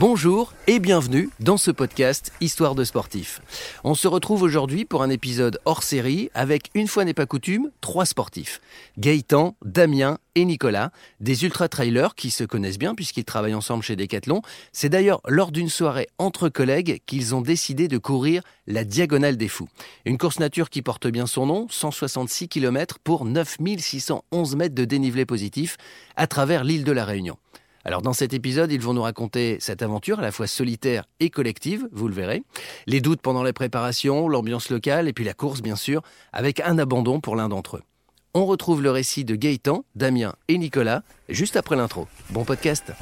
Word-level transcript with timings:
Bonjour 0.00 0.54
et 0.66 0.78
bienvenue 0.78 1.28
dans 1.40 1.58
ce 1.58 1.70
podcast 1.70 2.32
Histoire 2.40 2.74
de 2.74 2.84
sportifs. 2.84 3.42
On 3.84 3.94
se 3.94 4.08
retrouve 4.08 4.40
aujourd'hui 4.40 4.86
pour 4.86 5.02
un 5.02 5.10
épisode 5.10 5.60
hors 5.66 5.82
série 5.82 6.30
avec, 6.32 6.70
une 6.72 6.86
fois 6.86 7.04
n'est 7.04 7.12
pas 7.12 7.26
coutume, 7.26 7.70
trois 7.82 8.06
sportifs. 8.06 8.62
Gaëtan, 8.96 9.56
Damien 9.62 10.16
et 10.36 10.46
Nicolas, 10.46 10.90
des 11.20 11.44
ultra-trailers 11.44 12.14
qui 12.14 12.30
se 12.30 12.44
connaissent 12.44 12.78
bien 12.78 12.94
puisqu'ils 12.94 13.26
travaillent 13.26 13.52
ensemble 13.52 13.82
chez 13.82 13.94
Decathlon. 13.94 14.40
C'est 14.72 14.88
d'ailleurs 14.88 15.20
lors 15.28 15.52
d'une 15.52 15.68
soirée 15.68 16.08
entre 16.16 16.48
collègues 16.48 17.02
qu'ils 17.04 17.34
ont 17.34 17.42
décidé 17.42 17.86
de 17.86 17.98
courir 17.98 18.42
la 18.66 18.84
Diagonale 18.84 19.36
des 19.36 19.48
Fous. 19.48 19.68
Une 20.06 20.16
course 20.16 20.40
nature 20.40 20.70
qui 20.70 20.80
porte 20.80 21.08
bien 21.08 21.26
son 21.26 21.44
nom, 21.44 21.66
166 21.68 22.48
km 22.48 23.00
pour 23.04 23.26
9611 23.26 24.56
mètres 24.56 24.74
de 24.74 24.86
dénivelé 24.86 25.26
positif 25.26 25.76
à 26.16 26.26
travers 26.26 26.64
l'île 26.64 26.84
de 26.84 26.92
la 26.92 27.04
Réunion. 27.04 27.36
Alors 27.84 28.02
dans 28.02 28.12
cet 28.12 28.34
épisode, 28.34 28.70
ils 28.72 28.80
vont 28.80 28.92
nous 28.92 29.02
raconter 29.02 29.56
cette 29.58 29.82
aventure 29.82 30.18
à 30.18 30.22
la 30.22 30.32
fois 30.32 30.46
solitaire 30.46 31.04
et 31.18 31.30
collective, 31.30 31.88
vous 31.92 32.08
le 32.08 32.14
verrez. 32.14 32.42
Les 32.86 33.00
doutes 33.00 33.22
pendant 33.22 33.42
les 33.42 33.54
préparations, 33.54 34.28
l'ambiance 34.28 34.68
locale 34.68 35.08
et 35.08 35.12
puis 35.12 35.24
la 35.24 35.32
course 35.32 35.62
bien 35.62 35.76
sûr, 35.76 36.02
avec 36.32 36.60
un 36.60 36.78
abandon 36.78 37.20
pour 37.20 37.36
l'un 37.36 37.48
d'entre 37.48 37.78
eux. 37.78 37.82
On 38.34 38.44
retrouve 38.44 38.82
le 38.82 38.90
récit 38.90 39.24
de 39.24 39.34
Gaëtan, 39.34 39.84
Damien 39.94 40.34
et 40.48 40.58
Nicolas 40.58 41.02
juste 41.28 41.56
après 41.56 41.74
l'intro. 41.74 42.06
Bon 42.30 42.44
podcast. 42.44 42.92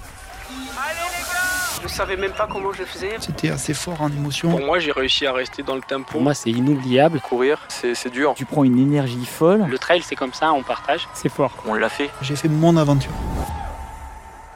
Je 1.82 1.88
savais 1.88 2.16
même 2.16 2.32
pas 2.32 2.48
comment 2.50 2.72
je 2.72 2.84
faisais. 2.84 3.16
C'était 3.20 3.50
assez 3.50 3.74
fort 3.74 4.00
en 4.00 4.10
émotion. 4.10 4.50
Pour 4.50 4.64
moi, 4.64 4.78
j'ai 4.78 4.90
réussi 4.90 5.26
à 5.26 5.32
rester 5.32 5.62
dans 5.62 5.76
le 5.76 5.80
tempo. 5.80 6.10
Pour 6.10 6.20
moi, 6.20 6.34
c'est 6.34 6.50
inoubliable. 6.50 7.20
courir, 7.20 7.60
c'est 7.68 8.10
dur. 8.10 8.34
Tu 8.36 8.44
prends 8.44 8.64
une 8.64 8.78
énergie 8.78 9.24
folle. 9.24 9.64
Le 9.68 9.78
trail, 9.78 10.02
c'est 10.02 10.16
comme 10.16 10.32
ça, 10.32 10.52
on 10.52 10.62
partage. 10.62 11.08
C'est 11.14 11.28
fort. 11.28 11.52
On 11.66 11.74
l'a 11.74 11.88
fait. 11.88 12.10
J'ai 12.20 12.34
fait 12.36 12.48
mon 12.48 12.76
aventure. 12.76 13.12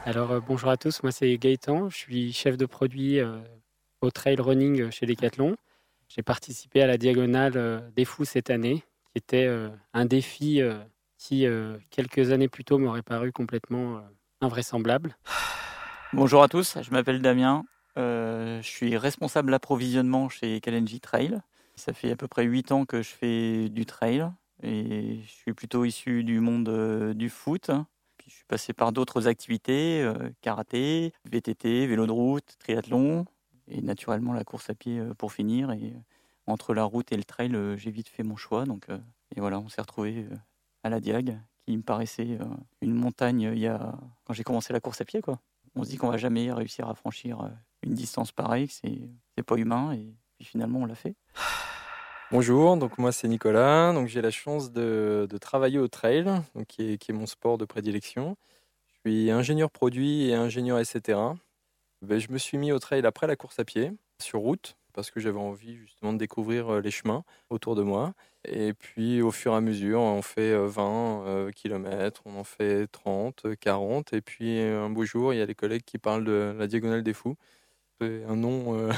Alors 0.05 0.31
euh, 0.31 0.41
bonjour 0.41 0.69
à 0.69 0.75
tous, 0.75 1.01
moi 1.01 1.13
c'est 1.13 1.37
Gaëtan, 1.37 1.89
je 1.89 1.95
suis 1.95 2.33
chef 2.33 2.57
de 2.57 2.65
produit 2.65 3.21
euh, 3.21 3.39
au 4.01 4.11
trail 4.11 4.35
running 4.37 4.91
chez 4.91 5.05
Decathlon. 5.05 5.55
J'ai 6.09 6.21
participé 6.21 6.81
à 6.81 6.87
la 6.87 6.97
diagonale 6.97 7.53
euh, 7.55 7.79
des 7.95 8.03
fous 8.03 8.25
cette 8.25 8.49
année, 8.49 8.83
qui 9.05 9.17
était 9.19 9.47
un 9.93 10.05
défi 10.05 10.59
qui 11.17 11.45
quelques 11.89 12.31
années 12.31 12.49
plus 12.49 12.65
tôt 12.65 12.79
m'aurait 12.79 13.03
paru 13.03 13.31
complètement 13.31 14.01
invraisemblable. 14.41 15.15
Bonjour 16.11 16.43
à 16.43 16.49
tous, 16.49 16.77
je 16.81 16.91
m'appelle 16.91 17.21
Damien, 17.21 17.63
je 17.95 18.59
suis 18.61 18.97
responsable 18.97 19.53
approvisionnement 19.53 20.27
chez 20.27 20.59
Kalenji 20.59 20.99
Trail. 20.99 21.39
Ça 21.75 21.93
fait 21.93 22.11
à 22.11 22.15
peu 22.15 22.27
près 22.27 22.43
8 22.43 22.71
ans 22.71 22.85
que 22.85 23.03
je 23.03 23.09
fais 23.09 23.69
du 23.69 23.85
trail 23.85 24.27
et 24.63 25.21
je 25.23 25.31
suis 25.31 25.53
plutôt 25.53 25.85
issu 25.85 26.23
du 26.23 26.39
monde 26.39 27.13
du 27.13 27.29
foot 27.29 27.69
suis 28.43 28.47
passé 28.47 28.73
par 28.73 28.91
d'autres 28.91 29.27
activités, 29.27 30.01
euh, 30.01 30.29
karaté, 30.41 31.13
VTT, 31.25 31.87
vélo 31.87 32.05
de 32.05 32.11
route, 32.11 32.55
triathlon, 32.59 33.25
et 33.67 33.81
naturellement 33.81 34.33
la 34.33 34.43
course 34.43 34.69
à 34.69 34.75
pied 34.75 34.99
euh, 34.99 35.13
pour 35.13 35.31
finir. 35.31 35.71
Et 35.71 35.93
euh, 35.95 35.99
entre 36.47 36.73
la 36.73 36.83
route 36.83 37.11
et 37.11 37.17
le 37.17 37.23
trail, 37.23 37.55
j'ai 37.77 37.91
vite 37.91 38.09
fait 38.09 38.23
mon 38.23 38.35
choix. 38.35 38.65
Donc, 38.65 38.87
et 39.33 39.39
voilà, 39.39 39.59
on 39.59 39.69
s'est 39.69 39.79
retrouvé 39.79 40.27
à 40.83 40.89
la 40.89 40.99
Diag, 40.99 41.39
qui 41.65 41.77
me 41.77 41.83
paraissait 41.83 42.37
une 42.81 42.93
montagne 42.93 43.49
il 43.53 43.59
y 43.59 43.67
a... 43.67 43.95
quand 44.25 44.33
j'ai 44.33 44.43
commencé 44.43 44.73
la 44.73 44.81
course 44.81 44.99
à 44.99 45.05
pied. 45.05 45.21
Quoi. 45.21 45.39
On 45.75 45.85
se 45.85 45.89
dit 45.89 45.95
qu'on 45.95 46.09
va 46.09 46.17
jamais 46.17 46.51
réussir 46.51 46.89
à 46.89 46.95
franchir 46.95 47.49
une 47.81 47.93
distance 47.93 48.33
pareille, 48.33 48.67
que 48.67 48.73
c'est 48.73 49.43
pas 49.43 49.55
humain, 49.55 49.93
et 49.93 50.13
puis 50.35 50.43
finalement 50.43 50.79
on 50.79 50.85
l'a 50.85 50.95
fait. 50.95 51.15
Bonjour, 52.33 52.77
donc 52.77 52.97
moi 52.97 53.11
c'est 53.11 53.27
Nicolas, 53.27 53.93
donc 53.93 54.07
j'ai 54.07 54.19
la 54.19 54.31
chance 54.31 54.71
de, 54.71 55.27
travailler 55.39 55.77
au 55.77 55.87
trail, 55.87 56.23
donc 56.55 56.65
qui, 56.65 56.93
est, 56.93 57.11
mon 57.11 57.27
sport 57.27 57.59
de 57.59 57.65
prédilection. 57.65 58.37
Je 58.87 59.11
suis 59.11 59.29
ingénieur 59.29 59.69
produit 59.69 60.29
et 60.29 60.33
ingénieur 60.33 60.79
etc. 60.79 61.19
Ben, 62.01 62.17
je 62.17 62.31
me 62.31 62.39
suis 62.39 62.57
mis 62.57 62.71
au 62.71 62.79
trail 62.79 63.05
après 63.05 63.27
la 63.27 63.35
course 63.35 63.59
à 63.59 63.65
pied, 63.65 63.91
sur 64.19 64.39
route, 64.39 64.77
parce 64.93 65.11
que 65.11 65.19
j'avais 65.19 65.37
envie 65.37 65.75
justement 65.75 66.11
de 66.11 66.17
découvrir 66.17 66.73
euh, 66.73 66.81
les 66.81 66.89
chemins 66.89 67.23
autour 67.51 67.75
de 67.75 67.83
moi. 67.83 68.15
Et 68.45 68.73
puis 68.73 69.21
au 69.21 69.29
fur 69.29 69.53
et 69.53 69.57
à 69.57 69.61
mesure, 69.61 70.01
on 70.01 70.23
fait 70.23 70.55
20 70.57 71.51
km, 71.55 72.23
on 72.25 72.39
en 72.39 72.43
fait 72.43 72.87
30, 72.87 73.45
40, 73.59 74.13
et 74.13 74.21
puis 74.21 74.59
un 74.59 74.89
beau 74.89 75.05
jour, 75.05 75.35
il 75.35 75.37
y 75.37 75.41
a 75.43 75.45
les 75.45 75.53
collègues 75.53 75.83
qui 75.85 75.99
parlent 75.99 76.25
de 76.25 76.55
la 76.57 76.65
Diagonale 76.65 77.03
des 77.03 77.13
Fous. 77.13 77.35
C'est 78.01 78.23
un 78.27 78.35
nom... 78.35 78.75
Euh, 78.75 78.91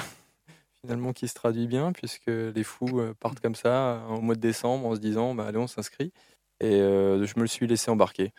finalement 0.86 1.14
qui 1.14 1.28
se 1.28 1.34
traduit 1.34 1.66
bien, 1.66 1.92
puisque 1.92 2.28
les 2.28 2.64
fous 2.64 3.00
euh, 3.00 3.16
partent 3.20 3.40
comme 3.40 3.56
ça 3.56 4.04
au 4.10 4.22
mois 4.22 4.36
de 4.36 4.40
décembre 4.40 4.86
en 4.86 4.96
se 4.96 5.00
disant 5.00 5.34
bah, 5.34 5.46
allez, 5.48 5.58
on 5.58 5.68
s'inscrit. 5.68 6.14
Et 6.60 6.76
euh, 6.76 7.26
je 7.26 7.34
me 7.38 7.42
le 7.42 7.48
suis 7.48 7.66
laissé 7.66 7.90
embarquer. 7.90 8.34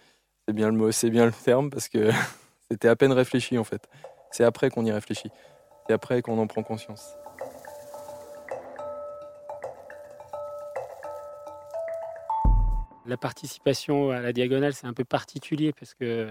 C'est 0.47 0.55
bien 0.55 0.69
le 0.69 0.77
mot, 0.77 0.93
c'est 0.93 1.11
bien 1.11 1.27
le 1.27 1.33
terme, 1.33 1.71
parce 1.71 1.89
que 1.89 2.11
c'était 2.71 2.89
à 2.89 2.95
peine 2.95 3.13
réfléchi 3.13 3.59
en 3.59 3.65
fait. 3.65 3.89
C'est 4.31 4.45
après 4.45 4.71
qu'on 4.71 4.85
y 4.85 4.93
réfléchit. 4.93 5.31
C'est 5.87 5.93
après 5.93 6.23
qu'on 6.23 6.39
en 6.39 6.47
prend 6.47 6.63
conscience. 6.63 7.17
La 13.07 13.17
participation 13.17 14.11
à 14.11 14.21
la 14.21 14.33
diagonale, 14.33 14.73
c'est 14.73 14.87
un 14.87 14.95
peu 14.95 15.05
particulier 15.05 15.73
parce 15.73 15.95
que 15.95 16.29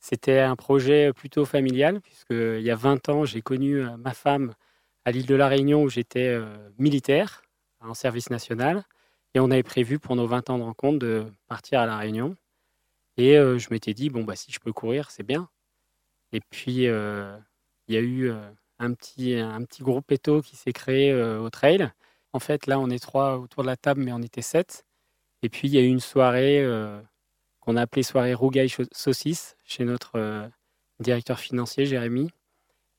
c'était 0.00 0.40
un 0.40 0.56
projet 0.56 1.12
plutôt 1.12 1.44
familial, 1.44 2.00
puisqu'il 2.00 2.62
y 2.62 2.70
a 2.70 2.76
20 2.76 3.08
ans, 3.08 3.24
j'ai 3.24 3.42
connu 3.42 3.80
euh, 3.80 3.96
ma 3.96 4.12
femme 4.12 4.54
à 5.04 5.10
l'île 5.10 5.26
de 5.26 5.34
la 5.34 5.48
Réunion 5.48 5.82
où 5.82 5.88
j'étais 5.88 6.28
euh, 6.28 6.70
militaire 6.78 7.42
en 7.80 7.94
service 7.94 8.30
national. 8.30 8.84
Et 9.34 9.40
on 9.40 9.50
avait 9.50 9.62
prévu 9.62 9.98
pour 9.98 10.14
nos 10.16 10.26
20 10.26 10.50
ans 10.50 10.58
de 10.58 10.62
rencontre 10.62 10.98
de 10.98 11.26
partir 11.48 11.80
à 11.80 11.86
la 11.86 11.96
Réunion. 11.96 12.36
Et 13.16 13.36
euh, 13.38 13.58
je 13.58 13.68
m'étais 13.70 13.94
dit, 13.94 14.10
bon, 14.10 14.24
bah, 14.24 14.36
si 14.36 14.52
je 14.52 14.60
peux 14.60 14.72
courir, 14.72 15.10
c'est 15.10 15.22
bien. 15.22 15.48
Et 16.32 16.40
puis, 16.40 16.86
euh, 16.86 17.36
il 17.88 17.94
y 17.94 17.98
a 17.98 18.00
eu 18.00 18.30
un, 18.78 18.94
petit, 18.94 19.34
un 19.34 19.62
petit 19.64 19.82
groupe 19.82 20.10
éto 20.12 20.40
qui 20.42 20.56
s'est 20.56 20.72
créé 20.72 21.14
au 21.14 21.50
trail. 21.50 21.90
En 22.32 22.38
fait, 22.38 22.66
là, 22.66 22.78
on 22.78 22.88
est 22.88 23.02
trois 23.02 23.38
autour 23.38 23.62
de 23.62 23.68
la 23.68 23.76
table, 23.76 24.02
mais 24.02 24.12
on 24.12 24.22
était 24.22 24.42
sept. 24.42 24.86
Et 25.42 25.48
puis, 25.48 25.68
il 25.68 25.74
y 25.74 25.78
a 25.78 25.82
eu 25.82 25.88
une 25.88 26.00
soirée 26.00 26.66
qu'on 27.60 27.76
a 27.76 27.82
appelée 27.82 28.02
soirée 28.02 28.32
Rougaille 28.32 28.72
Saucisse 28.92 29.56
chez 29.64 29.84
notre 29.84 30.50
directeur 31.00 31.38
financier, 31.38 31.84
Jérémy. 31.84 32.30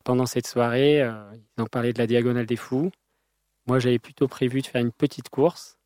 Pendant 0.04 0.26
cette 0.26 0.48
soirée, 0.48 1.02
euh, 1.02 1.14
ils 1.58 1.62
ont 1.62 1.68
parlé 1.68 1.94
de 1.94 2.00
la 2.00 2.08
Diagonale 2.08 2.46
des 2.46 2.58
Fous. 2.58 2.92
Moi, 3.68 3.80
j'avais 3.80 4.00
plutôt 4.00 4.28
prévu 4.28 4.62
de 4.62 4.68
faire 4.68 4.82
une 4.82 4.92
petite 4.92 5.30
course. 5.30 5.78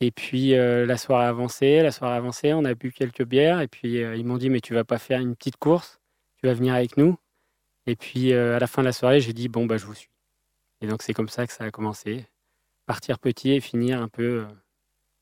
Et 0.00 0.10
puis, 0.10 0.54
euh, 0.54 0.86
la 0.86 0.96
soirée 0.96 1.26
avancée, 1.26 1.80
la 1.82 1.92
soirée 1.92 2.16
avancée, 2.16 2.52
on 2.52 2.64
a 2.64 2.74
bu 2.74 2.90
quelques 2.90 3.24
bières. 3.24 3.60
Et 3.60 3.68
puis, 3.68 4.02
euh, 4.02 4.16
ils 4.16 4.24
m'ont 4.24 4.38
dit, 4.38 4.50
mais 4.50 4.60
tu 4.60 4.74
vas 4.74 4.84
pas 4.84 4.98
faire 4.98 5.20
une 5.20 5.36
petite 5.36 5.56
course 5.56 6.00
Tu 6.38 6.46
vas 6.46 6.54
venir 6.54 6.74
avec 6.74 6.96
nous 6.96 7.16
Et 7.86 7.94
puis, 7.94 8.32
à 8.32 8.58
la 8.58 8.66
fin 8.66 8.82
de 8.82 8.86
la 8.86 8.92
soirée, 8.92 9.20
j'ai 9.20 9.32
dit, 9.32 9.48
bon, 9.48 9.66
bah, 9.66 9.76
je 9.76 9.86
vous 9.86 9.94
suis. 9.94 10.10
Et 10.80 10.88
donc, 10.88 11.02
c'est 11.02 11.14
comme 11.14 11.28
ça 11.28 11.46
que 11.46 11.52
ça 11.52 11.64
a 11.64 11.70
commencé. 11.70 12.26
Partir 12.86 13.20
petit 13.20 13.52
et 13.52 13.60
finir 13.60 14.02
un 14.02 14.08
peu 14.08 14.46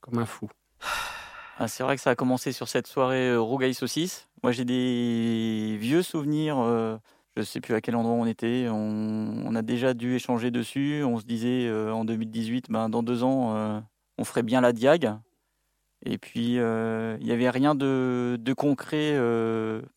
comme 0.01 0.17
un 0.17 0.25
fou. 0.25 0.49
Ah, 1.59 1.67
c'est 1.67 1.83
vrai 1.83 1.95
que 1.95 2.01
ça 2.01 2.09
a 2.09 2.15
commencé 2.15 2.51
sur 2.51 2.67
cette 2.67 2.87
soirée 2.87 3.37
Rougaille 3.37 3.75
Saucisse. 3.75 4.27
Moi, 4.41 4.51
j'ai 4.51 4.65
des 4.65 5.77
vieux 5.79 6.01
souvenirs 6.01 6.57
je 7.35 7.41
ne 7.41 7.45
sais 7.45 7.61
plus 7.61 7.73
à 7.73 7.81
quel 7.81 7.95
endroit 7.95 8.13
on 8.13 8.25
était. 8.25 8.67
On, 8.69 9.55
a 9.55 9.61
déjà 9.61 9.93
dû 9.93 10.15
échanger 10.15 10.51
dessus. 10.51 11.03
On 11.03 11.19
se 11.19 11.25
disait 11.25 11.67
euh, 11.67 11.91
en 11.91 12.05
2018, 12.05 12.69
ben, 12.69 12.89
dans 12.89 13.01
deux 13.01 13.23
ans, 13.23 13.55
euh, 13.55 13.79
on 14.17 14.23
ferait 14.23 14.43
bien 14.43 14.61
la 14.61 14.71
Diag. 14.71 15.11
Et 16.05 16.17
puis, 16.17 16.59
euh, 16.59 17.17
il 17.19 17.25
n'y 17.25 17.31
avait 17.31 17.49
rien 17.49 17.75
de, 17.75 18.37
concret 18.55 19.17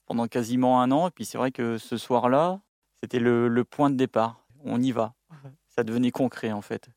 pendant 0.07 0.27
quasiment 0.29 0.81
un 0.81 0.91
an. 0.91 1.09
Et 1.09 1.11
puis, 1.11 1.25
c'est 1.25 1.37
vrai 1.37 1.51
que 1.51 1.79
ce 1.79 1.97
soir-là, 1.97 2.61
c'était 3.03 3.19
le, 3.19 3.65
point 3.65 3.91
de 3.91 3.97
départ. 3.97 4.47
On 4.65 4.81
y 4.81 4.93
va. 4.93 5.15
Ça 5.69 5.85
devenait 5.85 6.11
concret, 6.11 6.53
en 6.53 6.63
fait. 6.63 6.89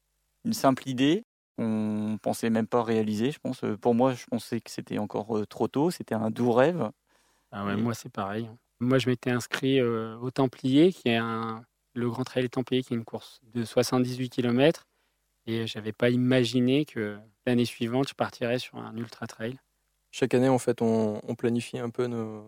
Une 0.45 0.53
simple 0.53 0.87
idée 0.87 1.25
qu'on 1.57 2.17
pensait 2.21 2.49
même 2.49 2.67
pas 2.67 2.81
réaliser, 2.81 3.31
je 3.31 3.39
pense. 3.39 3.65
Pour 3.81 3.93
moi, 3.93 4.13
je 4.13 4.25
pensais 4.25 4.61
que 4.61 4.71
c'était 4.71 4.99
encore 4.99 5.45
trop 5.49 5.67
tôt. 5.67 5.91
C'était 5.91 6.15
un 6.15 6.29
doux 6.29 6.53
rêve. 6.53 6.89
Ah 7.51 7.65
ouais, 7.65 7.75
Moi, 7.75 7.93
c'est 7.93 8.11
pareil. 8.11 8.49
Moi, 8.81 8.97
je 8.97 9.09
m'étais 9.09 9.29
inscrit 9.29 9.79
euh, 9.79 10.17
au 10.19 10.31
Templier, 10.31 10.93
qui 10.93 11.09
est 11.09 11.19
le 11.19 12.09
Grand 12.09 12.23
Trail 12.23 12.49
Templier, 12.49 12.81
qui 12.81 12.93
est 12.93 12.97
une 12.97 13.03
course 13.03 13.41
de 13.53 13.65
78 13.65 14.29
km. 14.29 14.87
Et 15.45 15.67
je 15.67 15.77
n'avais 15.77 15.91
pas 15.91 16.09
imaginé 16.09 16.85
que 16.85 17.17
l'année 17.45 17.65
suivante, 17.65 18.07
je 18.07 18.13
partirais 18.13 18.59
sur 18.59 18.77
un 18.77 18.95
ultra 18.95 19.27
trail. 19.27 19.59
Chaque 20.11 20.33
année, 20.33 20.47
en 20.47 20.59
fait, 20.59 20.81
on, 20.81 21.19
planifie 21.35 21.77
un 21.77 21.89
peu 21.89 22.07
nos, 22.07 22.45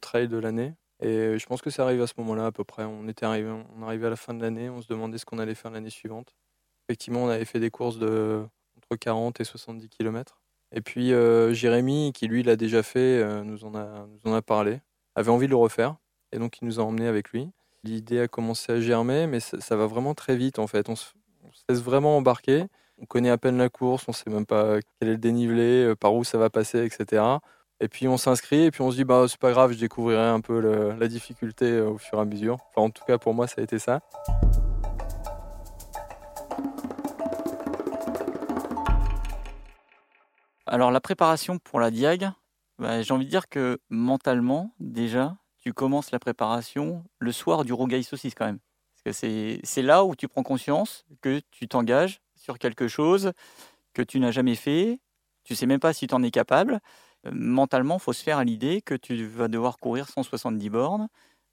trails 0.00 0.28
de 0.28 0.38
l'année. 0.38 0.74
Et 1.00 1.38
je 1.38 1.46
pense 1.46 1.60
que 1.60 1.70
ça 1.70 1.84
arrive 1.84 2.00
à 2.00 2.06
ce 2.06 2.14
moment-là 2.18 2.46
à 2.46 2.52
peu 2.52 2.64
près. 2.64 2.84
On 2.84 3.06
était 3.06 3.26
arrivé, 3.26 3.50
on 3.50 3.82
arrivait 3.82 4.06
à 4.06 4.10
la 4.10 4.16
fin 4.16 4.34
de 4.34 4.40
l'année, 4.40 4.70
on 4.70 4.80
se 4.80 4.88
demandait 4.88 5.18
ce 5.18 5.26
qu'on 5.26 5.38
allait 5.38 5.54
faire 5.54 5.70
l'année 5.70 5.90
suivante. 5.90 6.34
Effectivement, 6.88 7.24
on 7.24 7.28
avait 7.28 7.44
fait 7.44 7.60
des 7.60 7.70
courses 7.70 7.98
de 7.98 8.42
entre 8.76 8.96
40 8.96 9.40
et 9.40 9.44
70 9.44 9.88
km. 9.90 10.40
Et 10.72 10.80
puis 10.80 11.12
euh, 11.12 11.52
Jérémy, 11.52 12.12
qui 12.12 12.26
lui 12.26 12.42
l'a 12.42 12.56
déjà 12.56 12.82
fait, 12.82 13.22
euh, 13.22 13.44
nous 13.44 13.64
en 13.64 13.74
a 13.74 14.42
parlé 14.42 14.80
avait 15.18 15.30
envie 15.30 15.46
de 15.46 15.50
le 15.50 15.56
refaire. 15.56 15.96
Et 16.32 16.38
donc, 16.38 16.58
il 16.60 16.66
nous 16.66 16.80
a 16.80 16.82
emmenés 16.82 17.08
avec 17.08 17.30
lui. 17.30 17.50
L'idée 17.84 18.20
a 18.20 18.28
commencé 18.28 18.72
à 18.72 18.80
germer, 18.80 19.26
mais 19.26 19.40
ça, 19.40 19.76
va 19.76 19.86
vraiment 19.86 20.14
très 20.14 20.36
vite 20.36 20.58
en 20.58 20.66
fait. 20.66 20.88
On 20.88 20.96
se, 20.96 21.12
laisse 21.68 21.80
vraiment 21.80 22.16
embarquer. 22.16 22.64
On 23.00 23.06
connaît 23.06 23.30
à 23.30 23.38
peine 23.38 23.58
la 23.58 23.68
course, 23.68 24.04
on 24.08 24.12
sait 24.12 24.28
même 24.28 24.46
pas 24.46 24.78
quel 24.98 25.08
est 25.08 25.12
le 25.12 25.18
dénivelé, 25.18 25.84
euh, 25.84 25.94
par 25.94 26.14
où 26.14 26.24
ça 26.24 26.36
va 26.36 26.50
passer, 26.50 26.84
etc. 26.84 27.22
Et 27.80 27.86
puis 27.86 28.08
on 28.08 28.16
s'inscrit 28.16 28.64
et 28.64 28.70
puis 28.72 28.82
on 28.82 28.90
se 28.90 28.96
dit 28.96 29.04
bah 29.04 29.26
c'est 29.28 29.38
pas 29.38 29.52
grave, 29.52 29.70
je 29.70 29.78
découvrirai 29.78 30.26
un 30.26 30.40
peu 30.40 30.58
la 30.98 31.06
difficulté 31.06 31.66
euh, 31.66 31.90
au 31.90 31.98
fur 31.98 32.18
et 32.18 32.22
à 32.22 32.24
mesure. 32.24 32.58
En 32.74 32.90
tout 32.90 33.04
cas 33.04 33.18
pour 33.18 33.34
moi 33.34 33.46
ça 33.46 33.60
a 33.60 33.64
été 33.64 33.78
ça. 33.78 34.00
Alors 40.66 40.90
la 40.90 41.00
préparation 41.00 41.58
pour 41.58 41.78
la 41.78 41.92
Diag, 41.92 42.32
bah, 42.78 43.02
j'ai 43.02 43.12
envie 43.12 43.24
de 43.24 43.30
dire 43.30 43.48
que 43.48 43.78
mentalement, 43.90 44.74
déjà, 44.80 45.36
tu 45.58 45.72
commences 45.72 46.10
la 46.12 46.18
préparation 46.18 47.04
le 47.18 47.32
soir 47.32 47.64
du 47.64 47.72
rogaille 47.72 48.04
saucisse 48.04 48.34
quand 48.34 48.46
même. 48.46 48.60
Parce 49.04 49.16
que 49.16 49.60
c'est- 49.64 49.82
là 49.82 50.04
où 50.04 50.14
tu 50.16 50.28
prends 50.28 50.42
conscience 50.42 51.04
que 51.20 51.40
tu 51.50 51.68
t'engages 51.68 52.20
sur 52.36 52.58
quelque 52.58 52.88
chose 52.88 53.32
que 53.94 54.02
tu 54.02 54.20
n'as 54.20 54.30
jamais 54.30 54.54
fait, 54.54 55.00
tu 55.44 55.54
sais 55.54 55.66
même 55.66 55.80
pas 55.80 55.92
si 55.92 56.06
tu 56.06 56.14
en 56.14 56.22
es 56.22 56.30
capable. 56.30 56.80
Euh, 57.26 57.30
Mentalement, 57.32 57.98
faut 57.98 58.12
se 58.12 58.22
faire 58.22 58.38
à 58.38 58.44
l'idée 58.44 58.82
que 58.82 58.94
tu 58.94 59.26
vas 59.26 59.48
devoir 59.48 59.78
courir 59.78 60.08
170 60.08 60.70
bornes 60.70 61.08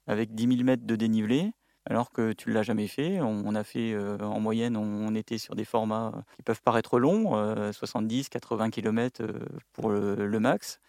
avec 0.06 0.34
10 0.34 0.46
000 0.46 0.62
mètres 0.64 0.86
de 0.86 0.96
dénivelé, 0.96 1.52
alors 1.86 2.10
que 2.10 2.32
tu 2.32 2.50
ne 2.50 2.54
l'as 2.54 2.62
jamais 2.62 2.88
fait. 2.88 3.20
On, 3.20 3.54
a 3.54 3.64
fait, 3.64 3.92
euh, 3.94 4.18
en 4.20 4.40
moyenne, 4.40 4.76
on, 4.76 5.14
était 5.14 5.38
sur 5.38 5.56
des 5.56 5.64
formats 5.64 6.24
qui 6.36 6.42
peuvent 6.42 6.62
paraître 6.62 6.98
longs, 7.00 7.36
euh, 7.36 7.72
70, 7.72 8.28
80 8.28 8.70
km 8.70 9.22
pour 9.72 9.90
le 9.90 10.38
max. 10.40 10.80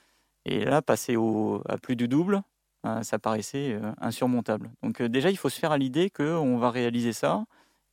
Et 0.50 0.64
là, 0.64 0.82
passer 0.82 1.18
au, 1.18 1.62
à 1.68 1.78
plus 1.78 1.98
du 1.98 2.08
double, 2.08 2.42
euh, 2.86 3.04
ça 3.04 3.20
paraissait 3.20 3.74
euh, 3.74 3.92
insurmontable. 4.00 4.72
Donc 4.82 5.02
euh, 5.02 5.10
déjà, 5.10 5.30
il 5.30 5.38
faut 5.38 5.50
se 5.50 5.60
faire 5.60 5.74
à 5.74 5.78
l'idée 5.78 6.10
qu'on 6.10 6.58
va 6.58 6.72
réaliser 6.72 7.12
ça, 7.12 7.44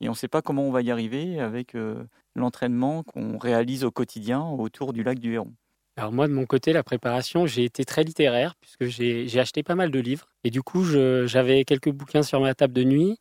et 0.01 0.09
on 0.09 0.13
ne 0.13 0.17
sait 0.17 0.29
pas 0.29 0.41
comment 0.41 0.63
on 0.63 0.71
va 0.71 0.83
y 0.83 0.91
arriver 0.91 1.41
avec 1.41 1.77
l'entraînement 2.35 3.05
qu'on 3.05 3.39
réalise 3.39 3.85
au 3.85 3.91
quotidien 3.91 4.43
autour 4.43 4.93
du 4.93 5.03
lac 5.03 5.19
du 5.19 5.35
Héron. 5.35 5.53
Alors 5.97 6.13
moi, 6.13 6.27
de 6.27 6.33
mon 6.33 6.47
côté, 6.47 6.73
la 6.73 6.83
préparation, 6.83 7.47
j'ai 7.47 7.65
été 7.65 7.85
très 7.85 8.03
littéraire 8.03 8.55
puisque 8.61 8.87
j'ai 8.87 9.39
acheté 9.39 9.63
pas 9.63 9.77
mal 9.77 9.93
de 9.93 10.01
livres. 10.01 10.27
Et 10.43 10.51
du 10.51 10.63
coup, 10.63 10.85
j'avais 10.85 11.65
quelques 11.65 11.91
bouquins 11.91 12.25
sur 12.25 12.41
ma 12.41 12.55
table 12.55 12.75
de 12.75 12.83
nuit. 12.83 13.19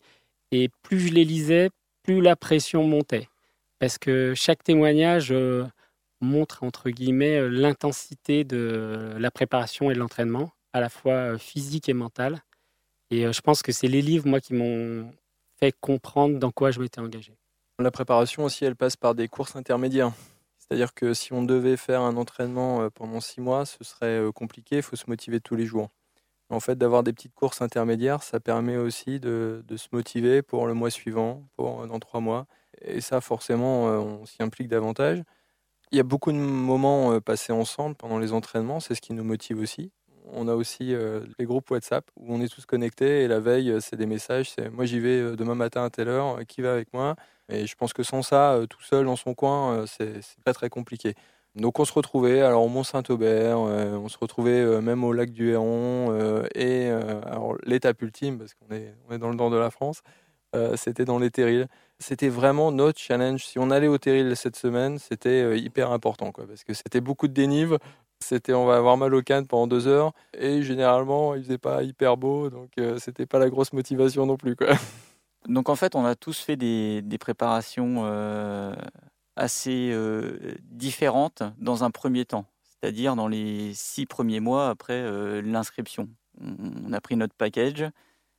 Et 0.52 0.70
plus 0.82 1.00
je 1.00 1.14
les 1.14 1.24
lisais, 1.24 1.70
plus 2.02 2.22
la 2.22 2.36
pression 2.36 2.86
montait. 2.86 3.30
Parce 3.78 4.00
que 4.00 4.34
chaque 4.36 4.64
témoignage 4.64 5.34
montre, 6.24 6.64
entre 6.64 6.90
guillemets, 6.90 7.38
euh, 7.38 7.50
l'intensité 7.50 8.44
de 8.44 9.16
la 9.18 9.32
préparation 9.32 9.92
et 9.92 9.94
de 9.94 10.00
l'entraînement, 10.00 10.52
à 10.74 10.80
la 10.80 10.90
fois 10.90 11.14
euh, 11.14 11.38
physique 11.38 11.90
et 11.90 11.94
mentale. 11.94 12.44
Et 13.12 13.26
euh, 13.26 13.32
je 13.32 13.42
pense 13.42 13.62
que 13.62 13.72
c'est 13.72 13.88
les 13.88 14.02
livres, 14.02 14.28
moi, 14.28 14.40
qui 14.40 14.54
m'ont 14.54 15.12
fait 15.60 15.74
comprendre 15.80 16.40
dans 16.40 16.52
quoi 16.52 16.72
je 16.72 16.80
m'étais 16.80 17.00
engagé. 17.00 17.38
La 17.80 17.92
préparation 17.92 18.44
aussi 18.44 18.66
elle 18.66 18.76
passe 18.76 18.96
par 18.96 19.16
des 19.16 19.28
courses 19.28 19.56
intermédiaires. 19.56 20.12
C'est-à-dire 20.58 20.94
que 20.94 21.14
si 21.14 21.34
on 21.34 21.44
devait 21.44 21.78
faire 21.78 22.02
un 22.02 22.18
entraînement 22.18 22.82
euh, 22.82 22.90
pendant 22.90 23.20
six 23.20 23.42
mois, 23.42 23.66
ce 23.66 23.84
serait 23.84 24.20
euh, 24.20 24.32
compliqué, 24.32 24.78
il 24.78 24.82
faut 24.82 24.96
se 24.96 25.06
motiver 25.08 25.40
tous 25.40 25.56
les 25.56 25.66
jours. 25.66 25.90
En 26.50 26.60
fait, 26.60 26.78
d'avoir 26.78 27.04
des 27.04 27.14
petites 27.14 27.34
courses 27.34 27.62
intermédiaires, 27.62 28.22
ça 28.22 28.40
permet 28.40 28.78
aussi 28.78 29.20
de, 29.20 29.64
de 29.68 29.78
se 29.78 29.88
motiver 29.92 30.42
pour 30.42 30.68
le 30.68 30.74
mois 30.74 30.90
suivant, 30.92 31.44
pour 31.56 31.82
euh, 31.82 31.88
dans 31.88 32.00
trois 32.00 32.20
mois. 32.20 32.46
Et 32.82 33.02
ça, 33.02 33.22
forcément, 33.22 33.90
euh, 33.90 33.98
on 33.98 34.26
s'y 34.26 34.42
implique 34.42 34.68
davantage. 34.68 35.24
Il 35.94 35.98
y 35.98 36.00
a 36.00 36.04
beaucoup 36.04 36.32
de 36.32 36.38
moments 36.38 37.14
euh, 37.14 37.20
passés 37.20 37.54
ensemble 37.54 37.94
pendant 37.96 38.18
les 38.18 38.34
entraînements, 38.34 38.80
c'est 38.80 38.96
ce 38.96 39.02
qui 39.02 39.14
nous 39.14 39.24
motive 39.24 39.60
aussi. 39.60 39.92
On 40.32 40.48
a 40.48 40.56
aussi 40.56 40.92
euh, 40.96 41.20
les 41.38 41.46
groupes 41.46 41.70
WhatsApp 41.70 42.10
où 42.20 42.34
on 42.34 42.42
est 42.42 42.48
tous 42.48 42.66
connectés 42.66 43.22
et 43.22 43.28
la 43.28 43.40
veille, 43.40 43.70
euh, 43.70 43.80
c'est 43.80 43.96
des 43.96 44.08
messages. 44.08 44.50
C'est 44.50 44.72
moi 44.72 44.86
j'y 44.86 45.00
vais 45.00 45.36
demain 45.36 45.54
matin 45.54 45.84
à 45.84 45.92
telle 45.92 46.08
heure, 46.08 46.40
qui 46.48 46.64
va 46.64 46.74
avec 46.74 46.92
moi? 46.94 47.16
Et 47.48 47.68
je 47.68 47.76
pense 47.76 47.94
que 47.94 48.02
sans 48.02 48.24
ça, 48.24 48.60
tout 48.72 48.82
seul 48.82 49.06
dans 49.06 49.16
son 49.16 49.36
coin, 49.36 49.86
c'est 49.86 50.22
très 50.44 50.54
très 50.54 50.70
compliqué. 50.70 51.14
Donc 51.54 51.80
on 51.80 51.86
se 51.86 51.94
retrouvait 51.94 52.42
alors 52.42 52.64
au 52.64 52.70
Mont-Saint-Aubert, 52.70 53.60
on 53.60 54.10
se 54.10 54.18
retrouvait 54.18 54.82
même 54.82 55.04
au 55.04 55.14
lac 55.14 55.30
du 55.30 55.52
Héron 55.52 56.18
et 56.56 56.90
l'étape 57.66 58.02
ultime 58.02 58.40
parce 58.40 58.56
qu'on 58.56 58.74
est, 58.74 58.96
on 59.08 59.14
est 59.14 59.20
dans 59.20 59.30
le 59.30 59.36
nord 59.36 59.52
de 59.52 59.58
la 59.58 59.70
France, 59.70 60.02
euh, 60.56 60.76
c'était 60.76 61.06
dans 61.06 61.20
les 61.20 61.32
Terrils. 61.32 61.68
C'était 62.00 62.30
vraiment 62.30 62.72
notre 62.72 63.00
challenge. 63.00 63.46
Si 63.46 63.60
on 63.60 63.72
allait 63.72 63.88
au 63.88 63.98
Terril 63.98 64.36
cette 64.36 64.58
semaine, 64.58 65.00
c'était 65.00 65.42
euh, 65.42 65.58
hyper 65.58 65.92
important 65.92 66.34
parce 66.34 66.66
que 66.66 66.74
c'était 66.74 67.00
beaucoup 67.00 67.30
de 67.30 67.34
dénive. 67.34 67.78
C'était 68.20 68.54
on 68.54 68.66
va 68.66 68.76
avoir 68.76 68.98
mal 68.98 69.14
au 69.16 69.22
canne 69.22 69.48
pendant 69.48 69.68
deux 69.68 69.88
heures 69.88 70.12
et 70.38 70.64
généralement 70.64 71.36
il 71.36 71.44
faisait 71.44 71.58
pas 71.58 71.84
hyper 71.84 72.16
beau 72.16 72.50
donc 72.50 72.70
euh, 72.78 72.98
c'était 72.98 73.26
pas 73.26 73.40
la 73.40 73.50
grosse 73.50 73.74
motivation 73.74 74.26
non 74.26 74.38
plus. 74.38 74.56
Donc 75.48 75.68
en 75.68 75.76
fait, 75.76 75.96
on 75.96 76.06
a 76.06 76.16
tous 76.16 76.40
fait 76.40 76.56
des, 76.56 77.18
préparations 77.20 78.04
euh, 78.06 78.74
assez 79.36 79.94
différentes 80.62 81.44
dans 81.58 81.84
un 81.84 81.92
premier 81.92 82.24
temps, 82.24 82.46
c'est-à-dire 82.64 83.18
dans 83.18 83.28
les 83.28 83.74
six 83.74 84.06
premiers 84.06 84.40
mois 84.40 84.70
après 84.70 85.42
l'inscription. 85.42 86.08
On, 86.42 86.56
on 86.88 86.94
a 86.94 87.02
pris 87.02 87.18
notre 87.18 87.36
package. 87.36 87.86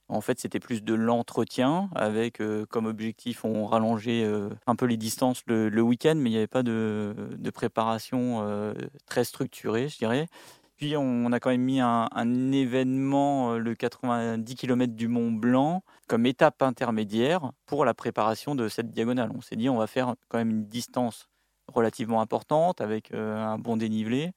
En 0.09 0.21
fait, 0.21 0.39
c'était 0.39 0.61
plus 0.61 0.83
de 0.83 0.95
l'entretien 0.95 1.89
avec 1.95 2.41
euh, 2.41 2.67
comme 2.67 2.87
objectif, 2.87 3.45
on 3.45 3.65
rallongeait 3.67 4.23
euh, 4.25 4.51
un 4.67 4.77
peu 4.77 4.87
les 4.87 4.97
distances 4.97 5.43
le, 5.47 5.81
week-end, 5.81 6.15
mais 6.17 6.31
il 6.31 6.33
n'y 6.33 6.39
avait 6.39 6.47
pas 6.47 6.63
de, 6.63 7.15
préparation 7.53 8.43
euh, 8.43 8.75
très 9.07 9.25
structurée, 9.25 9.89
je 9.89 9.99
dirais. 9.99 10.29
Puis 10.77 10.97
on 10.97 11.33
a 11.33 11.41
quand 11.41 11.51
même 11.51 11.63
mis 11.63 11.81
un, 11.81 12.09
événement, 12.53 13.57
le 13.57 13.75
90 13.75 14.55
km 14.57 14.93
du 14.95 15.09
Mont 15.09 15.31
Blanc, 15.31 15.85
comme 16.09 16.27
étape 16.27 16.63
intermédiaire 16.63 17.53
pour 17.65 17.85
la 17.85 17.95
préparation 17.95 18.55
de 18.55 18.69
cette 18.69 18.91
diagonale. 18.91 19.31
On 19.35 19.41
s'est 19.41 19.57
dit 19.57 19.69
on 19.69 19.77
va 19.77 19.87
faire 19.87 20.17
quand 20.29 20.39
même 20.39 20.51
une 20.51 20.67
distance 20.67 21.29
relativement 21.69 22.21
importante 22.21 22.81
avec 22.81 23.15
un 23.15 23.57
bon 23.59 23.77
dénivelé. 23.77 24.33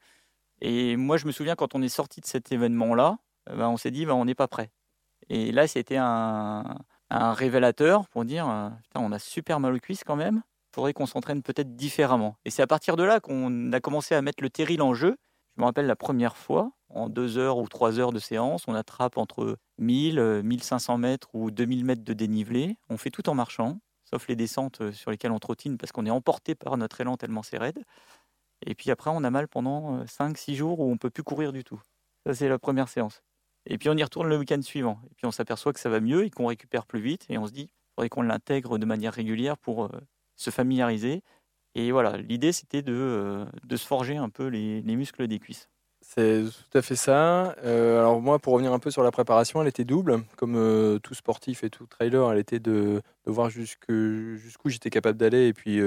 Et 0.62 0.96
moi 0.96 1.18
je 1.18 1.26
me 1.26 1.32
souviens 1.32 1.56
quand 1.56 1.76
on 1.76 1.82
est 1.82 1.90
sorti 1.90 2.22
de 2.22 2.26
cet 2.26 2.52
événement-là, 2.52 3.18
euh, 3.50 3.56
ben, 3.56 3.70
on 3.70 3.78
s'est 3.78 3.92
dit 3.92 4.06
ben, 4.06 4.14
on 4.14 4.26
n'est 4.26 4.36
pas 4.36 4.48
prêt. 4.48 4.72
Et 5.30 5.52
là 5.52 5.68
c'était 5.68 5.98
un, 5.98 6.64
révélateur 7.10 8.08
pour 8.10 8.26
dire 8.26 8.50
euh, 8.50 8.70
Putain, 8.84 9.02
on 9.02 9.12
a 9.12 9.20
super 9.20 9.60
mal 9.60 9.74
aux 9.74 9.80
cuisses 9.80 10.04
quand 10.04 10.16
même. 10.16 10.42
Il 10.72 10.76
faudrait 10.76 10.94
qu'on 10.94 11.06
s'entraîne 11.06 11.42
peut-être 11.42 11.76
différemment. 11.76 12.38
Et 12.46 12.50
c'est 12.50 12.62
à 12.62 12.68
partir 12.68 12.96
de 12.96 13.04
là 13.04 13.20
qu'on 13.20 13.72
a 13.72 13.80
commencé 13.80 14.16
à 14.16 14.22
mettre 14.22 14.44
le 14.44 14.50
terril 14.50 14.82
en 14.82 14.94
jeu. 14.94 15.18
Je 15.56 15.62
me 15.62 15.66
rappelle 15.66 15.88
la 15.88 15.96
première 15.96 16.38
fois, 16.38 16.72
en 16.90 17.10
deux 17.10 17.38
heures 17.38 17.58
ou 17.58 17.68
trois 17.68 18.00
heures 18.00 18.12
de 18.12 18.20
séance, 18.20 18.66
on 18.68 18.76
attrape 18.76 19.18
entre 19.18 19.58
1000, 19.80 20.20
euh, 20.20 20.44
1500 20.44 20.98
mètres 20.98 21.30
ou 21.34 21.50
2000 21.50 21.84
mètres 21.84 22.04
de 22.04 22.14
dénivelé. 22.14 22.78
On 22.90 22.98
fait 22.98 23.10
tout 23.10 23.28
en 23.30 23.34
marchant, 23.34 23.80
sauf 24.04 24.28
les 24.28 24.36
descentes 24.36 24.82
euh, 24.82 24.92
sur 24.92 25.10
lesquelles 25.10 25.32
on 25.32 25.40
trottine 25.40 25.78
parce 25.78 25.92
qu'on 25.92 26.06
est 26.06 26.12
emporté 26.12 26.54
par 26.54 26.78
notre 26.78 27.02
élan 27.02 27.18
tellement 27.18 27.44
c'est 27.44 27.58
raide. 27.58 27.84
Et 28.66 28.76
puis 28.76 28.92
après, 28.92 29.10
on 29.14 29.24
a 29.24 29.30
mal 29.30 29.48
pendant 29.48 30.04
5-6 30.06 30.56
jours 30.56 30.80
où 30.80 30.92
on 30.92 30.98
peut 30.98 31.10
plus 31.10 31.24
courir 31.24 31.54
du 31.54 31.64
tout. 31.64 31.82
Ça, 32.26 32.34
c'est 32.34 32.50
la 32.50 32.60
première 32.60 32.90
séance. 32.90 33.22
Et 33.70 33.78
puis 33.78 33.90
on 33.90 33.96
y 33.96 34.04
retourne 34.04 34.28
le 34.28 34.38
week-end 34.38 34.62
suivant. 34.62 35.00
Et 35.12 35.14
puis 35.16 35.26
on 35.26 35.32
s'aperçoit 35.32 35.74
que 35.74 35.80
ça 35.80 35.90
va 35.90 36.00
mieux 36.00 36.26
et 36.26 36.30
qu'on 36.30 36.48
récupère 36.48 36.86
plus 36.86 37.02
vite. 37.02 37.26
Et 37.30 37.38
on 37.38 37.48
se 37.48 37.52
dit, 37.52 37.70
il 37.70 37.94
faudrait 37.96 38.10
qu'on 38.10 38.22
l'intègre 38.22 38.78
de 38.78 38.86
manière 38.86 39.14
régulière 39.14 39.58
pour 39.58 39.86
euh, 39.86 39.90
se 40.36 40.50
familiariser. 40.50 41.22
Et 41.76 41.92
voilà, 41.92 42.18
l'idée 42.18 42.52
c'était 42.52 42.82
de, 42.82 42.94
euh, 42.94 43.46
de 43.66 43.76
se 43.76 43.86
forger 43.86 44.18
un 44.18 44.30
peu 44.30 44.48
les, 44.48 44.82
les 44.82 44.96
muscles 44.96 45.28
des 45.28 45.40
cuisses. 45.40 45.70
C'est 46.02 46.44
tout 46.44 46.78
à 46.78 46.82
fait 46.82 46.96
ça. 46.96 47.56
Euh, 47.64 48.00
alors 48.00 48.22
moi, 48.22 48.40
pour 48.40 48.54
revenir 48.54 48.72
un 48.72 48.80
peu 48.80 48.92
sur 48.92 49.04
la 49.04 49.12
préparation, 49.12 49.62
elle 49.62 49.68
était 49.68 49.84
double. 49.84 50.24
Comme 50.38 51.00
tout 51.04 51.14
sportif 51.14 51.64
et 51.64 51.70
tout 51.70 51.86
trailer, 51.86 52.32
elle 52.32 52.40
était 52.40 52.60
de, 52.60 53.02
de 53.26 53.32
voir 53.32 53.50
jusqu'où 53.50 54.38
j'étais 54.70 54.90
capable 54.90 55.18
d'aller 55.18 55.48
et 55.48 55.54
puis 55.54 55.82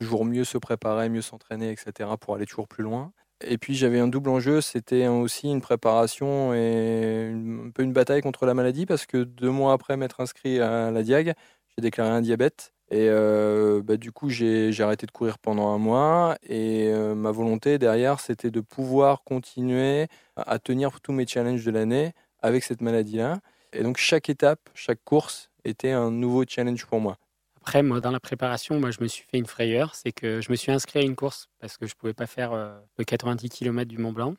toujours 0.00 0.24
mieux 0.24 0.44
se 0.44 0.58
préparer, 0.58 1.08
mieux 1.08 1.22
s'entraîner, 1.22 1.70
etc. 1.70 2.10
pour 2.18 2.34
aller 2.34 2.46
toujours 2.46 2.66
plus 2.66 2.82
loin. 2.82 3.12
Et 3.42 3.58
puis 3.58 3.74
j'avais 3.74 3.98
un 4.00 4.08
double 4.08 4.30
enjeu, 4.30 4.60
c'était 4.60 5.06
aussi 5.06 5.50
une 5.50 5.60
préparation 5.62 6.52
et 6.52 7.32
un 7.32 7.70
peu 7.70 7.82
une 7.82 7.92
bataille 7.92 8.20
contre 8.20 8.44
la 8.44 8.54
maladie 8.54 8.86
parce 8.86 9.06
que 9.06 9.24
deux 9.24 9.50
mois 9.50 9.72
après 9.72 9.96
m'être 9.96 10.20
inscrit 10.20 10.60
à 10.60 10.90
la 10.90 11.02
Diag, 11.02 11.34
j'ai 11.76 11.82
déclaré 11.82 12.10
un 12.10 12.20
diabète. 12.20 12.72
Et 12.90 13.08
euh, 13.08 13.82
bah, 13.82 13.96
du 13.96 14.10
coup, 14.12 14.28
j'ai 14.30 14.74
arrêté 14.80 15.06
de 15.06 15.12
courir 15.12 15.38
pendant 15.38 15.68
un 15.68 15.78
mois. 15.78 16.36
Et 16.42 16.88
euh, 16.88 17.14
ma 17.14 17.30
volonté 17.30 17.78
derrière, 17.78 18.20
c'était 18.20 18.50
de 18.50 18.60
pouvoir 18.60 19.22
continuer 19.22 20.08
à 20.36 20.58
tenir 20.58 21.00
tous 21.00 21.12
mes 21.12 21.26
challenges 21.26 21.64
de 21.64 21.70
l'année 21.70 22.12
avec 22.40 22.64
cette 22.64 22.80
maladie-là. 22.80 23.40
Et 23.72 23.82
donc, 23.82 23.96
chaque 23.98 24.28
étape, 24.28 24.68
chaque 24.74 25.02
course 25.04 25.50
était 25.64 25.92
un 25.92 26.10
nouveau 26.10 26.44
challenge 26.46 26.84
pour 26.86 27.00
moi. 27.00 27.16
Après, 27.62 27.82
moi, 27.82 28.00
dans 28.00 28.10
la 28.10 28.20
préparation, 28.20 28.80
moi, 28.80 28.90
je 28.90 29.00
me 29.00 29.06
suis 29.08 29.24
fait 29.30 29.38
une 29.38 29.46
frayeur. 29.46 29.94
C'est 29.94 30.12
que 30.12 30.40
je 30.40 30.50
me 30.50 30.56
suis 30.56 30.72
inscrit 30.72 31.00
à 31.00 31.02
une 31.02 31.14
course 31.16 31.48
parce 31.58 31.76
que 31.76 31.86
je 31.86 31.92
ne 31.94 31.98
pouvais 31.98 32.14
pas 32.14 32.26
faire 32.26 32.52
euh, 32.52 32.78
le 32.98 33.04
90 33.04 33.48
km 33.50 33.88
du 33.88 33.98
Mont 33.98 34.12
Blanc. 34.12 34.34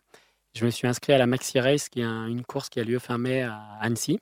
Je 0.55 0.65
me 0.65 0.71
suis 0.71 0.87
inscrit 0.87 1.13
à 1.13 1.17
la 1.17 1.27
Maxi 1.27 1.59
Race, 1.59 1.87
qui 1.87 2.01
est 2.01 2.05
un- 2.05 2.27
une 2.27 2.43
course 2.43 2.69
qui 2.69 2.79
a 2.79 2.83
lieu 2.83 2.99
fin 2.99 3.17
mai 3.17 3.43
à 3.43 3.57
Annecy. 3.79 4.19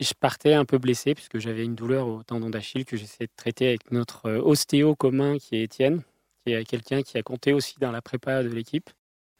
Je 0.00 0.12
partais 0.18 0.54
un 0.54 0.64
peu 0.64 0.78
blessé 0.78 1.14
puisque 1.14 1.38
j'avais 1.38 1.64
une 1.64 1.74
douleur 1.76 2.08
au 2.08 2.22
tendon 2.24 2.50
d'Achille 2.50 2.84
que 2.84 2.96
j'essaie 2.96 3.26
de 3.26 3.32
traiter 3.36 3.68
avec 3.68 3.92
notre 3.92 4.26
euh, 4.26 4.40
ostéo 4.40 4.96
commun 4.96 5.38
qui 5.38 5.56
est 5.56 5.62
Étienne, 5.62 6.02
qui 6.44 6.52
est 6.52 6.64
quelqu'un 6.64 7.02
qui 7.02 7.16
a 7.18 7.22
compté 7.22 7.52
aussi 7.52 7.76
dans 7.78 7.92
la 7.92 8.02
prépa 8.02 8.42
de 8.42 8.48
l'équipe. 8.48 8.90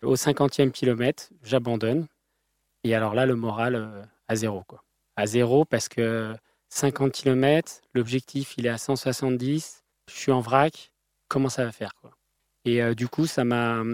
Au 0.03 0.15
50e 0.15 0.71
kilomètre, 0.71 1.31
j'abandonne. 1.43 2.07
Et 2.85 2.95
alors 2.95 3.15
là, 3.15 3.25
le 3.27 3.35
moral 3.35 3.75
euh, 3.75 4.03
à 4.29 4.37
zéro. 4.37 4.63
Quoi. 4.69 4.85
À 5.17 5.27
zéro 5.27 5.65
parce 5.65 5.89
que 5.89 6.35
50 6.75 7.13
km, 7.13 7.83
l'objectif 7.95 8.55
il 8.59 8.67
est 8.67 8.71
à 8.71 8.79
170, 8.79 9.85
je 10.11 10.13
suis 10.13 10.33
en 10.33 10.41
vrac, 10.41 10.91
comment 11.29 11.49
ça 11.49 11.65
va 11.65 11.71
faire 11.71 11.95
quoi? 11.95 12.11
Et 12.65 12.83
euh, 12.83 12.95
du 12.95 13.07
coup, 13.07 13.27
ça 13.27 13.45
m'a 13.45 13.85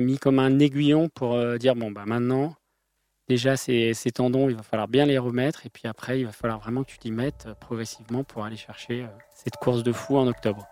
mis 0.00 0.16
comme 0.16 0.38
un 0.38 0.58
aiguillon 0.58 1.10
pour 1.10 1.34
euh, 1.34 1.58
dire 1.58 1.76
bon 1.76 1.90
bah 1.90 2.04
maintenant 2.06 2.54
déjà 3.28 3.58
ces, 3.58 3.94
tendons, 4.14 4.48
il 4.48 4.56
va 4.56 4.62
falloir 4.62 4.88
bien 4.88 5.04
les 5.04 5.18
remettre 5.18 5.66
et 5.66 5.68
puis 5.68 5.86
après 5.86 6.20
il 6.20 6.24
va 6.24 6.32
falloir 6.32 6.60
vraiment 6.60 6.82
que 6.82 6.90
tu 6.90 6.98
t'y 6.98 7.12
mettes 7.12 7.44
euh, 7.46 7.54
progressivement 7.54 8.24
pour 8.24 8.42
aller 8.42 8.56
chercher 8.56 9.06
cette 9.34 9.56
course 9.56 9.82
de 9.82 9.92
fou 9.92 10.16
en 10.16 10.26
octobre. 10.26 10.66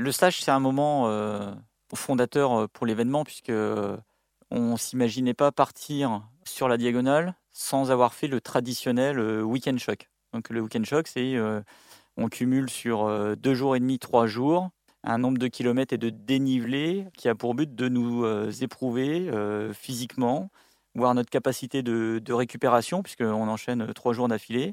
Le 0.00 0.12
stage, 0.12 0.40
c'est 0.40 0.50
un 0.50 0.60
moment 0.60 1.08
euh, 1.08 1.52
fondateur 1.94 2.54
euh, 2.54 2.66
pour 2.66 2.86
l'événement 2.86 3.22
puisque 3.22 3.50
euh, 3.50 3.98
on 4.50 4.78
s'imaginait 4.78 5.34
pas 5.34 5.52
partir 5.52 6.22
sur 6.42 6.68
la 6.68 6.78
diagonale 6.78 7.34
sans 7.52 7.90
avoir 7.90 8.14
fait 8.14 8.26
le 8.26 8.40
traditionnel 8.40 9.20
week-end 9.42 9.76
choc. 9.76 10.08
Donc 10.32 10.48
le 10.48 10.62
week-end 10.62 10.84
choc, 10.84 11.06
c'est 11.06 11.36
on 12.16 12.28
cumule 12.28 12.70
sur 12.70 13.36
deux 13.36 13.54
jours 13.54 13.76
et 13.76 13.80
demi, 13.80 13.98
trois 13.98 14.26
jours, 14.26 14.70
un 15.04 15.18
nombre 15.18 15.36
de 15.36 15.48
kilomètres 15.48 15.92
et 15.92 15.98
de 15.98 16.08
dénivelé 16.08 17.06
qui 17.18 17.28
a 17.28 17.34
pour 17.34 17.54
but 17.54 17.74
de 17.74 17.88
nous 17.88 18.24
éprouver 18.62 19.30
physiquement, 19.74 20.48
voir 20.94 21.14
notre 21.14 21.30
capacité 21.30 21.82
de, 21.82 22.20
de 22.24 22.32
récupération 22.32 23.02
puisqu'on 23.02 23.48
enchaîne 23.48 23.92
trois 23.92 24.14
jours 24.14 24.28
d'affilée. 24.28 24.72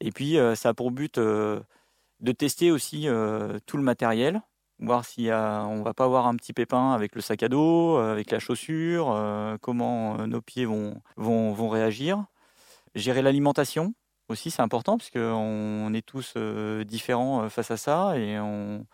Et 0.00 0.10
puis 0.10 0.38
ça 0.54 0.70
a 0.70 0.74
pour 0.74 0.90
but 0.90 1.18
de 1.18 2.32
tester 2.36 2.70
aussi 2.70 3.06
tout 3.66 3.76
le 3.76 3.82
matériel, 3.82 4.40
voir 4.80 5.04
si 5.04 5.28
on 5.30 5.82
va 5.82 5.94
pas 5.94 6.04
avoir 6.04 6.26
un 6.26 6.34
petit 6.36 6.52
pépin 6.52 6.92
avec 6.92 7.14
le 7.14 7.20
sac 7.20 7.42
à 7.42 7.48
dos, 7.48 7.96
euh, 7.96 8.12
avec 8.12 8.30
la 8.30 8.38
chaussure, 8.38 9.12
euh, 9.12 9.56
comment 9.60 10.18
euh, 10.18 10.26
nos 10.26 10.40
pieds 10.40 10.64
vont, 10.64 11.00
vont, 11.16 11.52
vont 11.52 11.68
réagir. 11.68 12.24
Gérer 12.94 13.22
l'alimentation 13.22 13.94
aussi, 14.28 14.50
c'est 14.50 14.62
important 14.62 14.96
parce 14.96 15.10
qu'on 15.10 15.92
est 15.94 16.06
tous 16.06 16.36
différents 16.86 17.48
face 17.50 17.70
à 17.70 17.76
ça 17.76 18.16
et 18.16 18.38
on, 18.38 18.86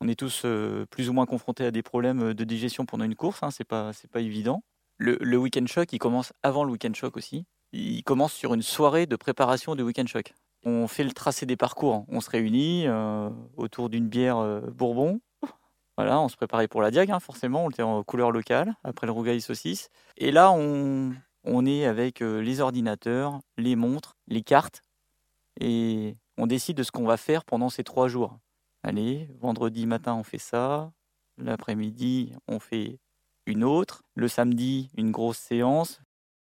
on 0.00 0.08
est 0.08 0.14
tous 0.14 0.44
plus 0.90 1.08
ou 1.08 1.12
moins 1.12 1.26
confrontés 1.26 1.64
à 1.64 1.70
des 1.70 1.82
problèmes 1.82 2.34
de 2.34 2.44
digestion 2.44 2.86
pendant 2.86 3.04
une 3.04 3.16
course. 3.16 3.42
Hein, 3.42 3.50
c'est 3.50 3.64
pas 3.64 3.90
pas 4.12 4.20
évident. 4.20 4.62
Le, 4.98 5.16
le 5.20 5.38
week-end 5.38 5.66
choc, 5.66 5.92
il 5.92 5.98
commence 5.98 6.32
avant 6.42 6.64
le 6.64 6.70
week-end 6.72 6.92
choc 6.94 7.16
aussi. 7.16 7.46
Il 7.72 8.04
commence 8.04 8.32
sur 8.32 8.54
une 8.54 8.62
soirée 8.62 9.06
de 9.06 9.16
préparation 9.16 9.74
du 9.74 9.82
week-end 9.82 10.06
choc. 10.06 10.34
On 10.64 10.86
fait 10.86 11.04
le 11.04 11.12
tracé 11.12 11.46
des 11.46 11.56
parcours. 11.56 12.04
On 12.08 12.20
se 12.20 12.30
réunit 12.30 12.86
autour 13.56 13.88
d'une 13.88 14.08
bière 14.08 14.60
Bourbon. 14.72 15.20
Voilà, 15.96 16.20
on 16.20 16.28
se 16.28 16.36
préparait 16.36 16.68
pour 16.68 16.82
la 16.82 16.90
Diag, 16.90 17.10
hein, 17.10 17.20
forcément. 17.20 17.64
On 17.64 17.70
était 17.70 17.82
en 17.82 18.02
couleur 18.02 18.30
locale, 18.30 18.74
après 18.84 19.06
le 19.06 19.12
rougail 19.12 19.40
saucisse. 19.40 19.88
Et 20.18 20.30
là, 20.30 20.52
on, 20.52 21.14
on 21.44 21.64
est 21.64 21.86
avec 21.86 22.22
euh, 22.22 22.40
les 22.40 22.60
ordinateurs, 22.60 23.40
les 23.56 23.76
montres, 23.76 24.16
les 24.26 24.42
cartes. 24.42 24.82
Et 25.58 26.16
on 26.36 26.46
décide 26.46 26.76
de 26.76 26.82
ce 26.82 26.92
qu'on 26.92 27.06
va 27.06 27.16
faire 27.16 27.44
pendant 27.44 27.70
ces 27.70 27.82
trois 27.82 28.08
jours. 28.08 28.38
Allez, 28.82 29.28
vendredi 29.40 29.86
matin, 29.86 30.14
on 30.14 30.22
fait 30.22 30.38
ça. 30.38 30.92
L'après-midi, 31.38 32.34
on 32.46 32.60
fait 32.60 32.98
une 33.46 33.64
autre. 33.64 34.02
Le 34.14 34.28
samedi, 34.28 34.90
une 34.96 35.12
grosse 35.12 35.38
séance. 35.38 36.02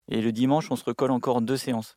Et 0.09 0.21
le 0.21 0.33
dimanche, 0.33 0.71
on 0.71 0.77
se 0.77 0.85
recolle 0.85 1.11
encore 1.11 1.43
deux 1.43 1.57
séances. 1.57 1.97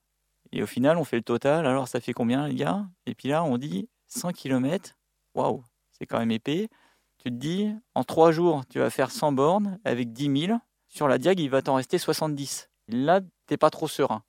Et 0.52 0.62
au 0.62 0.68
final, 0.68 0.98
on 0.98 1.04
fait 1.04 1.16
le 1.16 1.24
total. 1.24 1.66
Alors, 1.66 1.88
ça 1.88 2.02
fait 2.02 2.14
combien, 2.14 2.48
les 2.48 2.56
gars? 2.56 2.86
Et 3.06 3.16
puis 3.16 3.30
là, 3.30 3.44
on 3.44 3.58
dit 3.58 3.90
100 4.08 4.34
km. 4.34 4.98
Waouh, 5.34 5.64
c'est 5.92 6.06
quand 6.06 6.20
même 6.20 6.32
épais. 6.32 6.70
Tu 7.24 7.30
te 7.30 7.36
dis, 7.36 7.72
en 7.94 8.04
trois 8.04 8.32
jours, 8.32 8.64
tu 8.68 8.80
vas 8.80 8.90
faire 8.90 9.12
100 9.12 9.34
bornes 9.34 9.80
avec 9.86 10.12
10 10.12 10.48
000. 10.48 10.60
Sur 10.88 11.08
la 11.08 11.20
diag, 11.20 11.40
il 11.40 11.52
va 11.52 11.62
t'en 11.62 11.76
rester 11.76 12.00
70. 12.00 12.72
Là, 12.88 13.22
t'es 13.46 13.58
pas 13.58 13.70
trop 13.70 13.88
serein. 13.88 14.24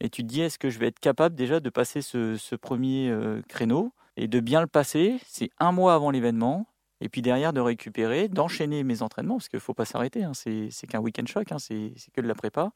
Et 0.00 0.10
tu 0.10 0.22
te 0.22 0.26
dis, 0.26 0.40
est-ce 0.40 0.58
que 0.58 0.68
je 0.68 0.80
vais 0.80 0.88
être 0.88 0.98
capable 0.98 1.36
déjà 1.36 1.60
de 1.60 1.70
passer 1.70 2.02
ce, 2.02 2.56
premier 2.56 3.10
euh, 3.10 3.42
créneau 3.48 3.92
et 4.16 4.26
de 4.26 4.40
bien 4.40 4.60
le 4.60 4.66
passer? 4.66 5.20
C'est 5.28 5.50
un 5.60 5.70
mois 5.70 5.94
avant 5.94 6.10
l'événement. 6.10 6.66
Et 7.00 7.08
puis 7.08 7.22
derrière, 7.22 7.52
de 7.52 7.60
récupérer, 7.60 8.26
d'enchaîner 8.26 8.82
mes 8.82 9.02
entraînements, 9.02 9.36
parce 9.36 9.48
qu'il 9.48 9.58
ne 9.58 9.62
faut 9.62 9.74
pas 9.74 9.84
s'arrêter. 9.84 10.24
hein. 10.24 10.32
C'est 10.34 10.86
qu'un 10.88 10.98
week-end 10.98 11.26
choc, 11.26 11.52
hein. 11.52 11.58
c'est 11.60 11.94
que 12.12 12.20
de 12.20 12.26
la 12.26 12.34
prépa. 12.34 12.72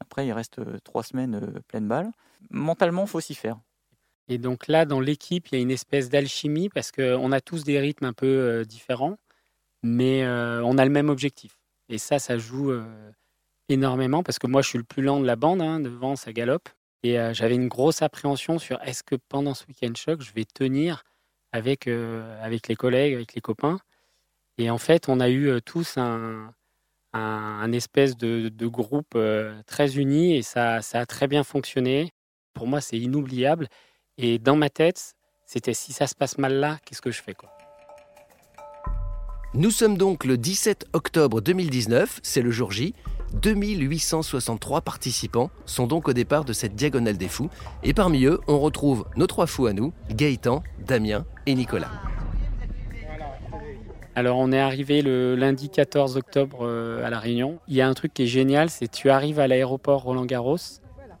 Après, 0.00 0.26
il 0.26 0.32
reste 0.32 0.58
euh, 0.58 0.78
trois 0.84 1.04
semaines 1.04 1.36
euh, 1.36 1.60
pleine 1.68 1.88
balle. 1.88 2.10
Mentalement, 2.50 3.06
faut 3.06 3.20
s'y 3.20 3.34
faire. 3.34 3.58
Et 4.28 4.38
donc 4.38 4.68
là, 4.68 4.84
dans 4.84 5.00
l'équipe, 5.00 5.48
il 5.48 5.54
y 5.56 5.58
a 5.58 5.60
une 5.60 5.72
espèce 5.72 6.08
d'alchimie 6.08 6.68
parce 6.68 6.92
qu'on 6.92 7.32
a 7.32 7.40
tous 7.40 7.64
des 7.64 7.80
rythmes 7.80 8.04
un 8.04 8.12
peu 8.12 8.26
euh, 8.26 8.64
différents, 8.64 9.18
mais 9.82 10.22
euh, 10.24 10.62
on 10.64 10.78
a 10.78 10.84
le 10.84 10.90
même 10.90 11.08
objectif. 11.10 11.58
Et 11.88 11.98
ça, 11.98 12.20
ça 12.20 12.38
joue 12.38 12.70
euh, 12.70 12.84
énormément 13.68 14.22
parce 14.22 14.38
que 14.38 14.46
moi, 14.46 14.62
je 14.62 14.68
suis 14.68 14.78
le 14.78 14.84
plus 14.84 15.02
lent 15.02 15.20
de 15.20 15.26
la 15.26 15.34
bande, 15.36 15.60
hein, 15.60 15.80
devant, 15.80 16.14
ça 16.14 16.32
galope. 16.32 16.68
Et 17.02 17.16
j'avais 17.32 17.54
une 17.54 17.68
grosse 17.68 18.02
appréhension 18.02 18.58
sur 18.58 18.78
est-ce 18.82 19.02
que 19.02 19.14
pendant 19.30 19.54
ce 19.54 19.66
week-end 19.66 19.92
choc, 19.96 20.20
je 20.20 20.34
vais 20.34 20.44
tenir 20.44 21.02
avec, 21.50 21.88
avec 21.88 22.68
les 22.68 22.76
collègues, 22.76 23.14
avec 23.14 23.32
les 23.34 23.40
copains. 23.40 23.78
Et 24.58 24.68
en 24.68 24.76
fait, 24.76 25.08
on 25.08 25.18
a 25.18 25.30
eu 25.30 25.62
tous 25.62 25.96
un, 25.96 26.52
un, 27.14 27.72
espèce 27.72 28.18
de, 28.18 28.50
de 28.50 28.66
groupe 28.66 29.16
très 29.66 29.96
uni 29.96 30.36
et 30.36 30.42
ça, 30.42 30.82
ça 30.82 31.00
a 31.00 31.06
très 31.06 31.26
bien 31.26 31.42
fonctionné. 31.42 32.12
Pour 32.52 32.66
moi, 32.66 32.82
c'est 32.82 32.98
inoubliable. 32.98 33.68
Et 34.22 34.38
dans 34.38 34.54
ma 34.54 34.68
tête, 34.68 35.14
c'était 35.46 35.72
si 35.72 35.94
ça 35.94 36.06
se 36.06 36.14
passe 36.14 36.36
mal 36.36 36.52
là, 36.52 36.78
qu'est-ce 36.84 37.00
que 37.00 37.10
je 37.10 37.22
fais 37.22 37.32
quoi? 37.32 37.48
Nous 39.54 39.70
sommes 39.70 39.96
donc 39.96 40.26
le 40.26 40.36
17 40.36 40.88
octobre 40.92 41.40
2019, 41.40 42.20
c'est 42.22 42.42
le 42.42 42.50
jour 42.50 42.70
J. 42.70 42.94
2863 43.32 44.82
participants 44.82 45.50
sont 45.64 45.86
donc 45.86 46.06
au 46.06 46.12
départ 46.12 46.44
de 46.44 46.52
cette 46.52 46.74
diagonale 46.74 47.16
des 47.16 47.28
fous. 47.28 47.48
Et 47.82 47.94
parmi 47.94 48.26
eux, 48.26 48.40
on 48.46 48.60
retrouve 48.60 49.06
nos 49.16 49.26
trois 49.26 49.46
fous 49.46 49.64
à 49.64 49.72
nous, 49.72 49.94
Gaëtan, 50.10 50.62
Damien 50.86 51.24
et 51.46 51.54
Nicolas. 51.54 51.90
Alors, 54.14 54.36
on 54.36 54.52
est 54.52 54.60
arrivé 54.60 55.00
le 55.00 55.34
lundi 55.34 55.70
14 55.70 56.18
octobre 56.18 56.58
euh, 56.66 57.06
à 57.06 57.08
La 57.08 57.18
Réunion. 57.18 57.58
Il 57.68 57.74
y 57.74 57.80
a 57.80 57.88
un 57.88 57.94
truc 57.94 58.12
qui 58.12 58.24
est 58.24 58.26
génial, 58.26 58.68
c'est 58.68 58.88
tu 58.88 59.08
arrives 59.08 59.40
à 59.40 59.48
l'aéroport 59.48 60.02
Roland-Garros 60.02 60.58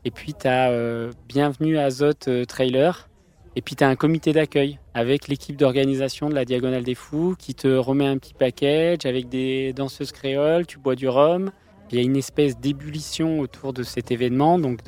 et 0.04 0.10
puis 0.10 0.34
tu 0.34 0.46
as 0.48 1.10
Bienvenue 1.28 1.78
à 1.78 1.84
Azote 1.84 2.28
euh, 2.28 2.44
Trailer 2.44 3.08
et 3.56 3.62
puis 3.62 3.76
tu 3.76 3.84
as 3.84 3.88
un 3.88 3.96
comité 3.96 4.32
d'accueil 4.32 4.78
avec 4.94 5.28
l'équipe 5.28 5.56
d'organisation 5.56 6.28
de 6.28 6.34
la 6.34 6.44
Diagonale 6.44 6.84
des 6.84 6.94
Fous 6.94 7.34
qui 7.38 7.54
te 7.54 7.68
remet 7.68 8.06
un 8.06 8.18
petit 8.18 8.34
package 8.34 9.06
avec 9.06 9.28
des 9.28 9.72
danseuses 9.72 10.12
créoles, 10.12 10.66
tu 10.66 10.78
bois 10.78 10.94
du 10.94 11.08
rhum. 11.08 11.50
Il 11.90 11.98
y 11.98 12.00
a 12.00 12.04
une 12.04 12.16
espèce 12.16 12.56
d'ébullition 12.56 13.40
autour 13.40 13.72
de 13.72 13.82
cet 13.82 14.12
événement. 14.12 14.60
Donc, 14.60 14.84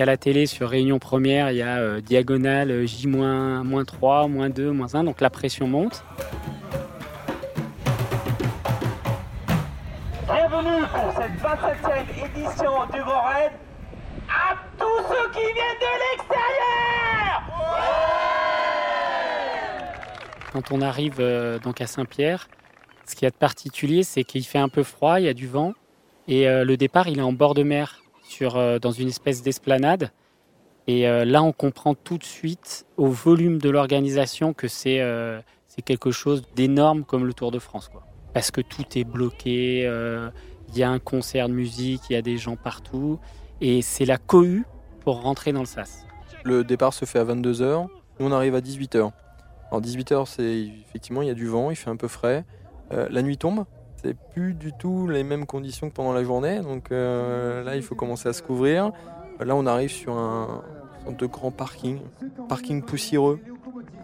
à 0.00 0.04
la 0.04 0.16
télé, 0.16 0.46
sur 0.46 0.68
Réunion 0.68 0.98
Première, 0.98 1.52
il 1.52 1.58
y 1.58 1.62
a 1.62 1.78
euh, 1.78 2.00
Diagonale 2.00 2.84
J-3, 2.84 4.28
moins 4.28 4.50
2, 4.50 4.72
moins 4.72 4.92
1. 4.92 5.04
Donc 5.04 5.20
la 5.20 5.30
pression 5.30 5.68
monte. 5.68 6.02
Bienvenue 10.26 10.82
pour 10.92 11.12
cette 11.14 11.40
27e 11.40 12.24
édition 12.24 12.72
du 12.92 13.00
Grand 13.02 13.65
à 14.36 14.54
tous 14.78 15.02
ceux 15.08 15.30
qui 15.30 15.52
viennent 15.54 15.80
de 15.80 15.92
l'extérieur 16.04 17.42
Quand 20.52 20.72
on 20.72 20.82
arrive 20.82 21.16
euh, 21.20 21.58
donc 21.58 21.80
à 21.80 21.86
Saint-Pierre, 21.86 22.48
ce 23.06 23.14
qu'il 23.14 23.24
y 23.24 23.26
a 23.26 23.30
de 23.30 23.36
particulier, 23.36 24.02
c'est 24.02 24.24
qu'il 24.24 24.44
fait 24.44 24.58
un 24.58 24.68
peu 24.68 24.82
froid, 24.82 25.20
il 25.20 25.26
y 25.26 25.28
a 25.28 25.34
du 25.34 25.46
vent, 25.46 25.72
et 26.28 26.48
euh, 26.48 26.64
le 26.64 26.76
départ, 26.76 27.08
il 27.08 27.18
est 27.18 27.22
en 27.22 27.32
bord 27.32 27.54
de 27.54 27.62
mer, 27.62 28.02
sur, 28.22 28.56
euh, 28.56 28.78
dans 28.78 28.90
une 28.90 29.08
espèce 29.08 29.42
d'esplanade. 29.42 30.10
Et 30.88 31.02
là, 31.02 31.42
on 31.42 31.50
comprend 31.50 31.96
tout 31.96 32.16
de 32.16 32.22
suite, 32.22 32.86
au 32.96 33.08
volume 33.08 33.58
de 33.58 33.68
l'organisation, 33.70 34.54
que 34.54 34.68
c'est 34.68 35.02
quelque 35.84 36.12
chose 36.12 36.44
d'énorme 36.54 37.02
comme 37.02 37.24
le 37.24 37.32
Tour 37.32 37.50
de 37.50 37.58
France. 37.58 37.88
Quoi. 37.88 38.06
Parce 38.32 38.52
que 38.52 38.60
tout 38.60 38.84
est 38.94 39.02
bloqué, 39.02 39.80
il 40.68 40.78
y 40.78 40.84
a 40.84 40.88
un 40.88 41.00
concert 41.00 41.48
de 41.48 41.54
musique, 41.54 42.02
il 42.08 42.12
y 42.12 42.16
a 42.16 42.22
des 42.22 42.38
gens 42.38 42.54
partout, 42.54 43.18
et 43.60 43.82
c'est 43.82 44.04
la 44.04 44.18
cohue 44.18 44.64
pour 45.00 45.22
rentrer 45.22 45.52
dans 45.52 45.60
le 45.60 45.66
sas. 45.66 46.06
Le 46.44 46.64
départ 46.64 46.94
se 46.94 47.04
fait 47.04 47.18
à 47.18 47.24
22h, 47.24 47.88
nous 48.20 48.26
on 48.26 48.32
arrive 48.32 48.54
à 48.54 48.60
18h. 48.60 49.10
Alors 49.70 49.82
18h, 49.82 50.26
c'est 50.26 50.68
effectivement, 50.88 51.22
il 51.22 51.28
y 51.28 51.30
a 51.30 51.34
du 51.34 51.46
vent, 51.46 51.70
il 51.70 51.76
fait 51.76 51.90
un 51.90 51.96
peu 51.96 52.08
frais. 52.08 52.44
Euh, 52.92 53.08
la 53.10 53.22
nuit 53.22 53.36
tombe, 53.36 53.64
c'est 53.96 54.14
plus 54.14 54.54
du 54.54 54.72
tout 54.72 55.08
les 55.08 55.24
mêmes 55.24 55.46
conditions 55.46 55.88
que 55.88 55.94
pendant 55.94 56.12
la 56.12 56.22
journée, 56.22 56.60
donc 56.60 56.92
euh, 56.92 57.64
là 57.64 57.76
il 57.76 57.82
faut 57.82 57.94
commencer 57.94 58.28
à 58.28 58.32
se 58.32 58.42
couvrir. 58.42 58.92
Là 59.40 59.56
on 59.56 59.66
arrive 59.66 59.90
sur 59.90 60.16
un 60.16 60.62
de 61.18 61.26
grand 61.26 61.50
parking, 61.50 62.00
parking 62.48 62.82
poussiéreux. 62.82 63.40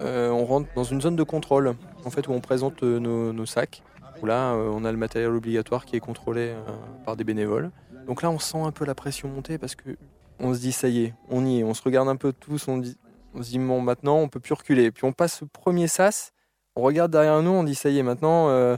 Euh, 0.01 0.31
on 0.31 0.45
rentre 0.45 0.69
dans 0.75 0.85
une 0.85 1.01
zone 1.01 1.17
de 1.17 1.23
contrôle, 1.23 1.75
en 2.05 2.11
fait 2.11 2.27
où 2.27 2.33
on 2.33 2.41
présente 2.41 2.83
nos, 2.83 3.33
nos 3.33 3.47
sacs. 3.47 3.83
Où 4.21 4.27
là 4.27 4.55
on 4.55 4.85
a 4.85 4.93
le 4.93 4.99
matériel 4.99 5.33
obligatoire 5.33 5.85
qui 5.85 5.97
est 5.97 6.01
contrôlé 6.01 6.55
par 7.05 7.17
des 7.17 7.25
bénévoles. 7.25 7.71
Donc 8.07 8.23
là 8.23 8.31
on 8.31 8.39
sent 8.39 8.59
un 8.59 8.73
peu 8.73 8.85
la 8.85 8.95
pression 8.95 9.29
monter 9.29 9.59
parce 9.59 9.75
que 9.75 9.97
on 10.39 10.55
se 10.55 10.61
dit 10.61 10.73
ça 10.73 10.89
y 10.89 11.05
est, 11.05 11.15
on 11.29 11.45
y 11.47 11.61
est, 11.61 11.65
on 11.65 11.75
se 11.75 11.83
regarde 11.83 12.09
un 12.09 12.17
peu 12.17 12.33
tous, 12.33 12.67
on, 12.69 12.79
dit, 12.79 12.97
on 13.35 13.43
se 13.43 13.51
dit 13.51 13.59
bon 13.59 13.81
maintenant 13.81 14.17
on 14.17 14.29
peut 14.29 14.41
plus 14.41 14.55
reculer. 14.55 14.91
Puis 14.91 15.05
on 15.05 15.13
passe 15.13 15.39
ce 15.41 15.45
premier 15.45 15.89
sas, 15.89 16.33
on 16.77 16.83
regarde 16.83 17.13
derrière 17.13 17.43
nous, 17.43 17.51
on 17.51 17.65
dit 17.65 17.75
ça 17.75 17.91
y 17.91 17.99
est 17.99 18.03
maintenant 18.03 18.49
euh, 18.49 18.77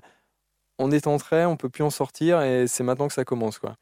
on 0.78 0.90
est 0.90 1.07
entré, 1.07 1.45
on 1.47 1.57
peut 1.57 1.69
plus 1.69 1.85
en 1.85 1.90
sortir 1.90 2.43
et 2.43 2.66
c'est 2.66 2.85
maintenant 2.85 3.09
que 3.09 3.14
ça 3.14 3.25
commence 3.25 3.59
quoi. 3.59 3.76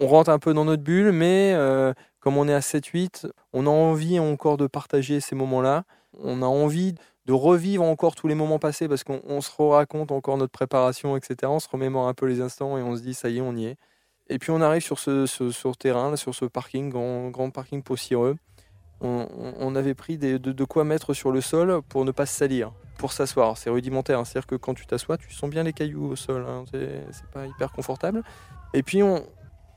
On 0.00 0.06
rentre 0.06 0.30
un 0.30 0.38
peu 0.38 0.54
dans 0.54 0.64
notre 0.64 0.82
bulle, 0.82 1.12
mais 1.12 1.52
euh, 1.54 1.92
comme 2.20 2.36
on 2.36 2.48
est 2.48 2.54
à 2.54 2.60
7-8, 2.60 3.30
on 3.52 3.66
a 3.66 3.70
envie 3.70 4.18
encore 4.18 4.56
de 4.56 4.66
partager 4.66 5.20
ces 5.20 5.34
moments-là. 5.34 5.84
On 6.18 6.40
a 6.42 6.46
envie 6.46 6.94
de 7.26 7.32
revivre 7.32 7.84
encore 7.84 8.14
tous 8.14 8.26
les 8.26 8.34
moments 8.34 8.58
passés 8.58 8.88
parce 8.88 9.04
qu'on 9.04 9.40
se 9.40 9.50
raconte 9.62 10.10
encore 10.10 10.38
notre 10.38 10.52
préparation, 10.52 11.16
etc. 11.16 11.36
On 11.44 11.60
se 11.60 11.68
remémore 11.68 12.08
un 12.08 12.14
peu 12.14 12.26
les 12.26 12.40
instants 12.40 12.78
et 12.78 12.82
on 12.82 12.96
se 12.96 13.02
dit 13.02 13.14
ça 13.14 13.28
y 13.28 13.38
est, 13.38 13.40
on 13.40 13.54
y 13.54 13.66
est. 13.66 13.76
Et 14.32 14.38
puis 14.38 14.50
on 14.50 14.62
arrive 14.62 14.82
sur 14.82 14.98
ce, 14.98 15.72
terrain, 15.74 16.16
sur 16.16 16.34
ce 16.34 16.46
parking, 16.46 16.88
grand, 16.88 17.50
parking 17.50 17.82
poussiéreux. 17.82 18.36
On, 19.02 19.74
avait 19.74 19.94
pris 19.94 20.16
de, 20.16 20.64
quoi 20.64 20.84
mettre 20.84 21.12
sur 21.12 21.32
le 21.32 21.40
sol 21.40 21.82
pour 21.88 22.04
ne 22.04 22.12
pas 22.12 22.24
se 22.24 22.34
salir, 22.34 22.72
pour 22.98 23.12
s'asseoir. 23.12 23.58
C'est 23.58 23.68
rudimentaire, 23.68 24.20
hein. 24.20 24.24
c'est-à-dire 24.24 24.46
que 24.46 24.54
quand 24.54 24.74
tu 24.74 24.86
t'assois, 24.86 25.18
tu 25.18 25.32
sens 25.32 25.50
bien 25.50 25.64
les 25.64 25.72
cailloux 25.72 26.12
au 26.12 26.16
sol. 26.16 26.46
Hein. 26.48 26.64
C'est 26.72 27.26
pas 27.32 27.46
hyper 27.46 27.72
confortable. 27.72 28.22
Et 28.72 28.82
puis 28.82 29.02
on, 29.02 29.26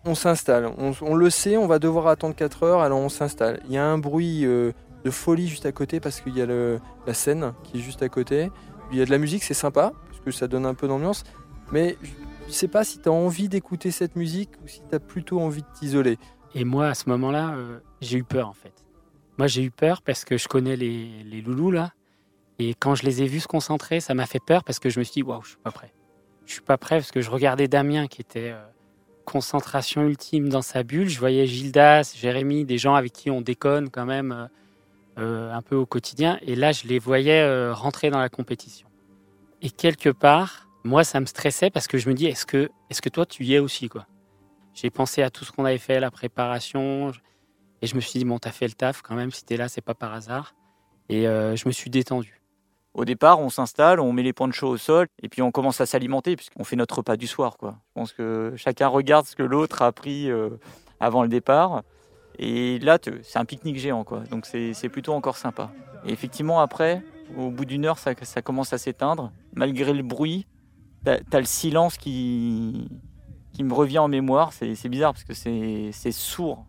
on 0.06 0.16
s'installe. 0.16 0.72
On, 0.78 1.16
le 1.16 1.30
sait, 1.30 1.58
on 1.58 1.68
va 1.68 1.80
devoir 1.80 2.08
attendre 2.08 2.36
4 2.36 2.64
heures, 2.64 2.82
alors 2.82 3.00
on 3.00 3.10
s'installe. 3.10 3.60
Il 3.66 3.74
y 3.74 3.78
a 3.78 3.86
un 3.86 3.98
bruit 3.98 4.46
euh, 4.46 4.72
de 5.04 5.10
folie 5.12 5.48
juste 5.50 5.66
à 5.66 5.74
côté 5.74 6.00
parce 6.00 6.22
qu'il 6.22 6.38
y 6.38 6.42
a 6.42 6.46
la 6.46 7.14
scène 7.14 7.54
qui 7.64 7.80
est 7.80 7.82
juste 7.82 8.04
à 8.04 8.10
côté. 8.10 8.52
Il 8.92 8.98
y 8.98 9.02
a 9.02 9.06
de 9.06 9.12
la 9.12 9.18
musique, 9.18 9.44
c'est 9.44 9.54
sympa, 9.56 9.92
parce 10.08 10.22
que 10.22 10.32
ça 10.32 10.48
donne 10.48 10.66
un 10.66 10.76
peu 10.76 10.88
d'ambiance. 10.88 11.24
Mais 11.72 11.98
je 12.46 12.50
ne 12.50 12.54
sais 12.54 12.68
pas 12.68 12.84
si 12.84 13.00
tu 13.00 13.10
as 13.10 13.12
envie 13.12 13.50
d'écouter 13.50 13.90
cette 13.90 14.16
musique 14.16 14.52
ou 14.64 14.68
si 14.68 14.82
tu 14.88 14.96
as 14.96 15.00
plutôt 15.00 15.40
envie 15.40 15.64
de 15.64 15.68
t'isoler. 15.80 16.18
Et 16.54 16.64
moi, 16.64 16.88
à 16.88 16.94
ce 16.94 17.10
moment-là, 17.10 17.56
euh, 17.56 17.80
j'ai 18.02 18.20
eu 18.20 18.24
peur 18.24 18.48
en 18.48 18.54
fait. 18.54 18.86
Moi, 19.40 19.48
j'ai 19.48 19.64
eu 19.64 19.72
peur 19.72 20.04
parce 20.04 20.26
que 20.26 20.38
je 20.38 20.48
connais 20.48 20.76
les, 20.76 21.24
les, 21.24 21.42
loulous 21.42 21.72
là. 21.72 21.92
Et 22.60 22.76
quand 22.76 22.94
je 22.94 23.04
les 23.04 23.24
ai 23.24 23.26
vus 23.26 23.42
se 23.42 23.48
concentrer, 23.48 24.00
ça 24.00 24.14
m'a 24.14 24.28
fait 24.28 24.40
peur 24.40 24.64
parce 24.64 24.80
que 24.80 24.90
je 24.90 25.00
me 25.00 25.04
suis 25.04 25.16
dit, 25.16 25.24
waouh, 25.24 25.42
je 25.42 25.50
suis 25.50 25.58
pas 25.58 25.72
prêt. 25.72 25.92
Je 26.46 26.54
suis 26.54 26.62
pas 26.62 26.78
prêt 26.78 26.98
parce 26.98 27.12
que 27.12 27.20
je 27.20 27.32
regardais 27.32 27.68
Damien 27.68 28.06
qui 28.08 28.22
était 28.22 28.52
euh, 28.52 28.64
concentration 29.26 30.04
ultime 30.04 30.48
dans 30.48 30.62
sa 30.62 30.84
bulle. 30.84 31.10
Je 31.10 31.20
voyais 31.20 31.48
Gildas, 31.48 32.14
Jérémy, 32.16 32.64
des 32.64 32.78
gens 32.78 32.94
avec 32.94 33.12
qui 33.12 33.32
on 33.32 33.42
déconne 33.42 33.90
quand 33.90 34.06
même 34.06 34.50
euh, 35.18 35.52
un 35.52 35.62
peu 35.64 35.76
au 35.76 35.88
quotidien. 35.88 36.38
Et 36.44 36.56
là, 36.56 36.72
je 36.72 36.88
les 36.88 37.00
voyais 37.00 37.72
rentrer 37.72 38.12
dans 38.12 38.20
la 38.20 38.30
compétition. 38.30 38.88
Et 39.64 39.72
quelque 39.72 40.10
part, 40.10 40.65
moi, 40.86 41.04
ça 41.04 41.20
me 41.20 41.26
stressait 41.26 41.70
parce 41.70 41.88
que 41.88 41.98
je 41.98 42.08
me 42.08 42.14
dis, 42.14 42.28
est-ce 42.28 42.46
que, 42.46 42.70
est-ce 42.90 43.02
que 43.02 43.10
toi, 43.10 43.26
tu 43.26 43.44
y 43.44 43.56
es 43.56 43.60
aussi 43.60 43.90
quoi? 43.90 44.06
J'ai 44.74 44.90
pensé 44.90 45.22
à 45.22 45.30
tout 45.30 45.44
ce 45.44 45.52
qu'on 45.52 45.66
avait 45.66 45.78
fait, 45.78 46.00
la 46.00 46.12
préparation. 46.12 47.12
Et 47.82 47.88
je 47.88 47.96
me 47.96 48.02
suis 48.02 48.20
dit, 48.20 48.26
bon, 48.26 48.40
t'as 48.40 48.52
fait 48.52 48.68
le 48.68 48.74
taf 48.74 49.02
quand 49.02 49.16
même. 49.16 49.32
Si 49.32 49.44
t'es 49.44 49.58
là, 49.58 49.68
c'est 49.68 49.82
pas 49.82 49.96
par 49.96 50.14
hasard. 50.14 50.56
Et 51.10 51.24
je 51.24 51.68
me 51.68 51.72
suis 51.72 51.90
détendu. 51.90 52.42
Au 52.96 53.04
départ, 53.04 53.42
on 53.42 53.50
s'installe, 53.50 54.00
on 54.00 54.14
met 54.14 54.24
les 54.24 54.32
ponchos 54.32 54.70
au 54.70 54.78
sol 54.78 55.08
et 55.22 55.28
puis 55.28 55.42
on 55.42 55.52
commence 55.52 55.82
à 55.82 55.86
s'alimenter 55.86 56.38
puisqu'on 56.38 56.64
fait 56.64 56.78
notre 56.78 56.98
repas 56.98 57.18
du 57.18 57.28
soir. 57.28 57.58
Quoi. 57.58 57.76
Je 57.90 57.94
pense 57.94 58.14
que 58.14 58.54
chacun 58.56 58.88
regarde 58.88 59.26
ce 59.26 59.36
que 59.36 59.44
l'autre 59.44 59.82
a 59.82 59.92
pris 59.92 60.32
euh, 60.32 60.52
avant 61.02 61.22
le 61.22 61.28
départ. 61.28 61.84
Et 62.40 62.80
là, 62.80 62.98
c'est 63.24 63.38
un 63.38 63.44
pique-nique 63.44 63.78
géant. 63.78 64.06
Quoi. 64.06 64.22
Donc 64.32 64.46
c'est 64.46 64.90
plutôt 64.90 65.12
encore 65.12 65.36
sympa. 65.36 65.72
Et 66.06 66.14
effectivement, 66.14 66.62
après, 66.62 67.04
au 67.38 67.50
bout 67.50 67.66
d'une 67.66 67.86
heure, 67.86 67.98
ça, 67.98 68.14
commence 68.42 68.72
à 68.72 68.78
s'éteindre. 68.78 69.34
Malgré 69.54 69.92
le 69.92 70.04
bruit, 70.04 70.48
tu 71.06 71.12
as, 71.12 71.40
le 71.40 71.46
silence 71.46 71.98
qui, 71.98 72.88
qui 73.54 73.64
me 73.64 73.74
revient 73.74 74.00
en 74.00 74.08
mémoire. 74.08 74.54
C'est 74.54 74.90
bizarre 74.90 75.14
parce 75.14 75.24
que 75.24 75.34
c'est 75.34 76.12
sourd. 76.12 76.66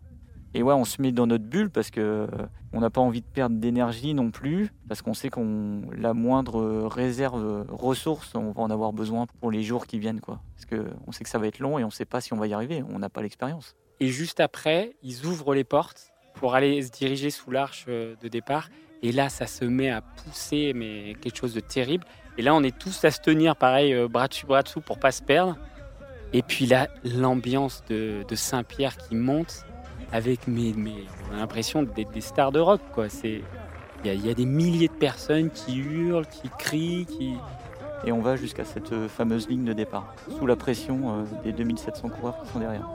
Et 0.53 0.63
ouais, 0.63 0.73
on 0.73 0.85
se 0.85 1.01
met 1.01 1.11
dans 1.11 1.27
notre 1.27 1.43
bulle 1.43 1.69
parce 1.69 1.91
que 1.91 2.27
on 2.73 2.79
n'a 2.79 2.89
pas 2.89 3.01
envie 3.01 3.21
de 3.21 3.27
perdre 3.27 3.57
d'énergie 3.57 4.13
non 4.13 4.31
plus, 4.31 4.71
parce 4.87 5.01
qu'on 5.01 5.13
sait 5.13 5.29
qu'on 5.29 5.81
la 5.95 6.13
moindre 6.13 6.87
réserve 6.87 7.65
ressource, 7.69 8.33
on 8.35 8.51
va 8.51 8.61
en 8.61 8.69
avoir 8.69 8.93
besoin 8.93 9.25
pour 9.39 9.51
les 9.51 9.63
jours 9.63 9.87
qui 9.87 9.99
viennent, 9.99 10.19
quoi. 10.19 10.41
Parce 10.55 10.65
que 10.65 10.85
on 11.05 11.11
sait 11.11 11.23
que 11.23 11.29
ça 11.29 11.39
va 11.39 11.47
être 11.47 11.59
long 11.59 11.79
et 11.79 11.83
on 11.83 11.87
ne 11.87 11.91
sait 11.91 12.05
pas 12.05 12.21
si 12.21 12.33
on 12.33 12.37
va 12.37 12.47
y 12.47 12.53
arriver. 12.53 12.83
On 12.89 12.99
n'a 12.99 13.09
pas 13.09 13.21
l'expérience. 13.21 13.75
Et 13.99 14.07
juste 14.07 14.39
après, 14.39 14.95
ils 15.01 15.25
ouvrent 15.25 15.53
les 15.53 15.63
portes 15.63 16.11
pour 16.35 16.55
aller 16.55 16.81
se 16.81 16.91
diriger 16.91 17.29
sous 17.29 17.51
l'arche 17.51 17.85
euh, 17.87 18.15
de 18.21 18.27
départ. 18.27 18.69
Et 19.01 19.11
là, 19.11 19.29
ça 19.29 19.47
se 19.47 19.65
met 19.65 19.89
à 19.89 20.01
pousser, 20.01 20.73
mais 20.75 21.15
quelque 21.21 21.37
chose 21.37 21.53
de 21.53 21.59
terrible. 21.59 22.05
Et 22.37 22.41
là, 22.41 22.53
on 22.53 22.63
est 22.63 22.77
tous 22.77 23.03
à 23.03 23.11
se 23.11 23.19
tenir, 23.19 23.55
pareil, 23.55 23.95
bras 24.07 24.27
dessus, 24.27 24.45
bras 24.45 24.61
dessous, 24.61 24.81
pour 24.81 24.99
pas 24.99 25.11
se 25.11 25.23
perdre. 25.23 25.55
Et 26.33 26.41
puis 26.41 26.65
là, 26.65 26.87
l'ambiance 27.03 27.83
de, 27.89 28.23
de 28.27 28.35
Saint-Pierre 28.35 28.97
qui 28.97 29.15
monte 29.15 29.65
avec 30.11 30.47
mes, 30.47 30.73
mes 30.73 31.05
on 31.29 31.35
a 31.35 31.39
l'impression 31.39 31.83
d'être 31.83 32.11
des 32.11 32.21
stars 32.21 32.51
de 32.51 32.59
rock. 32.59 32.81
Quoi. 32.93 33.09
C'est, 33.09 33.41
il 34.05 34.25
y, 34.25 34.29
a 34.29 34.33
des 34.33 34.45
milliers 34.45 34.87
de 34.87 34.93
personnes 34.93 35.49
qui 35.49 35.77
hurlent, 35.77 36.27
qui 36.27 36.49
crient, 36.57 37.05
qui 37.05 37.33
et 38.05 38.11
on 38.11 38.21
va 38.21 38.35
jusqu'à 38.35 38.63
cette 38.63 38.93
euh, 38.93 39.09
fameuse 39.09 39.49
ligne 39.49 39.65
de 39.65 39.73
départ, 39.73 40.13
sous 40.37 40.45
la 40.45 40.55
pression 40.55 41.21
euh, 41.21 41.23
des 41.43 41.51
2700 41.51 42.09
coureurs 42.09 42.41
qui 42.43 42.49
sont 42.49 42.59
derrière. 42.59 42.87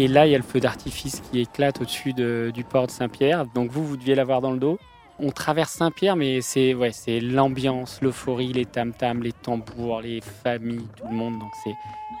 Et 0.00 0.06
là, 0.06 0.28
il 0.28 0.30
y 0.30 0.34
a 0.36 0.38
le 0.38 0.44
feu 0.44 0.60
d'artifice 0.60 1.20
qui 1.28 1.40
éclate 1.40 1.80
au-dessus 1.80 2.12
du 2.12 2.62
port 2.62 2.86
de 2.86 2.92
Saint-Pierre. 2.92 3.46
Donc 3.46 3.72
vous, 3.72 3.84
vous 3.84 3.96
deviez 3.96 4.14
l'avoir 4.14 4.40
dans 4.40 4.52
le 4.52 4.60
dos. 4.60 4.78
On 5.18 5.32
traverse 5.32 5.72
Saint-Pierre, 5.72 6.14
mais 6.14 6.40
c'est 6.40 6.72
ouais, 6.72 6.92
c'est 6.92 7.18
l'ambiance, 7.18 7.98
l'euphorie, 8.00 8.52
les 8.52 8.64
tam-tams, 8.64 9.24
les 9.24 9.32
tambours, 9.32 10.02
les 10.02 10.20
familles, 10.20 10.86
tout 10.96 11.08
le 11.10 11.16
monde. 11.16 11.40
Donc 11.40 11.50
c'est 11.64 11.72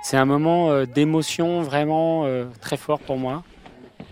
c'est 0.02 0.16
un 0.16 0.24
moment 0.24 0.72
euh, 0.72 0.86
d'émotion 0.86 1.62
vraiment 1.62 2.24
euh, 2.26 2.46
très 2.60 2.76
fort 2.76 2.98
pour 2.98 3.16
moi. 3.16 3.44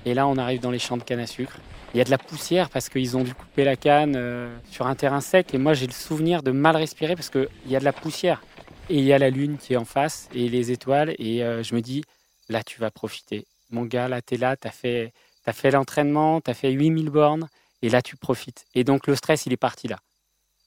Et 0.04 0.14
là, 0.14 0.28
on 0.28 0.36
arrive 0.36 0.60
dans 0.60 0.70
les 0.70 0.78
champs 0.78 0.96
de 0.96 1.02
canne 1.02 1.18
à 1.18 1.26
sucre. 1.26 1.58
Il 1.92 1.98
y 1.98 2.00
a 2.00 2.04
de 2.04 2.10
la 2.10 2.18
poussière 2.18 2.70
parce 2.70 2.88
qu'ils 2.88 3.16
ont 3.16 3.24
dû 3.24 3.34
couper 3.34 3.64
la 3.64 3.74
canne 3.74 4.14
euh, 4.14 4.56
sur 4.70 4.86
un 4.86 4.94
terrain 4.94 5.20
sec. 5.20 5.52
Et 5.54 5.58
moi, 5.58 5.74
j'ai 5.74 5.88
le 5.88 5.92
souvenir 5.92 6.44
de 6.44 6.52
mal 6.52 6.76
respirer 6.76 7.16
parce 7.16 7.30
qu'il 7.30 7.48
y 7.66 7.74
a 7.74 7.80
de 7.80 7.84
la 7.84 7.92
poussière. 7.92 8.44
Et 8.90 8.98
il 8.98 9.04
y 9.04 9.12
a 9.12 9.18
la 9.18 9.30
lune 9.30 9.56
qui 9.58 9.72
est 9.72 9.76
en 9.76 9.84
face 9.84 10.28
et 10.32 10.48
les 10.48 10.70
étoiles. 10.70 11.16
Et 11.18 11.38
je 11.40 11.74
me 11.74 11.80
dis, 11.80 12.04
là, 12.48 12.62
tu 12.62 12.78
vas 12.78 12.92
profiter 12.92 13.44
mon 13.70 13.84
gars, 13.84 14.08
là, 14.08 14.22
tu 14.22 14.34
es 14.34 14.36
là, 14.38 14.56
tu 14.56 14.68
as 14.68 14.70
fait, 14.70 15.12
fait 15.52 15.70
l'entraînement, 15.70 16.40
tu 16.40 16.50
as 16.50 16.54
fait 16.54 16.70
8000 16.70 17.10
bornes, 17.10 17.48
et 17.82 17.88
là, 17.88 18.02
tu 18.02 18.16
profites. 18.16 18.66
Et 18.74 18.84
donc, 18.84 19.06
le 19.06 19.14
stress, 19.14 19.46
il 19.46 19.52
est 19.52 19.58
parti 19.58 19.88
là. 19.88 19.98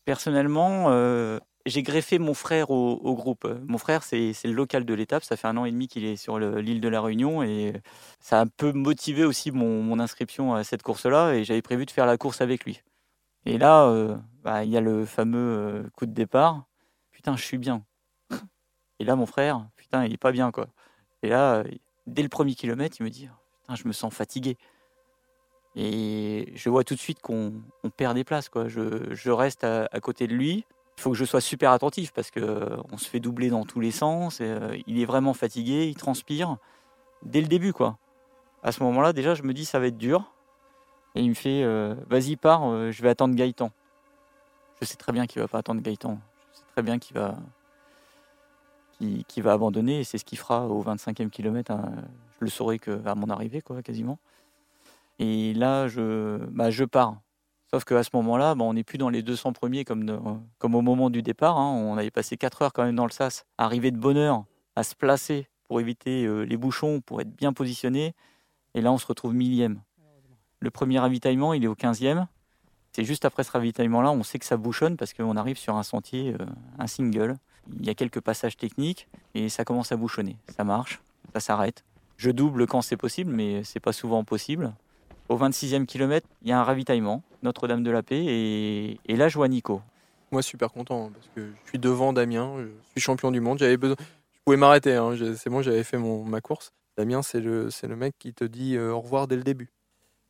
Personnellement, 0.05 0.85
euh, 0.89 1.39
j'ai 1.65 1.83
greffé 1.83 2.19
mon 2.19 2.33
frère 2.33 2.69
au, 2.71 3.13
groupe. 3.15 3.47
Mon 3.67 3.77
frère, 3.77 4.03
c'est 4.03 4.33
le 4.43 4.53
local 4.53 4.85
de 4.85 4.93
l'étape. 4.93 5.23
Ça 5.23 5.37
fait 5.37 5.47
un 5.47 5.57
an 5.57 5.65
et 5.65 5.71
demi 5.71 5.87
qu'il 5.87 6.05
est 6.05 6.15
sur 6.15 6.39
l'île 6.39 6.81
de 6.81 6.87
la 6.87 7.01
Réunion 7.01 7.43
et 7.43 7.73
ça 8.19 8.39
a 8.39 8.41
un 8.43 8.47
peu 8.47 8.71
motivé 8.71 9.23
aussi 9.25 9.51
mon, 9.51 9.99
inscription 9.99 10.53
à 10.53 10.63
cette 10.63 10.83
course-là. 10.83 11.33
Et 11.33 11.43
j'avais 11.43 11.61
prévu 11.61 11.85
de 11.85 11.91
faire 11.91 12.05
la 12.05 12.17
course 12.17 12.41
avec 12.41 12.65
lui. 12.65 12.81
Et 13.45 13.57
là, 13.57 13.85
euh, 13.85 14.17
bah, 14.43 14.63
il 14.63 14.71
y 14.71 14.77
a 14.77 14.81
le 14.81 15.05
fameux 15.05 15.37
euh, 15.37 15.89
coup 15.95 16.05
de 16.05 16.13
départ. 16.13 16.65
Putain, 17.11 17.35
je 17.35 17.43
suis 17.43 17.57
bien. 17.57 17.83
Et 18.99 19.05
là, 19.05 19.15
mon 19.15 19.25
frère, 19.25 19.67
putain, 19.75 20.05
il 20.05 20.13
est 20.13 20.17
pas 20.17 20.31
bien, 20.31 20.51
quoi. 20.51 20.67
Et 21.23 21.29
là, 21.29 21.63
dès 22.07 22.23
le 22.23 22.29
premier 22.29 22.55
kilomètre, 22.55 22.97
il 22.99 23.03
me 23.03 23.09
dit 23.09 23.29
Je 23.73 23.87
me 23.87 23.93
sens 23.93 24.13
fatigué. 24.13 24.57
Et 25.75 26.51
je 26.55 26.69
vois 26.69 26.83
tout 26.83 26.95
de 26.95 26.99
suite 26.99 27.21
qu'on 27.21 27.61
perd 27.95 28.15
des 28.15 28.23
places. 28.23 28.49
Quoi. 28.49 28.67
Je, 28.67 29.29
reste 29.29 29.63
à, 29.63 29.87
côté 30.01 30.27
de 30.27 30.33
lui. 30.33 30.65
Il 30.97 31.01
faut 31.01 31.11
que 31.11 31.17
je 31.17 31.23
sois 31.23 31.41
super 31.41 31.71
attentif 31.71 32.11
parce 32.11 32.29
qu'on 32.29 32.41
euh, 32.41 32.97
se 32.97 33.07
fait 33.07 33.21
doubler 33.21 33.49
dans 33.49 33.65
tous 33.65 33.79
les 33.79 33.91
sens. 33.91 34.39
Euh, 34.41 34.77
il 34.85 34.99
est 34.99 35.05
vraiment 35.05 35.33
fatigué, 35.33 35.87
il 35.87 35.95
transpire 35.95 36.57
dès 37.23 37.39
le 37.39 37.47
début. 37.47 37.71
quoi. 37.71 37.97
À 38.63 38.73
ce 38.73 38.83
moment-là, 38.83 39.13
déjà, 39.13 39.33
je 39.35 39.43
me 39.43 39.53
dis 39.53 39.63
Ça 39.63 39.79
va 39.79 39.87
être 39.87 39.97
dur. 39.97 40.33
Et 41.15 41.21
il 41.21 41.29
me 41.29 41.35
fait 41.35 41.63
euh, 41.63 41.95
Vas-y, 42.09 42.35
pars, 42.35 42.91
je 42.91 43.01
vais 43.01 43.09
attendre 43.09 43.35
Gaëtan. 43.35 43.71
Je 44.81 44.85
sais 44.85 44.97
très 44.97 45.13
bien 45.13 45.25
qu'il 45.25 45.41
va 45.41 45.47
pas 45.47 45.59
attendre 45.59 45.81
Gaëtan. 45.81 46.19
Je 46.51 46.57
sais 46.57 46.65
très 46.73 46.81
bien 46.81 46.99
qu'il 46.99 47.15
va, 47.15 47.37
qui, 48.99 49.41
va 49.41 49.53
abandonner 49.53 49.99
et 49.99 50.03
c'est 50.03 50.17
ce 50.17 50.25
qu'il 50.25 50.37
fera 50.37 50.67
au 50.67 50.83
25e 50.83 51.29
kilomètre. 51.29 51.71
Hein. 51.71 51.91
Je 52.39 52.45
le 52.45 52.49
saurai 52.49 52.79
qu'à 52.79 53.15
mon 53.15 53.29
arrivée, 53.29 53.63
quasiment. 53.83 54.19
Et 55.19 55.53
là, 55.53 55.87
je, 55.87 56.37
bah, 56.47 56.69
pars. 56.91 57.17
Sauf 57.71 57.83
qu'à 57.83 58.03
ce 58.03 58.09
moment-là, 58.13 58.55
bah, 58.55 58.63
on 58.65 58.73
n'est 58.73 58.83
plus 58.83 58.97
dans 58.97 59.09
les 59.09 59.21
200 59.21 59.53
premiers 59.53 59.85
comme, 59.85 60.41
comme 60.57 60.75
au 60.75 60.81
moment 60.81 61.09
du 61.09 61.21
départ. 61.21 61.57
Hein. 61.57 61.73
On 61.73 61.97
avait 61.97 62.11
passé 62.11 62.37
4 62.37 62.61
heures 62.63 62.73
quand 62.73 62.83
même 62.83 62.95
dans 62.95 63.05
le 63.05 63.11
sas, 63.11 63.45
arrivé 63.57 63.91
de 63.91 63.97
bonne 63.97 64.17
heure 64.17 64.45
à 64.75 64.83
se 64.83 64.95
placer 64.95 65.47
pour 65.67 65.79
éviter 65.79 66.25
euh, 66.25 66.41
les 66.41 66.57
bouchons, 66.57 66.99
pour 67.01 67.21
être 67.21 67.35
bien 67.35 67.53
positionné. 67.53 68.15
Et 68.73 68.81
là, 68.81 68.91
on 68.91 68.97
se 68.97 69.05
retrouve 69.05 69.35
millième. 69.35 69.81
Le 70.59 70.71
premier 70.71 70.99
ravitaillement, 70.99 71.53
il 71.53 71.63
est 71.63 71.67
au 71.67 71.75
15e. 71.75 72.25
C'est 72.91 73.03
juste 73.03 73.23
après 73.23 73.43
ce 73.43 73.51
ravitaillement-là, 73.51 74.11
on 74.11 74.23
sait 74.23 74.39
que 74.39 74.45
ça 74.45 74.57
bouchonne 74.57 74.97
parce 74.97 75.13
qu'on 75.13 75.37
arrive 75.37 75.57
sur 75.57 75.75
un 75.75 75.83
sentier, 75.83 76.33
euh, 76.39 76.45
un 76.79 76.87
single. 76.87 77.37
Il 77.79 77.85
y 77.85 77.89
a 77.89 77.93
quelques 77.93 78.21
passages 78.21 78.57
techniques 78.57 79.07
et 79.35 79.49
ça 79.49 79.65
commence 79.65 79.91
à 79.91 79.97
bouchonner. 79.97 80.37
Ça 80.55 80.63
marche, 80.63 81.01
ça 81.33 81.39
s'arrête. 81.39 81.83
Je 82.17 82.31
double 82.31 82.67
quand 82.67 82.81
c'est 82.81 82.97
possible, 82.97 83.31
mais 83.31 83.63
c'est 83.63 83.79
pas 83.79 83.93
souvent 83.93 84.23
possible. 84.23 84.73
Au 85.29 85.37
26e 85.37 85.85
kilomètre, 85.85 86.27
il 86.41 86.49
y 86.49 86.51
a 86.51 86.59
un 86.59 86.63
ravitaillement, 86.63 87.23
Notre-Dame 87.43 87.83
de 87.83 87.91
la 87.91 88.01
Paix, 88.01 88.25
et, 88.25 89.15
là 89.15 89.29
je 89.29 89.35
vois 89.35 89.47
Nico. 89.47 89.81
Moi, 90.31 90.41
super 90.41 90.71
content 90.71 91.07
hein, 91.07 91.11
parce 91.13 91.29
que 91.35 91.51
je 91.63 91.69
suis 91.69 91.79
devant 91.79 92.13
Damien, 92.13 92.55
je 92.57 92.89
suis 92.91 93.01
champion 93.01 93.31
du 93.31 93.39
monde. 93.39 93.59
J'avais 93.59 93.77
besoin, 93.77 93.95
je 93.99 94.39
pouvais 94.43 94.57
m'arrêter. 94.57 94.95
Hein, 94.95 95.15
c'est 95.37 95.49
bon, 95.49 95.61
j'avais 95.61 95.83
fait 95.83 95.97
mon, 95.97 96.23
ma 96.23 96.41
course. 96.41 96.71
Damien, 96.97 97.21
c'est 97.21 97.39
le, 97.39 97.69
le 97.83 97.95
mec 97.95 98.15
qui 98.19 98.33
te 98.33 98.43
dit 98.43 98.75
euh, 98.75 98.91
au 98.91 98.99
revoir 98.99 99.27
dès 99.27 99.37
le 99.37 99.43
début. 99.43 99.69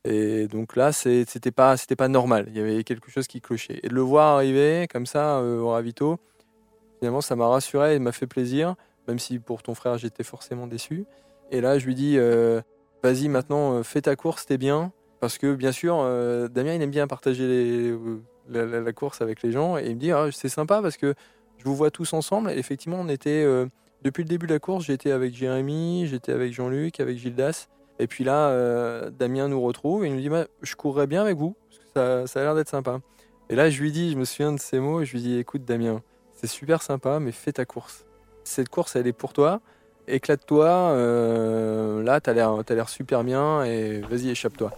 Et 0.06 0.48
donc 0.48 0.76
là, 0.76 0.92
c'était 0.92 1.52
pas, 1.52 1.76
pas 1.98 2.08
normal. 2.08 2.46
Il 2.50 2.58
y 2.58 2.60
avait 2.60 2.84
quelque 2.84 3.12
chose 3.12 3.28
qui 3.28 3.42
clochait. 3.42 3.80
Et 3.84 3.90
de 3.90 3.96
le 3.96 4.02
voir 4.02 4.36
arriver 4.36 4.88
comme 4.88 5.06
ça 5.06 5.40
euh, 5.40 5.60
au 5.60 5.70
ravito, 5.70 6.20
finalement, 7.00 7.22
ça 7.22 7.36
m'a 7.36 7.48
rassuré 7.48 7.96
et 7.96 8.00
m'a 8.00 8.12
fait 8.12 8.28
plaisir, 8.28 8.76
même 9.08 9.20
si 9.20 9.40
pour 9.40 9.64
ton 9.64 9.74
frère, 9.74 9.98
j'étais 9.98 10.24
forcément 10.24 10.68
déçu. 10.68 11.06
Et 11.52 11.62
là, 11.62 11.80
je 11.80 11.86
lui 11.86 11.96
dis, 11.96 12.16
euh, 12.18 12.62
vas-y, 13.04 13.28
maintenant, 13.28 13.74
euh, 13.74 13.84
fais 13.84 14.02
ta 14.02 14.16
course, 14.16 14.46
t'es 14.46 14.58
bien. 14.58 14.92
Parce 15.20 15.38
que 15.38 15.56
bien 15.56 15.72
sûr, 15.72 15.98
euh, 16.00 16.48
Damien, 16.48 16.76
il 16.76 16.82
aime 16.82 16.92
bien 16.92 17.08
partager 17.08 17.94
la, 18.48 18.94
course 18.94 19.22
avec 19.22 19.42
les 19.42 19.52
gens. 19.52 19.78
Et 19.78 19.88
il 19.88 19.96
me 19.96 20.00
dit, 20.00 20.12
Ah, 20.12 20.28
c'est 20.32 20.50
sympa 20.50 20.82
parce 20.82 20.96
que 20.96 21.14
je 21.58 21.66
vous 21.66 21.76
vois 21.76 21.92
tous 21.92 22.14
ensemble. 22.14 22.52
Et 22.52 22.58
effectivement, 22.58 23.00
on 23.02 23.10
était, 23.10 23.46
depuis 24.02 24.24
le 24.24 24.30
début 24.30 24.48
de 24.48 24.54
la 24.54 24.60
course, 24.60 24.86
j'étais 24.86 25.12
avec 25.12 25.34
Jérémy, 25.34 26.08
j'étais 26.08 26.32
avec 26.32 26.54
Jean-Luc, 26.54 27.00
avec 27.02 27.18
Gildas. 27.18 27.68
Et 28.00 28.08
puis 28.08 28.24
là, 28.24 29.10
Damien 29.10 29.50
nous 29.50 29.62
retrouve 29.62 30.06
et 30.06 30.08
il 30.08 30.16
nous 30.16 30.22
dit, 30.22 30.30
Bah, 30.30 30.46
je 30.62 30.76
courrais 30.76 31.08
bien 31.08 31.22
avec 31.22 31.36
vous, 31.36 31.58
parce 31.68 31.80
que 31.80 31.86
ça, 31.94 32.28
ça 32.28 32.40
a 32.40 32.44
l'air 32.44 32.56
d'être 32.56 32.70
sympa. 32.70 33.02
Et 33.50 33.56
là, 33.56 33.70
je 33.70 33.82
lui 33.82 33.92
dis, 33.92 34.12
je 34.12 34.18
me 34.18 34.26
souviens 34.26 34.54
de 34.54 34.60
ces 34.60 34.80
mots, 34.80 35.04
je 35.04 35.12
lui 35.12 35.22
dis, 35.22 35.38
écoute 35.38 35.66
Damien, 35.66 36.04
c'est 36.40 36.48
super 36.48 36.82
sympa, 36.82 37.20
mais 37.20 37.34
fais 37.34 37.52
ta 37.52 37.66
course. 37.66 38.06
Cette 38.46 38.70
course, 38.70 38.96
elle 38.96 39.08
est 39.08 39.14
pour 39.14 39.34
toi. 39.34 39.60
Éclate-toi. 40.08 40.68
euh, 40.68 42.02
là, 42.02 42.22
t'as 42.22 42.32
l'air, 42.32 42.60
t'as 42.66 42.76
l'air 42.76 42.88
super 42.88 43.26
bien 43.26 43.66
et 43.66 44.00
vas-y, 44.00 44.30
échappe-toi. 44.30 44.72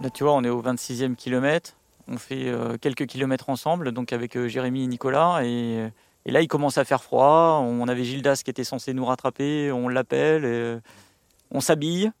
Là, 0.00 0.10
tu 0.14 0.22
vois, 0.22 0.34
on 0.34 0.44
est 0.44 0.48
au 0.48 0.62
26e 0.62 1.16
kilomètre. 1.16 1.72
On 2.06 2.16
fait 2.16 2.46
euh, 2.46 2.76
quelques 2.80 3.06
kilomètres 3.06 3.50
ensemble, 3.50 3.90
donc 3.90 4.12
avec 4.12 4.36
euh, 4.36 4.46
Jérémy 4.46 4.84
et 4.84 4.86
Nicolas. 4.86 5.40
Et, 5.44 5.90
là, 6.26 6.42
il 6.42 6.48
commence 6.48 6.78
à 6.78 6.84
faire 6.84 7.02
froid. 7.02 7.60
On 7.60 7.88
avait 7.88 8.04
Gildas 8.04 8.42
qui 8.44 8.50
était 8.50 8.62
censé 8.62 8.94
nous 8.94 9.04
rattraper. 9.04 9.72
On 9.72 9.88
l'appelle. 9.88 10.80
On 11.50 11.60
s'habille. 11.60 12.12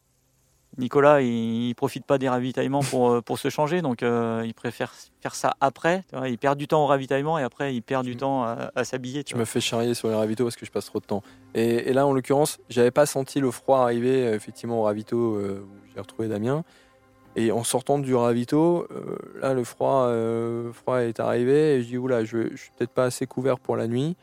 Nicolas, 0.78 1.20
il, 1.20 1.68
il 1.68 1.74
profite 1.74 2.06
pas 2.06 2.16
des 2.16 2.28
ravitaillements 2.28 2.82
pour, 2.82 3.10
euh, 3.10 3.20
pour 3.20 3.38
se 3.40 3.48
changer, 3.50 3.82
donc 3.82 4.02
euh, 4.02 4.42
il 4.46 4.54
préfère 4.54 4.94
faire 5.20 5.34
ça 5.34 5.54
après. 5.60 6.04
tu 6.08 6.16
vois. 6.16 6.28
il 6.28 6.38
perd 6.38 6.56
du 6.56 6.68
temps 6.68 6.84
au 6.84 6.86
ravitaillement 6.86 7.38
et 7.38 7.42
après, 7.42 7.74
il 7.74 7.82
perd 7.82 8.04
du 8.04 8.16
temps 8.16 8.44
à, 8.44 8.70
à 8.74 8.84
s'habiller. 8.84 9.24
tu 9.24 9.34
vois. 9.34 9.40
me 9.40 9.44
fais 9.44 9.60
charrier 9.60 9.94
sur 9.94 10.08
les 10.08 10.14
ravitaux 10.14 10.44
parce 10.44 10.56
que 10.56 10.64
je 10.64 10.70
passe 10.70 10.86
trop 10.86 11.00
de 11.00 11.04
temps. 11.06 11.22
Et, 11.54 11.90
et 11.90 11.92
là, 11.92 12.06
en 12.06 12.12
l'occurrence, 12.12 12.58
j'avais 12.68 12.92
pas 12.92 13.04
senti 13.04 13.40
le 13.40 13.50
froid 13.50 13.80
arriver 13.80 14.26
euh, 14.26 14.34
effectivement 14.34 14.80
au 14.80 14.84
ravito 14.84 15.16
euh, 15.34 15.64
où 15.64 15.92
j'ai 15.92 16.00
retrouvé 16.00 16.28
Damien. 16.28 16.62
Et 17.36 17.52
en 17.52 17.64
sortant 17.64 17.98
du 17.98 18.14
ravito, 18.14 18.86
euh, 18.90 19.16
là, 19.40 19.54
le 19.54 19.64
froid, 19.64 20.08
froid 20.72 20.98
est 20.98 21.20
arrivé 21.20 21.74
et 21.76 21.82
je 21.82 21.88
dis 21.88 21.98
oula, 21.98 22.24
je, 22.24 22.50
je 22.52 22.56
suis 22.56 22.70
peut-être 22.76 22.90
pas 22.90 23.04
assez 23.04 23.26
couvert 23.26 23.58
pour 23.58 23.76
la 23.76 23.86
nuit. 23.88 24.16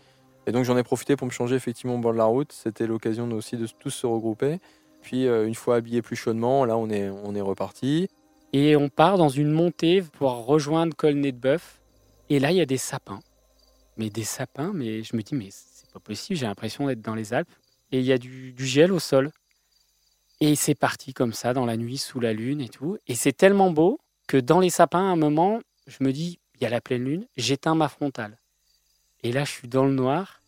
Et 0.46 0.54
donc 0.54 0.64
j'en 0.64 0.78
ai 0.78 0.84
profité 0.84 1.18
pour 1.18 1.28
me 1.28 1.32
changer 1.32 1.56
effectivement 1.56 1.96
au 1.96 2.00
bord 2.00 2.14
de 2.14 2.18
la 2.18 2.26
route. 2.26 2.54
C'était 2.54 2.88
l'occasion 2.88 3.30
aussi 3.32 3.58
de 3.58 3.68
tous 3.80 3.90
se 3.90 4.08
regrouper. 4.08 4.60
Puis 5.02 5.28
euh, 5.28 5.48
une 5.48 5.56
fois 5.56 5.78
habillé 5.78 6.02
plus 6.02 6.16
chaudement, 6.16 6.66
là, 6.66 6.78
on 6.78 6.90
est, 6.90 7.10
on 7.10 7.36
est 7.36 7.42
reparti. 7.42 8.08
Et 8.54 8.76
on 8.76 8.90
part 8.90 9.18
dans 9.18 9.30
une 9.30 9.52
montée 9.52 10.02
pour 10.02 10.46
rejoindre 10.46 10.96
Colnet 10.96 11.32
de 11.32 11.38
Bœuf. 11.38 11.82
Et 12.30 12.40
là, 12.40 12.52
il 12.52 12.58
y 12.58 12.62
a 12.62 12.66
des 12.66 12.78
sapins. 12.78 13.20
Mais 13.98 14.10
des 14.10 14.24
sapins, 14.24 14.72
mais 14.74 15.04
je 15.04 15.16
me 15.16 15.22
dis, 15.22 15.36
mais 15.36 15.50
c'est 15.52 15.90
pas 15.92 16.00
possible, 16.00 16.40
j'ai 16.40 16.46
l'impression 16.46 16.88
d'être 16.88 17.02
dans 17.02 17.16
les 17.16 17.34
Alpes. 17.34 17.52
Et 17.92 18.00
il 18.00 18.06
y 18.06 18.12
a 18.12 18.18
du, 18.18 18.54
du 18.54 18.66
gel 18.66 18.92
au 18.92 19.00
sol. 19.00 19.32
Et 20.40 20.56
c'est 20.56 20.76
parti 20.76 21.14
comme 21.14 21.34
ça, 21.34 21.54
dans 21.54 21.66
la 21.66 21.78
nuit, 21.78 21.98
sous 21.98 22.20
la 22.20 22.34
lune 22.34 22.62
et 22.62 22.70
tout. 22.70 22.98
Et 23.08 23.16
c'est 23.16 23.34
tellement 23.34 23.72
beau 23.72 24.00
que 24.28 24.38
dans 24.38 24.60
les 24.60 24.70
sapins, 24.70 25.00
à 25.00 25.12
un 25.12 25.16
moment, 25.16 25.60
je 25.88 26.04
me 26.04 26.12
dis, 26.12 26.40
il 26.56 26.64
y 26.64 26.66
a 26.66 26.70
la 26.70 26.82
pleine 26.82 27.04
lune, 27.04 27.28
j'éteins 27.38 27.76
ma 27.76 27.88
frontale. 27.88 28.38
Et 29.24 29.32
là, 29.32 29.46
je 29.46 29.52
suis 29.52 29.68
dans 29.68 29.86
le 29.86 29.94
noir. 29.94 30.42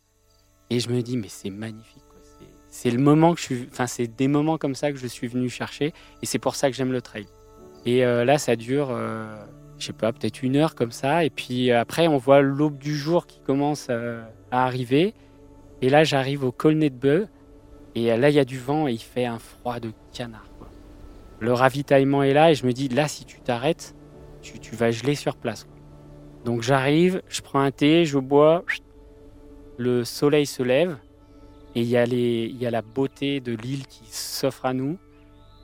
Et 0.69 0.79
je 0.79 0.89
me 0.89 1.01
dis, 1.01 1.17
mais 1.17 1.29
c'est 1.29 1.49
magnifique. 1.49 2.08
C'est- 2.81 2.91
le 2.91 2.99
moment 2.99 3.33
que 3.33 3.39
je 3.39 3.45
suis. 3.45 3.67
Enfin, 3.71 3.87
c'est 3.87 4.07
des 4.07 4.27
moments 4.27 4.57
comme 4.57 4.75
ça 4.75 4.91
que 4.91 4.97
je 4.97 5.07
suis 5.07 5.27
venu 5.27 5.49
chercher. 5.49 5.93
Et 6.21 6.25
c'est 6.25 6.39
pour 6.39 6.55
ça 6.55 6.69
que 6.69 6.75
j'aime 6.75 6.91
le 6.91 7.01
trail. 7.01 7.25
Et 7.85 8.05
euh, 8.05 8.23
là, 8.23 8.37
ça 8.37 8.55
dure, 8.55 8.89
euh, 8.91 9.41
je 9.77 9.87
sais 9.87 9.93
pas, 9.93 10.13
peut-être 10.13 10.43
une 10.43 10.55
heure 10.55 10.75
comme 10.75 10.91
ça. 10.91 11.25
Et 11.25 11.29
puis 11.29 11.71
euh, 11.71 11.79
après, 11.79 12.07
on 12.07 12.17
voit 12.17 12.41
l'aube 12.41 12.77
du 12.77 12.95
jour 12.95 13.27
qui 13.27 13.41
commence 13.41 13.87
euh, 13.89 14.21
à 14.51 14.65
arriver. 14.65 15.13
Et 15.81 15.89
là, 15.89 16.03
j'arrive 16.03 16.43
au 16.43 16.51
Colnet 16.51 16.89
de 16.89 16.95
Bœuf. 16.95 17.29
Et 17.95 18.15
là, 18.15 18.29
il 18.29 18.35
y 18.35 18.39
a 18.39 18.45
du 18.45 18.59
vent 18.59 18.87
et 18.87 18.93
il 18.93 19.01
fait 19.01 19.25
un 19.25 19.39
froid 19.39 19.79
de 19.79 19.91
canard. 20.13 20.45
Le 21.39 21.53
ravitaillement 21.53 22.21
est 22.23 22.33
là 22.33 22.51
et 22.51 22.55
je 22.55 22.65
me 22.65 22.73
dis, 22.73 22.89
là, 22.89 23.07
si 23.07 23.25
tu 23.25 23.39
t'arrêtes, 23.39 23.95
tu, 24.41 24.75
vas 24.75 24.91
geler 24.91 25.15
sur 25.15 25.37
place. 25.37 25.67
Donc 26.45 26.61
j'arrive, 26.61 27.21
je 27.27 27.41
prends 27.41 27.61
un 27.61 27.71
thé, 27.71 28.05
je 28.05 28.19
bois. 28.19 28.63
Le 29.77 30.03
soleil 30.03 30.45
se 30.45 30.63
lève. 30.63 30.97
Et 31.79 31.83
il 31.83 32.57
y, 32.61 32.65
a 32.65 32.71
la 32.71 32.81
beauté 32.81 33.39
de 33.39 33.55
l'île 33.55 33.87
qui 33.87 34.03
s'offre 34.09 34.65
à 34.65 34.73
nous. 34.73 34.97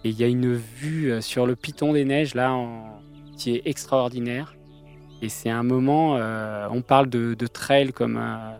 Et 0.05 0.11
il 0.11 0.17
y 0.17 0.23
a 0.23 0.27
une 0.27 0.53
vue 0.53 1.11
euh, 1.11 1.19
sur 1.19 1.45
le 1.45 1.57
piton 1.57 1.91
des 1.91 2.05
neiges 2.05 2.35
là 2.35 2.57
qui 3.37 3.53
est 3.53 3.63
extraordinaire. 3.65 4.55
Et 5.21 5.27
c'est 5.27 5.49
un 5.49 5.63
moment, 5.63 6.15
euh, 6.15 6.69
on 6.71 6.81
parle 6.81 7.09
de, 7.09 7.33
de 7.33 7.47
trail 7.47 7.91
comme, 7.91 8.15
euh, 8.15 8.55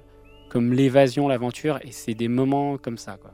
comme 0.50 0.74
l'évasion, 0.74 1.30
l'aventure, 1.30 1.80
et 1.82 1.94
c'est 1.94 2.14
des 2.14 2.28
moments 2.28 2.78
comme 2.78 2.98
ça. 2.98 3.16
Quoi. 3.16 3.32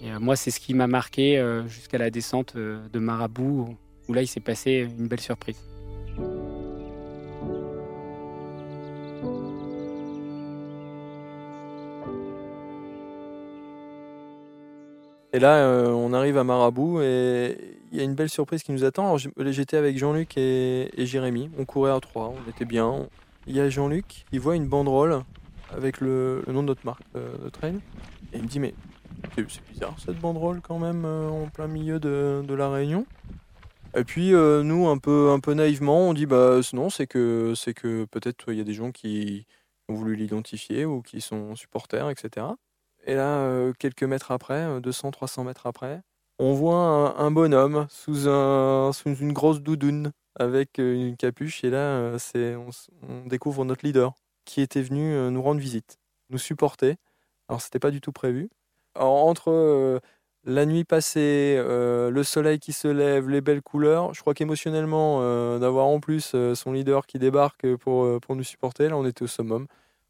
Et 0.00 0.16
moi, 0.20 0.36
c'est 0.36 0.52
ce 0.52 0.60
qui 0.60 0.72
m'a 0.72 0.86
marqué 0.86 1.42
jusqu'à 1.66 1.98
la 1.98 2.10
descente 2.10 2.56
de 2.56 2.98
Marabout, 3.00 3.76
où 4.08 4.12
là, 4.12 4.22
il 4.22 4.28
s'est 4.28 4.38
passé 4.38 4.86
une 4.96 5.08
belle 5.08 5.20
surprise. 5.20 5.60
Et 15.34 15.40
là, 15.40 15.56
euh, 15.56 15.88
on 15.88 16.12
arrive 16.12 16.38
à 16.38 16.44
Marabout 16.44 17.00
et 17.02 17.58
il 17.90 17.98
y 17.98 18.00
a 18.00 18.04
une 18.04 18.14
belle 18.14 18.28
surprise 18.28 18.62
qui 18.62 18.70
nous 18.70 18.84
attend. 18.84 19.16
J'étais 19.18 19.76
avec 19.76 19.98
Jean-Luc 19.98 20.38
et, 20.38 20.88
Jérémy. 20.96 21.50
On 21.58 21.64
courait 21.64 21.90
à 21.90 21.98
trois, 21.98 22.32
on 22.32 22.48
était 22.48 22.64
bien. 22.64 23.08
Il 23.48 23.56
y 23.56 23.60
a 23.60 23.68
Jean-Luc, 23.68 24.26
il 24.30 24.38
voit 24.38 24.54
une 24.54 24.68
banderole 24.68 25.24
avec 25.72 26.00
le, 26.00 26.44
nom 26.46 26.62
de 26.62 26.68
notre 26.68 26.86
marque 26.86 27.02
euh, 27.16 27.50
de. 27.50 27.68
Et 28.32 28.36
il 28.36 28.42
me 28.42 28.46
dit, 28.46 28.60
mais 28.60 28.74
c'est 29.36 29.64
bizarre 29.72 29.96
cette 29.98 30.20
banderole 30.20 30.60
quand 30.60 30.78
même 30.78 31.04
euh, 31.04 31.28
en 31.28 31.48
plein 31.48 31.66
milieu 31.66 31.98
de, 31.98 32.54
la 32.54 32.70
Réunion. 32.70 33.04
Et 33.96 34.04
puis 34.04 34.32
euh, 34.34 34.62
nous, 34.62 34.86
un 34.86 34.98
peu, 34.98 35.30
un 35.30 35.40
peu 35.40 35.54
naïvement, 35.54 36.10
on 36.10 36.14
dit, 36.14 36.26
bah 36.26 36.60
non, 36.72 36.90
c'est 36.90 37.08
que, 37.08 37.54
c'est 37.56 37.74
que 37.74 38.04
peut-être 38.04 38.52
il 38.52 38.58
y 38.58 38.60
a 38.60 38.64
des 38.64 38.72
gens 38.72 38.92
qui 38.92 39.46
ont 39.88 39.94
voulu 39.94 40.14
l'identifier 40.14 40.84
ou 40.84 41.02
qui 41.02 41.20
sont 41.20 41.56
supporters, 41.56 42.08
etc. 42.08 42.46
Et 43.06 43.14
là, 43.14 43.38
euh, 43.38 43.72
quelques 43.78 44.02
mètres 44.04 44.30
après, 44.30 44.80
200-300 44.80 45.44
mètres 45.44 45.66
après, 45.66 46.02
on 46.38 46.52
voit 46.54 47.18
un, 47.20 47.30
bonhomme 47.30 47.86
sous, 47.90 48.28
un, 48.28 48.92
sous 48.92 49.14
une 49.14 49.32
grosse 49.32 49.60
doudoune 49.60 50.12
avec 50.34 50.78
euh, 50.78 50.94
une 50.94 51.16
capuche. 51.16 51.62
Et 51.64 51.70
là, 51.70 51.78
euh, 51.78 52.18
c'est, 52.18 52.56
on, 52.56 53.26
découvre 53.26 53.64
notre 53.64 53.86
leader 53.86 54.14
qui 54.44 54.60
était 54.60 54.82
venu 54.82 55.14
euh, 55.14 55.30
nous 55.30 55.42
rendre 55.42 55.60
visite, 55.60 55.98
nous 56.30 56.38
supporter. 56.38 56.96
Alors, 57.48 57.60
c'était 57.60 57.78
pas 57.78 57.90
du 57.90 58.00
tout 58.00 58.12
prévu. 58.12 58.50
Alors, 58.96 59.26
entre 59.26 59.50
euh, 59.50 60.00
la 60.44 60.66
nuit 60.66 60.84
passée, 60.84 61.56
euh, 61.58 62.10
le 62.10 62.22
soleil 62.24 62.58
qui 62.58 62.72
se 62.72 62.88
lève, 62.88 63.28
les 63.28 63.40
belles 63.40 63.62
couleurs, 63.62 64.12
je 64.14 64.20
crois 64.20 64.34
qu'émotionnellement, 64.34 65.20
euh, 65.22 65.58
d'avoir 65.58 65.86
en 65.86 66.00
plus 66.00 66.32
euh, 66.34 66.54
son 66.54 66.72
leader 66.72 67.06
qui 67.06 67.18
débarque 67.18 67.76
pour, 67.76 68.04
euh, 68.04 68.18
pour 68.20 68.36
nous 68.36 68.42
supporter, 68.44 68.88
là, 68.88 68.96
on 68.96 69.06
était 69.06 69.22
au 69.22 69.26
summum. 69.26 69.66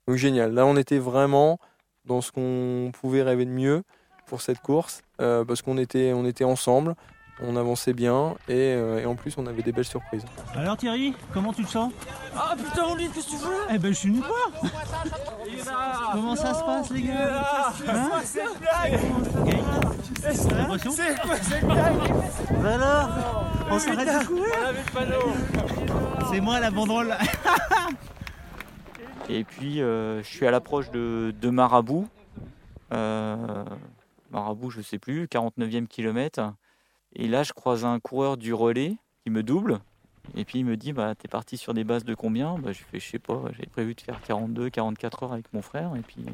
Donc, 0.09 0.17
génial. 0.17 0.53
Là, 0.55 0.67
on 0.67 0.77
était 0.77 0.99
vraiment 0.99 1.59
dans 2.05 2.21
ce 2.21 2.33
qu'on 2.33 2.91
pouvait 3.01 3.23
rêver 3.23 3.45
de 3.45 3.51
mieux 3.51 3.83
pour 4.27 4.41
cette 4.41 4.61
course, 4.61 5.03
euh, 5.21 5.45
parce 5.45 5.63
qu'on 5.63 5.79
était, 5.79 6.13
on 6.15 6.25
était 6.25 6.45
ensemble, 6.45 6.95
on 7.43 7.57
avançait 7.57 7.93
bien, 7.93 8.35
et, 8.49 8.53
euh, 8.75 9.01
et 9.01 9.07
en 9.07 9.17
plus 9.17 9.37
on 9.39 9.47
avait 9.47 9.63
des 9.63 9.73
belles 9.73 9.85
surprises. 9.85 10.25
Alors 10.55 10.77
Thierry, 10.77 11.15
comment 11.33 11.53
tu 11.53 11.65
te 11.65 11.71
sens? 11.71 11.93
Ah 12.37 12.55
putain, 12.57 12.83
on 12.89 12.95
lui, 12.95 13.09
qu'est-ce 13.09 13.27
que 13.27 13.31
tu 13.33 13.37
veux? 13.37 13.67
Eh 13.71 13.79
ben 13.79 13.89
je 13.93 13.99
suis 13.99 14.09
venu 14.09 14.21
voir 14.21 14.51
Comment 16.13 16.37
ça 16.37 16.55
se 16.55 16.63
passe 16.63 16.91
les 16.91 17.03
gars? 17.03 17.73
Hein? 17.89 18.11
C'est 18.25 18.41
une 18.41 18.59
blague? 18.61 19.01
C'est 20.91 21.21
quoi 21.21 21.37
cette 21.37 21.65
blague? 21.65 21.95
Bah 22.63 22.75
alors? 22.75 23.09
On 23.71 23.79
s'arrête 23.79 24.09
de 24.09 24.27
courir? 24.27 24.45
On 24.63 24.67
avait 24.67 24.79
le 24.79 24.93
panneau 24.93 25.33
C'est 26.33 26.41
moi 26.41 26.61
la 26.61 26.71
banderole. 26.71 27.15
Et 29.29 29.45
puis, 29.45 29.81
euh, 29.81 30.23
je 30.23 30.29
suis 30.29 30.47
à 30.47 30.51
l'approche 30.51 30.91
de, 30.91 31.51
Marabout. 31.51 32.09
Euh, 32.93 33.65
Marabout, 34.31 34.71
je 34.71 34.83
sais 34.83 34.99
plus, 34.99 35.25
49e 35.27 35.87
kilomètre. 35.87 36.53
Et 37.15 37.29
là, 37.29 37.43
je 37.43 37.53
croise 37.53 37.85
un 37.85 38.01
coureur 38.01 38.37
du 38.37 38.53
relais 38.53 38.97
qui 39.23 39.31
me 39.31 39.43
double. 39.43 39.81
Et 40.37 40.45
puis, 40.45 40.59
il 40.61 40.65
me 40.65 40.77
dit 40.77 40.93
bah, 40.93 41.15
T'es 41.15 41.29
parti 41.29 41.57
sur 41.57 41.75
des 41.75 41.85
bases 41.85 42.05
de 42.05 42.15
combien? 42.15 42.59
Bah, 42.59 42.73
Je 42.73 42.83
fais 42.83 43.01
Je 43.01 43.11
sais 43.11 43.19
pas, 43.19 43.43
j'avais 43.53 43.67
prévu 43.67 43.95
de 43.95 44.01
faire 44.01 44.21
42, 44.23 44.71
44 44.71 45.23
heures 45.23 45.33
avec 45.33 45.53
mon 45.53 45.63
frère. 45.63 45.95
Et 45.97 46.01
puis, 46.01 46.25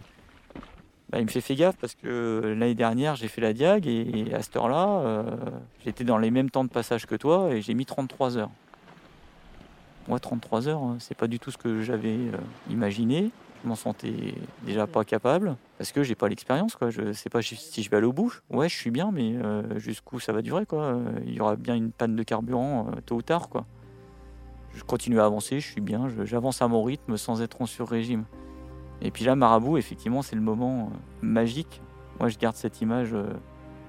bah, 1.11 1.19
il 1.19 1.25
me 1.25 1.29
fait 1.29 1.55
gaffe 1.57 1.77
parce 1.77 1.95
que 1.97 2.55
l'année 2.57 2.75
dernière, 2.75 3.17
j'ai 3.17 3.29
fait 3.29 3.41
la 3.41 3.53
diag. 3.53 3.87
Et 3.87 4.33
à 4.33 4.43
cette 4.43 4.57
heure-là, 4.57 5.01
euh, 5.01 5.37
j'étais 5.85 6.05
dans 6.05 6.19
les 6.19 6.31
mêmes 6.31 6.51
temps 6.51 6.65
de 6.65 6.71
passage 6.71 7.07
que 7.07 7.17
toi 7.17 7.53
et 7.53 7.63
j'ai 7.63 7.75
mis 7.75 7.87
33 7.87 8.37
heures. 8.37 8.51
Moi, 10.11 10.19
33 10.19 10.67
heures, 10.67 10.83
hein, 10.83 10.97
c'est 10.99 11.17
pas 11.17 11.29
du 11.29 11.39
tout 11.39 11.53
ce 11.53 11.57
que 11.57 11.83
j'avais 11.83 12.17
euh, 12.17 12.37
imaginé. 12.69 13.31
Je 13.63 13.69
m'en 13.69 13.77
sentais 13.77 14.35
déjà 14.65 14.89
pas 14.89 15.05
capable 15.05 15.55
parce 15.79 15.93
que 15.93 16.03
j'ai 16.03 16.17
pas 16.17 16.29
l'expérience. 16.29 16.75
Quoi. 16.75 16.91
Je 16.91 17.13
sais 17.13 17.31
pas 17.31 17.43
si 17.43 17.81
je 17.81 17.89
vais 17.89 17.99
aller 17.99 18.09
au 18.09 18.13
bout. 18.13 18.35
Ouais, 18.51 18.69
je 18.69 18.75
suis 18.75 18.91
bien, 18.91 19.13
mais 19.13 19.37
euh, 19.37 19.79
jusqu'où 19.79 20.19
ça 20.19 20.33
va 20.33 20.43
durer 20.43 20.67
quoi. 20.67 20.99
Il 21.25 21.35
y 21.35 21.41
aura 21.41 21.55
bien 21.55 21.77
une 21.77 21.93
panne 21.93 22.17
de 22.17 22.25
carburant 22.25 22.89
euh, 22.89 23.01
tôt 23.07 23.15
ou 23.15 23.23
tard. 23.23 23.49
Quoi. 23.49 23.67
Je 24.75 24.83
continue 24.83 25.21
à 25.21 25.27
avancer, 25.27 25.61
je 25.61 25.69
suis 25.69 25.81
bien, 25.81 26.09
j'avance 26.25 26.61
à 26.61 26.67
mon 26.67 26.83
rythme 26.83 27.17
sans 27.17 27.41
être 27.41 27.63
en 27.63 27.67
sur-régime. 27.67 28.25
Et 29.03 29.13
puis 29.13 29.25
là, 29.25 29.37
Marabout, 29.37 29.77
effectivement, 29.77 30.23
c'est 30.23 30.35
le 30.35 30.43
moment 30.43 30.91
magique. 31.23 31.83
Moi, 32.19 32.31
je 32.31 32.37
garde 32.37 32.57
cette 32.57 32.81
image. 32.81 33.15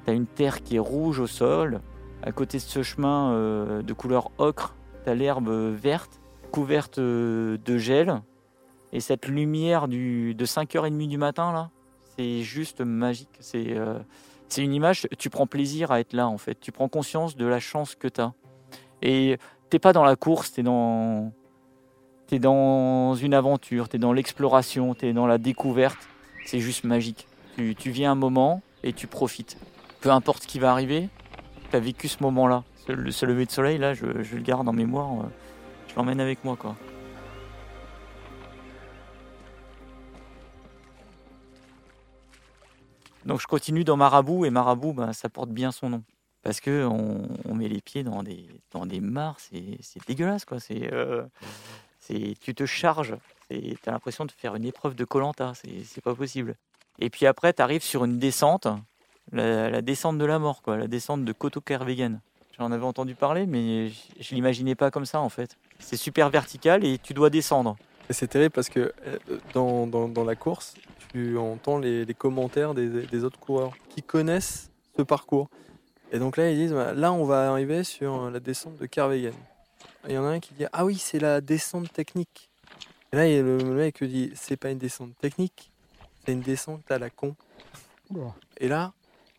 T'as 0.06 0.14
une 0.14 0.28
terre 0.28 0.62
qui 0.62 0.76
est 0.76 0.80
rouge 0.80 1.20
au 1.20 1.28
sol. 1.28 1.82
À 2.22 2.32
côté 2.32 2.60
de 2.60 2.62
ce 2.62 2.84
chemin 2.84 3.82
de 3.82 3.94
couleur 3.94 4.30
ocre, 4.38 4.76
t'as 5.04 5.14
l'herbe 5.14 5.50
verte, 5.50 6.20
couverte 6.52 7.00
euh, 7.00 7.58
de 7.64 7.78
gel. 7.78 8.22
Et 8.94 9.00
cette 9.00 9.28
lumière 9.28 9.88
du, 9.88 10.36
de 10.36 10.46
5h30 10.46 11.08
du 11.08 11.18
matin, 11.18 11.52
là, 11.52 11.70
c'est 12.16 12.42
juste 12.42 12.82
magique. 12.82 13.30
C'est 13.40 13.78
euh, 13.78 14.00
une 14.58 14.74
image, 14.74 15.08
tu 15.18 15.30
prends 15.30 15.48
plaisir 15.48 15.92
à 15.92 16.00
être 16.00 16.14
là, 16.14 16.28
en 16.28 16.38
fait. 16.38 16.60
Tu 16.60 16.72
prends 16.72 16.90
conscience 16.90 17.36
de 17.36 17.46
la 17.46 17.60
chance 17.60 17.96
que 17.96 18.08
t'as. 18.08 18.34
Et 19.02 19.38
t'es 19.70 19.80
pas 19.80 19.94
dans 19.94 20.04
la 20.04 20.16
course, 20.16 20.52
t'es 20.52 20.64
dans, 20.64 21.32
t'es 22.28 22.40
dans 22.40 23.16
une 23.16 23.34
aventure, 23.34 23.88
t'es 23.88 23.98
dans 23.98 24.14
l'exploration, 24.14 24.94
t'es 24.94 25.14
dans 25.14 25.26
la 25.26 25.38
découverte. 25.38 26.00
C'est 26.46 26.60
juste 26.60 26.84
magique. 26.84 27.28
Tu, 27.56 27.76
tu 27.76 27.92
vis 27.92 28.06
un 28.06 28.16
moment 28.16 28.62
et 28.84 28.94
tu 28.94 29.08
profites. 29.08 29.58
Peu 30.02 30.10
importe 30.10 30.44
ce 30.44 30.48
qui 30.48 30.60
va 30.60 30.72
arriver, 30.72 31.10
tu 31.70 31.78
as 31.78 31.80
vécu 31.80 32.08
ce 32.08 32.22
moment-là. 32.24 32.64
Ce, 32.86 32.92
le- 32.92 33.12
ce 33.12 33.26
lever 33.26 33.46
de 33.46 33.52
soleil, 33.52 33.78
là, 33.78 33.94
je, 33.94 34.06
le 34.06 34.42
garde 34.42 34.68
en 34.68 34.74
mémoire. 34.74 35.12
euh, 35.12 35.30
Je 35.90 35.96
l'emmène 35.96 36.20
avec 36.20 36.44
moi, 36.44 36.56
quoi. 36.56 36.76
Donc 43.26 43.40
je 43.40 43.48
continue 43.48 43.84
dans 43.84 43.98
Marabout 43.98 44.46
et 44.46 44.50
Marabout, 44.50 44.94
bah, 44.94 45.14
ça 45.14 45.30
porte 45.30 45.50
bien 45.50 45.72
son 45.72 45.90
nom. 45.90 46.04
Parce 46.42 46.60
que 46.60 46.86
on, 46.86 47.54
met 47.54 47.68
les 47.68 47.82
pieds 47.82 48.04
dans 48.04 48.24
des, 48.24 48.48
dans 48.72 48.88
des 48.88 49.00
mares, 49.00 49.38
c'est 49.40 50.08
dégueulasse 50.08 50.44
quoi. 50.44 50.58
Euh, 50.72 51.24
c'est, 52.00 52.34
tu 52.42 52.56
te 52.56 52.66
charges, 52.66 53.16
tu 53.52 53.78
as 53.86 53.92
l'impression 53.92 54.26
de 54.26 54.32
faire 54.32 54.56
une 54.56 54.66
épreuve 54.66 54.96
de 54.96 55.06
Colanta, 55.06 55.54
c'est 55.54 56.02
pas 56.02 56.16
possible. 56.16 56.56
Et 56.98 57.12
puis 57.12 57.28
après, 57.28 57.54
tu 57.54 57.62
arrives 57.62 57.84
sur 57.84 58.06
une 58.06 58.18
descente, 58.18 58.68
la, 59.32 59.84
descente 59.84 60.18
de 60.18 60.26
la 60.26 60.40
mort, 60.40 60.64
quoi, 60.64 60.78
la 60.78 60.88
descente 60.88 61.26
de 61.26 61.32
Kotokervegen. 61.32 62.22
J'en 62.62 62.72
avais 62.72 62.86
entendu 62.86 63.16
parler, 63.16 63.48
mais 63.48 63.90
je, 63.90 64.00
je 64.20 64.36
l'imaginais 64.36 64.76
pas 64.76 64.92
comme 64.92 65.06
ça 65.06 65.20
en 65.20 65.30
fait. 65.30 65.58
C'est 65.80 65.98
super 65.98 66.30
vertical 66.30 66.86
et 66.86 67.00
tu 67.00 67.16
dois 67.16 67.32
descendre. 67.32 67.76
Et 68.08 68.14
c'est 68.14 68.28
terrible 68.28 68.52
parce 68.52 68.70
que 68.70 68.94
euh, 69.08 69.18
dans, 69.56 69.88
dans- 69.88 70.08
dans 70.08 70.24
la 70.24 70.36
course, 70.36 70.76
tu 71.12 71.40
entends 71.40 71.80
les, 71.80 72.06
les 72.06 72.14
commentaires 72.14 72.76
des, 72.76 72.88
des 73.08 73.24
autres 73.24 73.40
coureurs 73.40 73.72
qui 73.90 74.04
connaissent 74.04 74.70
ce 74.96 75.02
parcours. 75.02 75.50
Et 76.12 76.20
donc 76.20 76.38
là, 76.38 76.52
ils 76.52 76.56
disent 76.56 76.74
bah, 76.74 76.94
là, 76.94 77.12
on 77.12 77.26
va 77.26 77.50
arriver 77.50 77.84
sur 77.84 78.30
la 78.30 78.40
descente 78.40 78.76
de 78.78 78.86
Kervegen. 78.86 79.34
Et 80.08 80.10
il 80.10 80.14
y 80.14 80.18
en 80.20 80.24
a 80.26 80.30
un 80.30 80.40
qui 80.40 80.54
dit 80.54 80.66
ah 80.72 80.86
oui, 80.86 81.00
c'est 81.00 81.18
la 81.18 81.42
descente 81.42 81.92
technique. 81.92 82.52
Et 83.12 83.16
là, 83.16 83.28
il 83.28 83.34
y 83.34 83.40
a 83.40 83.42
le 83.42 83.58
mec 83.58 83.96
qui 83.98 84.08
dit 84.08 84.32
c'est 84.36 84.56
pas 84.56 84.70
une 84.70 84.78
descente 84.78 85.18
technique, 85.18 85.72
c'est 86.24 86.34
une 86.34 86.42
descente 86.42 86.92
à 86.92 87.00
la 87.00 87.10
con. 87.10 87.36
Et 88.60 88.68
là, 88.68 88.94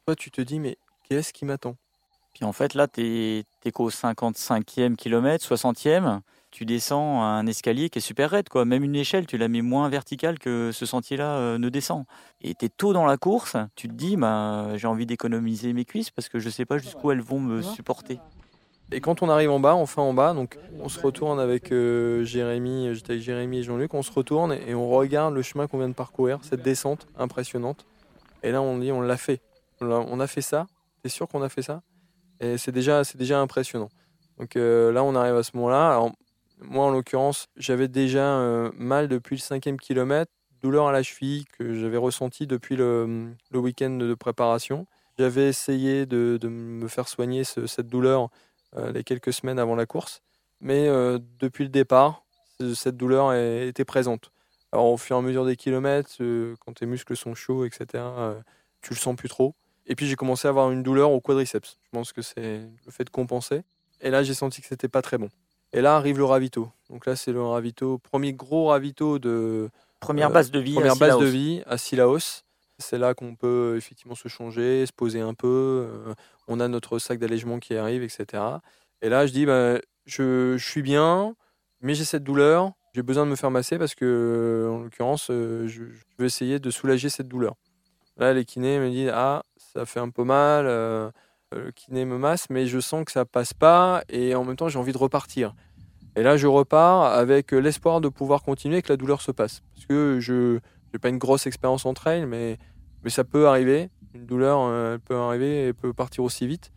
toi, 0.07 0.17
tu 0.17 0.33
te 0.33 0.41
dis 0.41 0.59
mais 0.59 0.77
qu'est-ce 1.09 1.33
qui 1.33 1.45
m'attend? 1.45 1.77
Puis 2.35 2.45
en 2.45 2.53
fait, 2.53 2.75
là, 2.75 2.89
tu 2.89 3.03
es, 3.03 3.73
qu'au 3.73 3.91
55e 3.91 4.97
kilomètre, 4.97 5.45
60e. 5.45 6.21
Tu 6.51 6.67
descends 6.67 7.23
un 7.23 7.47
escalier 7.47 7.89
qui 7.89 7.99
est 7.99 8.03
super 8.03 8.29
raide. 8.29 8.51
Quoi. 8.51 8.67
Même 8.67 8.85
une 8.85 8.95
échelle, 8.95 9.27
tu 9.27 9.39
la 9.39 9.49
mets 9.49 9.63
moins 9.63 9.89
verticale 9.89 10.39
que 10.39 10.71
ce 10.71 10.85
sentier-là 10.85 11.37
euh, 11.37 11.59
ne 11.59 11.71
descend. 11.71 12.05
Et 12.43 12.55
tu 12.55 12.67
es 12.67 12.69
tôt 12.69 12.93
dans 12.93 13.07
la 13.07 13.17
course. 13.17 13.57
Tu 13.75 13.89
te 13.89 13.95
dis, 13.95 14.17
bah, 14.17 14.77
j'ai 14.77 14.87
envie 14.87 15.07
d'économiser 15.07 15.73
mes 15.73 15.87
cuisses 15.87 16.11
parce 16.11 16.29
que 16.29 16.39
je 16.39 16.51
sais 16.51 16.67
pas 16.67 16.77
jusqu'où 16.77 17.11
elles 17.11 17.23
vont 17.23 17.41
me 17.41 17.63
supporter. 17.63 18.19
Et 18.95 19.01
quand 19.01 19.23
on 19.23 19.31
arrive 19.31 19.51
en 19.51 19.59
bas, 19.59 19.75
enfin 19.75 20.03
en 20.03 20.13
bas, 20.13 20.35
donc 20.35 20.59
on 20.79 20.91
se 20.91 21.01
retourne 21.01 21.41
avec 21.41 21.73
euh, 21.73 22.25
Jérémy, 22.25 22.95
j'étais 22.95 23.13
avec 23.13 23.23
Jérémy 23.23 23.59
et 23.59 23.63
Jean-Luc, 23.63 23.95
on 23.95 24.03
se 24.03 24.13
retourne 24.13 24.53
et 24.53 24.75
on 24.75 24.87
regarde 24.91 25.33
le 25.33 25.41
chemin 25.41 25.67
qu'on 25.67 25.79
vient 25.79 25.89
de 25.89 25.95
parcourir, 25.95 26.41
cette 26.43 26.61
descente 26.61 27.07
impressionnante. 27.17 27.87
Et 28.43 28.53
là 28.53 28.61
on 28.61 28.77
dit 28.77 28.93
on 28.93 29.01
l'a 29.01 29.17
fait. 29.17 29.41
On 29.81 29.91
a, 29.91 29.95
on 29.97 30.21
a 30.21 30.27
fait 30.27 30.43
ça, 30.43 30.67
t'es 31.03 31.09
sûr 31.09 31.27
qu'on 31.27 31.41
a 31.41 31.49
fait 31.49 31.63
ça? 31.63 31.81
Et 32.43 32.59
c'est 32.59 32.73
déjà, 32.73 33.05
c'est 33.05 33.17
déjà 33.17 33.41
impressionnant. 33.41 33.89
Donc 34.39 34.57
euh, 34.57 34.93
là 34.93 35.05
on 35.05 35.15
arrive 35.15 35.37
à 35.37 35.43
ce 35.45 35.53
moment-là. 35.57 36.01
Moi 36.59 36.85
en 36.85 36.91
l'occurrence, 36.91 37.49
j'avais 37.57 37.89
déjà 37.89 38.39
euh, 38.39 38.71
mal 38.77 39.09
depuis 39.09 39.37
le 39.37 39.41
cinquième 39.41 39.79
kilomètre, 39.79 40.33
douleur 40.61 40.89
à 40.89 40.93
la 40.93 41.03
cheville 41.05 41.45
que 41.59 41.75
j'avais 41.75 41.97
ressenti 41.97 42.47
depuis 42.47 42.77
le, 42.77 43.35
week-end 43.55 43.91
de 43.91 44.15
préparation. 44.15 44.87
J'avais 45.19 45.49
essayé 45.49 46.05
de, 46.07 46.39
me 46.49 46.89
faire 46.89 47.09
soigner 47.09 47.45
ce- 47.45 47.67
cette 47.67 47.87
douleur 47.89 48.29
euh, 48.77 48.91
les 48.93 49.05
quelques 49.05 49.33
semaines 49.33 49.59
avant 49.59 49.77
la 49.77 49.87
course. 49.87 50.21
Mais 50.61 50.89
depuis 51.41 51.65
le 51.65 51.71
départ, 51.71 52.25
ce- 52.61 52.75
cette 52.75 52.97
douleur 52.97 53.35
était 53.35 53.85
présente. 53.85 54.33
Alors 54.73 54.87
au 54.87 54.97
fur 54.97 55.17
et 55.17 55.19
à 55.19 55.23
mesure 55.23 55.45
des 55.47 55.57
kilomètres, 55.57 56.11
quand 56.61 56.73
tes 56.75 56.87
muscles 56.87 57.17
sont 57.17 57.35
chauds, 57.35 57.65
etc., 57.65 58.05
tu 58.81 58.95
le 58.95 58.99
sens 58.99 59.15
plus 59.17 59.29
trop. 59.29 59.55
Et 59.87 59.95
puis 59.97 60.07
j'ai 60.07 60.17
commencé 60.17 60.47
à 60.47 60.51
avoir 60.51 60.71
une 60.71 60.83
douleur 60.83 61.11
au 61.11 61.21
quadriceps. 61.21 61.77
Je 61.83 61.89
pense 61.91 62.13
que 62.13 62.23
c'est 62.23 62.61
le 62.87 62.91
fait 62.93 63.05
de 63.05 63.11
compenser. 63.11 63.63
Et 64.01 64.11
là, 64.11 64.23
j'ai 64.23 64.35
senti 64.35 64.61
que 64.61 64.67
c'était 64.67 64.89
pas 64.89 65.03
très 65.03 65.19
bon. 65.19 65.29
Et 65.73 65.81
là 65.81 65.97
arrive 65.97 66.19
le 66.19 66.25
ravito. 66.25 66.71
Donc 66.91 67.07
là, 67.07 67.17
c'est 67.17 67.33
le 67.33 67.43
ravito, 67.43 67.99
premier 67.99 68.33
gros 68.33 68.69
ravito 68.69 69.19
de 69.19 69.71
Première 70.01 70.31
base 70.31 70.51
de 70.51 70.59
vie. 70.59 70.73
à 70.73 70.81
première 70.81 70.97
base 70.97 71.19
de 71.19 71.27
vie 71.27 71.63
à 71.67 71.79
Sillaos. 71.79 72.43
C'est 72.79 72.99
là 72.99 73.15
qu'on 73.15 73.37
peut 73.37 73.75
effectivement 73.77 74.17
se 74.17 74.27
changer, 74.29 74.85
se 74.87 74.93
poser 74.93 75.21
un 75.21 75.35
peu. 75.35 75.47
euh, 76.09 76.15
on 76.49 76.59
a 76.59 76.67
notre 76.67 76.99
sac 76.99 77.19
d'allègement 77.21 77.61
qui 77.61 77.77
arrive, 77.77 78.03
etc. 78.03 78.43
Et 79.01 79.09
là, 79.09 79.27
je 79.27 79.33
dis, 79.33 79.47
bah, 79.47 79.79
je, 80.05 80.57
je 80.59 80.69
suis 80.69 80.83
bien, 80.83 81.37
mais 81.81 81.95
j'ai 81.95 82.05
cette 82.05 82.25
douleur. 82.25 82.73
J'ai 82.95 83.03
besoin 83.03 83.25
de 83.25 83.31
me 83.31 83.37
faire 83.37 83.51
masser 83.53 83.79
parce 83.79 83.95
que, 83.95 84.69
en 84.71 84.79
l'occurrence, 84.83 85.29
euh, 85.31 85.67
je, 85.69 85.85
je 85.85 86.03
veux 86.19 86.27
essayer 86.27 86.59
de 86.59 86.71
soulager 86.71 87.09
cette 87.09 87.29
douleur. 87.29 87.55
Là, 88.17 88.35
les 88.35 88.45
kinés 88.45 88.79
me 88.81 88.91
disent, 88.91 89.11
ah, 89.15 89.45
ça 89.73 89.87
fait 89.87 90.01
un 90.01 90.11
peu 90.11 90.25
mal. 90.25 90.67
euh, 90.67 91.11
le 91.53 91.71
kiné 91.71 92.05
me 92.05 92.17
masse, 92.19 92.49
mais 92.51 92.67
je 92.67 92.81
sens 92.81 93.05
que 93.05 93.13
ça 93.13 93.25
passe 93.25 93.53
pas. 93.55 94.03
Et 94.09 94.35
en 94.35 94.45
même 94.45 94.57
temps, 94.57 94.69
j'ai 94.69 94.79
envie 94.79 94.93
de 94.93 94.99
repartir. 94.99 95.55
Et 96.17 96.23
là, 96.23 96.37
je 96.37 96.47
repars 96.47 97.05
avec 97.05 97.53
l'espoir 97.53 98.01
de 98.01 98.09
pouvoir 98.09 98.43
continuer 98.43 98.79
et 98.79 98.83
que 98.83 98.93
la 98.93 98.97
douleur 98.97 99.21
se 99.23 99.33
passe. 99.33 99.63
Parce 99.75 99.87
que 99.87 100.19
je 100.21 100.59
n'ai 100.93 100.99
pas 101.01 101.09
une 101.09 101.19
grosse 101.19 101.47
expérience 101.47 101.87
en 101.87 101.95
trail, 101.95 102.27
mais, 102.27 102.59
mais 103.03 103.11
ça 103.11 103.25
peut 103.25 103.49
arriver. 103.49 103.91
Une 104.15 104.27
douleur, 104.27 104.61
euh, 104.61 104.95
elle 104.95 105.01
peut 105.01 105.17
arriver 105.17 105.69
et 105.69 105.73
peut 105.73 105.93
partir 105.95 106.25
aussi 106.25 106.47
vite. 106.47 106.71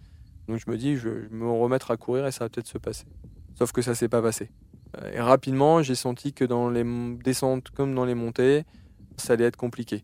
Donc 0.48 0.60
je 0.60 0.70
me 0.70 0.78
dis, 0.78 0.96
je 0.96 1.10
vais 1.10 1.28
me 1.32 1.50
remettre 1.50 1.92
à 1.92 1.98
courir 1.98 2.26
et 2.28 2.32
ça 2.32 2.46
va 2.46 2.50
peut-être 2.50 2.68
se 2.68 2.78
passer. 2.78 3.06
Sauf 3.58 3.72
que 3.72 3.82
ça 3.82 3.96
s'est 3.96 4.10
pas 4.10 4.22
passé. 4.22 4.52
Euh, 5.02 5.12
Et 5.14 5.20
rapidement, 5.20 5.82
j'ai 5.82 5.96
senti 5.96 6.34
que 6.34 6.46
dans 6.46 6.70
les 6.70 6.86
descentes 7.24 7.72
comme 7.72 7.94
dans 7.96 8.06
les 8.06 8.16
montées, 8.16 8.64
ça 9.18 9.34
allait 9.34 9.46
être 9.46 9.58
compliqué. 9.58 10.04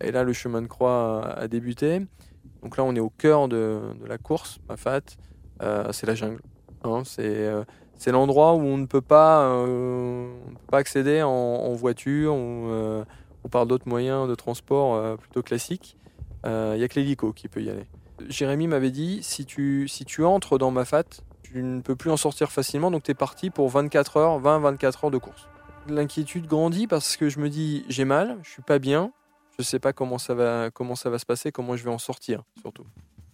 Et 0.00 0.12
là, 0.12 0.24
le 0.24 0.32
chemin 0.32 0.62
de 0.62 0.66
croix 0.66 1.26
a, 1.36 1.48
débuté. 1.48 2.00
Donc 2.62 2.76
là, 2.76 2.84
on 2.84 2.94
est 2.94 3.00
au 3.00 3.10
cœur 3.10 3.48
de, 3.48 3.80
la 4.06 4.18
course, 4.18 4.58
ma 4.68 4.76
fat. 4.76 5.02
Euh, 5.62 5.92
c'est 5.92 6.06
la 6.06 6.14
jungle. 6.14 6.40
Hein, 6.84 7.02
c'est 7.04 7.46
euh, 7.46 7.64
c'est 7.96 8.12
l'endroit 8.12 8.54
où 8.54 8.60
on 8.60 8.78
ne 8.78 8.86
peut 8.86 9.02
pas, 9.02 9.42
euh, 9.42 10.32
pas 10.70 10.78
accéder 10.78 11.22
en, 11.22 11.74
voiture 11.74 12.34
ou, 12.34 12.68
euh, 12.70 13.04
ou 13.44 13.48
par 13.48 13.66
d'autres 13.66 13.86
moyens 13.86 14.26
de 14.26 14.34
transport 14.34 15.18
plutôt 15.18 15.42
classiques. 15.42 15.98
Il 16.46 16.76
n'y 16.76 16.82
a 16.82 16.88
que 16.88 16.98
l'hélico 16.98 17.34
qui 17.34 17.48
peut 17.48 17.60
y 17.60 17.68
aller. 17.68 17.84
Jérémy 18.26 18.68
m'avait 18.68 18.90
dit 18.90 19.18
si 19.22 19.44
tu, 19.44 19.86
si 19.86 20.06
tu 20.06 20.24
entres 20.24 20.56
dans 20.56 20.70
ma 20.70 20.86
fat, 20.86 21.04
tu 21.42 21.62
ne 21.62 21.82
peux 21.82 21.94
plus 21.94 22.10
en 22.10 22.16
sortir 22.16 22.50
facilement, 22.50 22.90
donc 22.90 23.02
tu 23.02 23.10
es 23.10 23.14
parti 23.14 23.50
pour 23.50 23.68
24 23.68 24.16
heures, 24.16 24.40
20-24 24.40 25.04
heures 25.04 25.10
de 25.10 25.18
course. 25.18 25.48
L'inquiétude 25.86 26.46
grandit 26.46 26.86
parce 26.86 27.18
que 27.18 27.28
je 27.28 27.38
me 27.38 27.50
dis 27.50 27.84
j'ai 27.90 28.06
mal, 28.06 28.38
je 28.42 28.48
suis 28.48 28.62
pas 28.62 28.78
bien, 28.78 29.12
je 29.60 29.66
sais 29.66 29.78
pas 29.78 29.92
comment 29.92 30.16
ça 30.16 30.34
va, 30.34 30.70
comment 30.72 30.96
ça 30.96 31.10
va 31.10 31.18
se 31.18 31.26
passer, 31.26 31.52
comment 31.52 31.76
je 31.76 31.84
vais 31.84 31.90
en 31.90 31.98
sortir 31.98 32.42
surtout. 32.62 32.86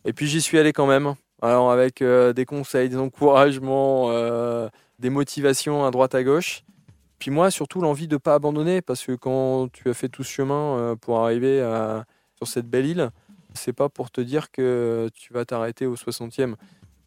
Et 0.05 0.12
puis 0.12 0.27
j'y 0.27 0.43
suis 0.43 0.59
allé 0.59 0.73
quand 0.73 0.87
même. 0.87 1.15
Alors 1.41 1.71
avec 1.71 2.03
euh, 2.03 2.33
des 2.33 2.45
conseils, 2.45 2.89
des 2.89 2.97
encouragements, 2.97 4.11
euh, 4.11 4.69
des 4.99 5.11
motivations 5.11 5.85
à 5.85 5.93
droite 5.93 6.17
à 6.17 6.25
gauche. 6.25 6.65
Puis 7.21 7.31
moi 7.31 7.53
surtout 7.53 7.81
l'envie 7.81 8.09
de 8.09 8.17
ne 8.17 8.19
pas 8.19 8.35
abandonner 8.35 8.83
parce 8.83 9.05
que 9.05 9.12
quand 9.12 9.69
tu 9.73 9.89
as 9.89 9.95
fait 9.95 10.09
tout 10.09 10.25
ce 10.25 10.33
chemin 10.33 10.79
euh, 10.79 10.97
pour 10.97 11.21
arriver 11.21 11.61
sur 12.37 12.49
cette 12.49 12.69
belle 12.69 12.87
île, 12.87 13.11
c'est 13.55 13.73
pas 13.73 13.89
pour 13.89 14.11
te 14.11 14.21
dire 14.21 14.51
que 14.51 15.09
tu 15.15 15.33
vas 15.33 15.45
t'arrêter 15.45 15.87
au 15.87 15.95
60e. 15.95 16.55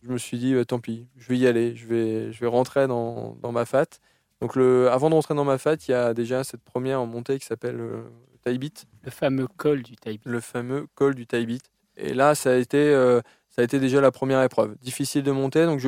Je 0.01 0.09
me 0.09 0.17
suis 0.17 0.37
dit 0.37 0.55
tant 0.65 0.79
pis, 0.79 1.07
je 1.17 1.27
vais 1.27 1.37
y 1.37 1.45
aller, 1.45 1.75
je 1.75 1.87
vais, 1.87 2.31
je 2.31 2.39
vais 2.39 2.47
rentrer 2.47 2.87
dans, 2.87 3.35
ma 3.51 3.65
fat. 3.65 3.99
Donc 4.39 4.55
le, 4.55 4.89
avant 4.89 5.09
de 5.09 5.15
rentrer 5.15 5.35
dans 5.35 5.43
ma 5.43 5.57
fat, 5.57 5.75
il 5.87 5.91
y 5.91 5.93
a 5.93 6.13
déjà 6.13 6.45
cette 6.45 6.63
première 6.63 7.05
montée 7.05 7.37
qui 7.37 7.45
s'appelle 7.45 7.81
Taibit 8.43 8.85
Le 9.03 9.11
fameux 9.11 9.47
col 9.47 9.83
du 9.83 9.95
Taibit. 9.95 10.21
le 10.25 10.39
fameux 10.39 10.87
col 10.95 11.15
du 11.15 11.25
Taibit. 11.25 11.61
Et 11.97 12.13
là, 12.13 12.35
ça 12.35 12.51
a 12.51 12.55
été, 12.55 12.77
euh, 12.77 13.21
ça 13.49 13.61
a 13.61 13.65
été 13.65 13.79
déjà 13.79 14.01
la 14.01 14.11
première 14.11 14.41
épreuve. 14.41 14.75
Difficile 14.81 15.23
de 15.23 15.31
monter, 15.31 15.65
donc 15.65 15.81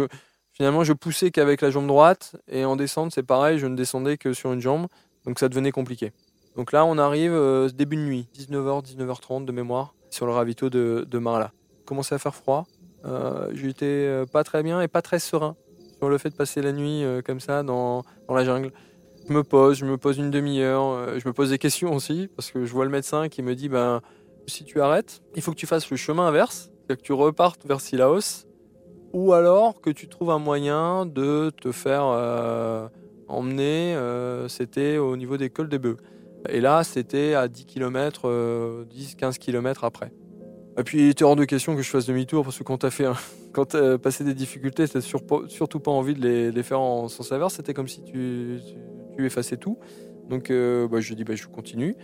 Finalement, 0.54 0.84
je 0.84 0.92
poussais 0.94 1.32
qu'avec 1.32 1.62
la 1.62 1.72
jambe 1.72 1.88
droite 1.88 2.36
et 2.48 2.66
en 2.66 2.76
descente, 2.76 3.14
c'est 3.14 3.24
pareil, 3.24 3.58
je 3.58 3.68
ne 3.68 3.76
descendais 3.76 4.18
que 4.18 4.34
sur 4.34 4.52
une 4.52 4.60
jambe, 4.60 4.88
donc 5.26 5.40
ça 5.40 5.48
devenait 5.48 5.72
compliqué. 5.72 6.12
Donc 6.58 6.74
là, 6.74 6.86
on 6.86 6.98
arrive 6.98 7.32
euh, 7.32 7.70
début 7.70 7.96
de 7.96 8.02
nuit, 8.02 8.28
19h, 8.38 8.86
19h30 8.86 9.46
de 9.46 9.52
mémoire, 9.54 9.96
sur 10.10 10.26
le 10.26 10.34
ravito 10.34 10.70
de, 10.70 11.08
de 11.10 11.18
Marla. 11.20 11.52
Commençait 11.86 12.16
à 12.16 12.20
faire 12.20 12.36
froid, 12.36 12.66
euh, 13.06 13.50
j'étais 13.54 14.24
pas 14.34 14.44
très 14.44 14.62
bien 14.62 14.82
et 14.82 14.90
pas 14.90 15.02
très 15.02 15.20
serein 15.20 15.56
sur 15.98 16.10
le 16.10 16.18
fait 16.18 16.30
de 16.30 16.36
passer 16.36 16.62
la 16.62 16.74
nuit 16.74 17.06
comme 17.26 17.40
ça 17.40 17.64
dans, 17.64 18.04
dans 18.28 18.36
la 18.36 18.44
jungle. 18.44 18.72
Me 19.32 19.44
pose, 19.44 19.78
je 19.78 19.86
me 19.86 19.98
pose 19.98 20.18
une 20.18 20.30
demi-heure, 20.30 20.84
euh, 20.84 21.18
je 21.18 21.26
me 21.26 21.32
pose 21.32 21.52
des 21.52 21.58
questions 21.58 21.94
aussi, 21.96 22.28
parce 22.36 22.52
que 22.52 22.66
je 22.66 22.72
vois 22.74 22.84
le 22.84 22.92
médecin 22.92 23.30
qui 23.30 23.42
me 23.42 23.56
dit 23.56 23.70
ben, 23.70 24.02
si 24.46 24.66
tu 24.66 24.82
arrêtes, 24.82 25.22
il 25.36 25.42
faut 25.42 25.52
que 25.52 25.58
tu 25.58 25.68
fasses 25.68 25.90
le 25.90 25.96
chemin 25.96 26.28
inverse, 26.28 26.70
que 26.90 26.96
tu 26.96 27.14
repartes 27.14 27.66
vers 27.66 27.80
Silaos, 27.80 28.46
ou 29.14 29.32
alors 29.32 29.80
que 29.80 29.90
tu 29.90 30.10
trouves 30.10 30.32
un 30.32 30.38
moyen 30.38 31.06
de 31.06 31.50
te 31.62 31.72
faire 31.72 32.04
euh, 32.08 32.90
emmener, 33.30 33.96
euh, 33.96 34.50
c'était 34.50 34.98
au 34.98 35.16
niveau 35.16 35.38
des 35.38 35.50
cols 35.50 35.70
des 35.70 35.80
bœufs. 35.80 35.98
Et 36.50 36.60
là, 36.60 36.84
c'était 36.84 37.34
à 37.34 37.48
10 37.48 37.66
km, 37.66 38.84
10-15 38.90 39.38
km 39.38 39.86
après. 39.86 40.12
Et 40.78 40.84
puis, 40.84 41.04
il 41.04 41.10
était 41.10 41.24
hors 41.24 41.38
de 41.38 41.46
question 41.46 41.78
que 41.78 41.82
je 41.82 41.90
fasse 41.90 42.06
demi-tour, 42.06 42.44
parce 42.44 42.58
que 42.58 42.64
quand 42.64 42.80
tu 42.80 42.86
as 42.86 42.92
fait 42.92 43.06
un- 43.06 43.16
quand 43.54 43.66
t'as 43.66 43.98
passé 43.98 44.26
des 44.26 44.34
difficultés, 44.34 44.90
tu 44.90 45.00
surtout 45.02 45.80
pas 45.80 45.92
envie 45.92 46.16
de 46.16 46.50
les, 46.50 46.64
faire 46.64 46.82
en 46.82 47.08
sens 47.08 47.32
inverse, 47.32 47.54
c'était 47.54 47.74
comme 47.74 47.88
si 47.88 48.04
tu, 48.04 48.60
tu 49.18 49.26
effaçais 49.26 49.58
tout. 49.58 49.78
Donc, 50.30 50.50
euh, 50.50 50.88
bah, 50.88 51.00
je 51.00 51.14
dis, 51.14 51.24
bah, 51.24 51.36
je 51.36 51.48
continue. 51.48 51.96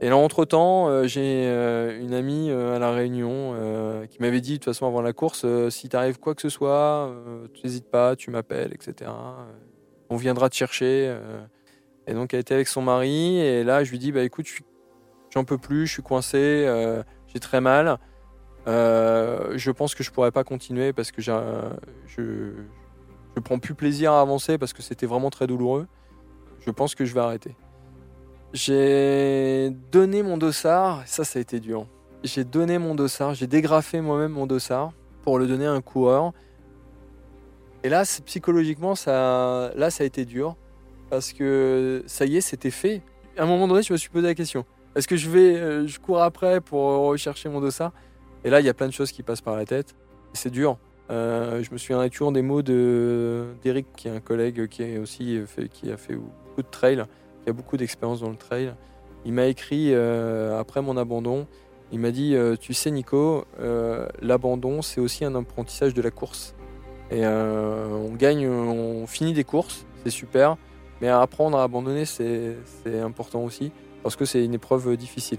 Et 0.00 0.08
là, 0.08 0.16
entre-temps, 0.16 0.88
euh, 0.88 1.06
j'ai 1.06 1.44
euh, 1.46 1.98
une 2.00 2.14
amie 2.14 2.50
à 2.50 2.78
La 2.78 2.90
Réunion 2.90 3.54
qui 4.10 4.18
m'avait 4.20 4.40
dit, 4.40 4.52
de 4.52 4.56
toute 4.56 4.64
façon, 4.66 4.86
avant 4.86 5.02
la 5.02 5.12
course, 5.12 5.46
si 5.70 5.88
t'arrives 5.88 6.18
quoi 6.18 6.34
que 6.34 6.42
ce 6.42 6.48
soit, 6.48 7.08
euh, 7.08 7.46
n'hésite 7.62 7.88
pas, 7.90 8.16
tu 8.16 8.30
m'appelles, 8.30 8.72
etc. 8.74 9.10
On 10.10 10.16
viendra 10.16 10.50
te 10.50 10.54
chercher. 10.54 11.16
Et 12.06 12.12
donc, 12.12 12.34
elle 12.34 12.40
était 12.40 12.54
avec 12.54 12.68
son 12.68 12.82
mari. 12.82 13.38
Et 13.38 13.64
là, 13.64 13.84
je 13.84 13.90
lui 13.90 13.98
dis, 13.98 14.12
bah, 14.12 14.22
écoute, 14.22 14.46
j'en 15.30 15.44
peux 15.44 15.58
plus, 15.58 15.86
je 15.86 15.92
suis 15.92 16.02
coincé, 16.02 16.68
j'ai 17.32 17.40
très 17.40 17.60
mal. 17.60 17.98
Je 18.66 19.70
pense 19.70 19.94
que 19.94 20.02
je 20.02 20.10
pourrais 20.10 20.32
pas 20.32 20.44
continuer 20.44 20.92
parce 20.92 21.12
que 21.12 21.22
je, 21.22 21.32
je 22.16 23.40
prends 23.40 23.58
plus 23.58 23.74
plaisir 23.74 24.12
à 24.12 24.20
avancer 24.20 24.58
parce 24.58 24.72
que 24.72 24.82
c'était 24.82 25.06
vraiment 25.06 25.30
très 25.30 25.46
douloureux. 25.46 25.86
Je 26.64 26.70
pense 26.70 26.94
que 26.94 27.04
je 27.04 27.14
vais 27.14 27.20
arrêter. 27.20 27.56
J'ai 28.52 29.70
donné 29.90 30.22
mon 30.22 30.36
dossard, 30.36 31.02
ça 31.06 31.24
ça 31.24 31.38
a 31.38 31.42
été 31.42 31.60
dur. 31.60 31.86
J'ai 32.22 32.44
donné 32.44 32.78
mon 32.78 32.94
dossard, 32.94 33.34
j'ai 33.34 33.46
dégrafé 33.46 34.00
moi-même 34.00 34.32
mon 34.32 34.46
dossard 34.46 34.92
pour 35.22 35.38
le 35.38 35.46
donner 35.46 35.66
à 35.66 35.72
un 35.72 35.80
coureur. 35.80 36.32
Et 37.82 37.88
là, 37.88 38.04
psychologiquement, 38.24 38.94
ça, 38.94 39.72
là, 39.76 39.90
ça 39.90 40.04
a 40.04 40.06
été 40.06 40.24
dur 40.24 40.56
parce 41.10 41.32
que 41.32 42.02
ça 42.06 42.24
y 42.24 42.36
est, 42.36 42.40
c'était 42.40 42.70
fait. 42.70 43.02
À 43.36 43.42
un 43.42 43.46
moment 43.46 43.68
donné, 43.68 43.82
je 43.82 43.92
me 43.92 43.98
suis 43.98 44.08
posé 44.08 44.26
la 44.26 44.34
question 44.34 44.64
est-ce 44.94 45.08
que 45.08 45.16
je 45.16 45.28
vais, 45.28 45.56
euh, 45.56 45.86
je 45.86 45.98
cours 45.98 46.22
après 46.22 46.60
pour 46.60 46.80
rechercher 46.82 47.48
mon 47.48 47.60
dossard? 47.60 47.92
Et 48.44 48.50
là, 48.50 48.60
il 48.60 48.66
y 48.66 48.68
a 48.68 48.74
plein 48.74 48.86
de 48.86 48.92
choses 48.92 49.10
qui 49.10 49.22
passent 49.22 49.40
par 49.40 49.56
la 49.56 49.64
tête. 49.64 49.94
C'est 50.32 50.50
dur. 50.50 50.78
Euh, 51.10 51.62
je 51.62 51.70
me 51.72 51.78
souviendrai 51.78 52.10
toujours 52.10 52.32
des 52.32 52.42
mots 52.42 52.62
de 52.62 53.46
d'Eric, 53.62 53.86
qui 53.96 54.08
est 54.08 54.10
un 54.10 54.20
collègue 54.20 54.68
qui 54.68 54.84
a 54.84 55.00
aussi 55.00 55.40
fait, 55.46 55.68
qui 55.68 55.90
a 55.90 55.96
fait 55.96 56.14
beaucoup 56.54 56.62
de 56.62 56.70
trail, 56.70 57.04
qui 57.42 57.50
a 57.50 57.52
beaucoup 57.52 57.76
d'expérience 57.76 58.20
dans 58.20 58.30
le 58.30 58.36
trail. 58.36 58.72
Il 59.24 59.32
m'a 59.32 59.46
écrit 59.46 59.92
euh, 59.92 60.58
après 60.58 60.82
mon 60.82 60.96
abandon. 60.96 61.46
Il 61.90 61.98
m'a 61.98 62.12
dit, 62.12 62.36
euh, 62.36 62.56
tu 62.56 62.74
sais 62.74 62.90
Nico, 62.90 63.44
euh, 63.60 64.06
l'abandon 64.20 64.80
c'est 64.82 65.00
aussi 65.00 65.24
un 65.24 65.34
apprentissage 65.34 65.94
de 65.94 66.02
la 66.02 66.10
course. 66.10 66.54
Et 67.10 67.24
on 67.26 68.14
gagne, 68.14 68.48
on 68.48 69.06
finit 69.06 69.34
des 69.34 69.44
courses, 69.44 69.86
c'est 70.02 70.10
super, 70.10 70.56
mais 71.00 71.08
apprendre 71.08 71.58
à 71.58 71.62
abandonner 71.62 72.06
c'est 72.06 72.56
important 73.00 73.44
aussi 73.44 73.72
parce 74.02 74.16
que 74.16 74.24
c'est 74.24 74.44
une 74.44 74.54
épreuve 74.54 74.96
difficile. 74.96 75.38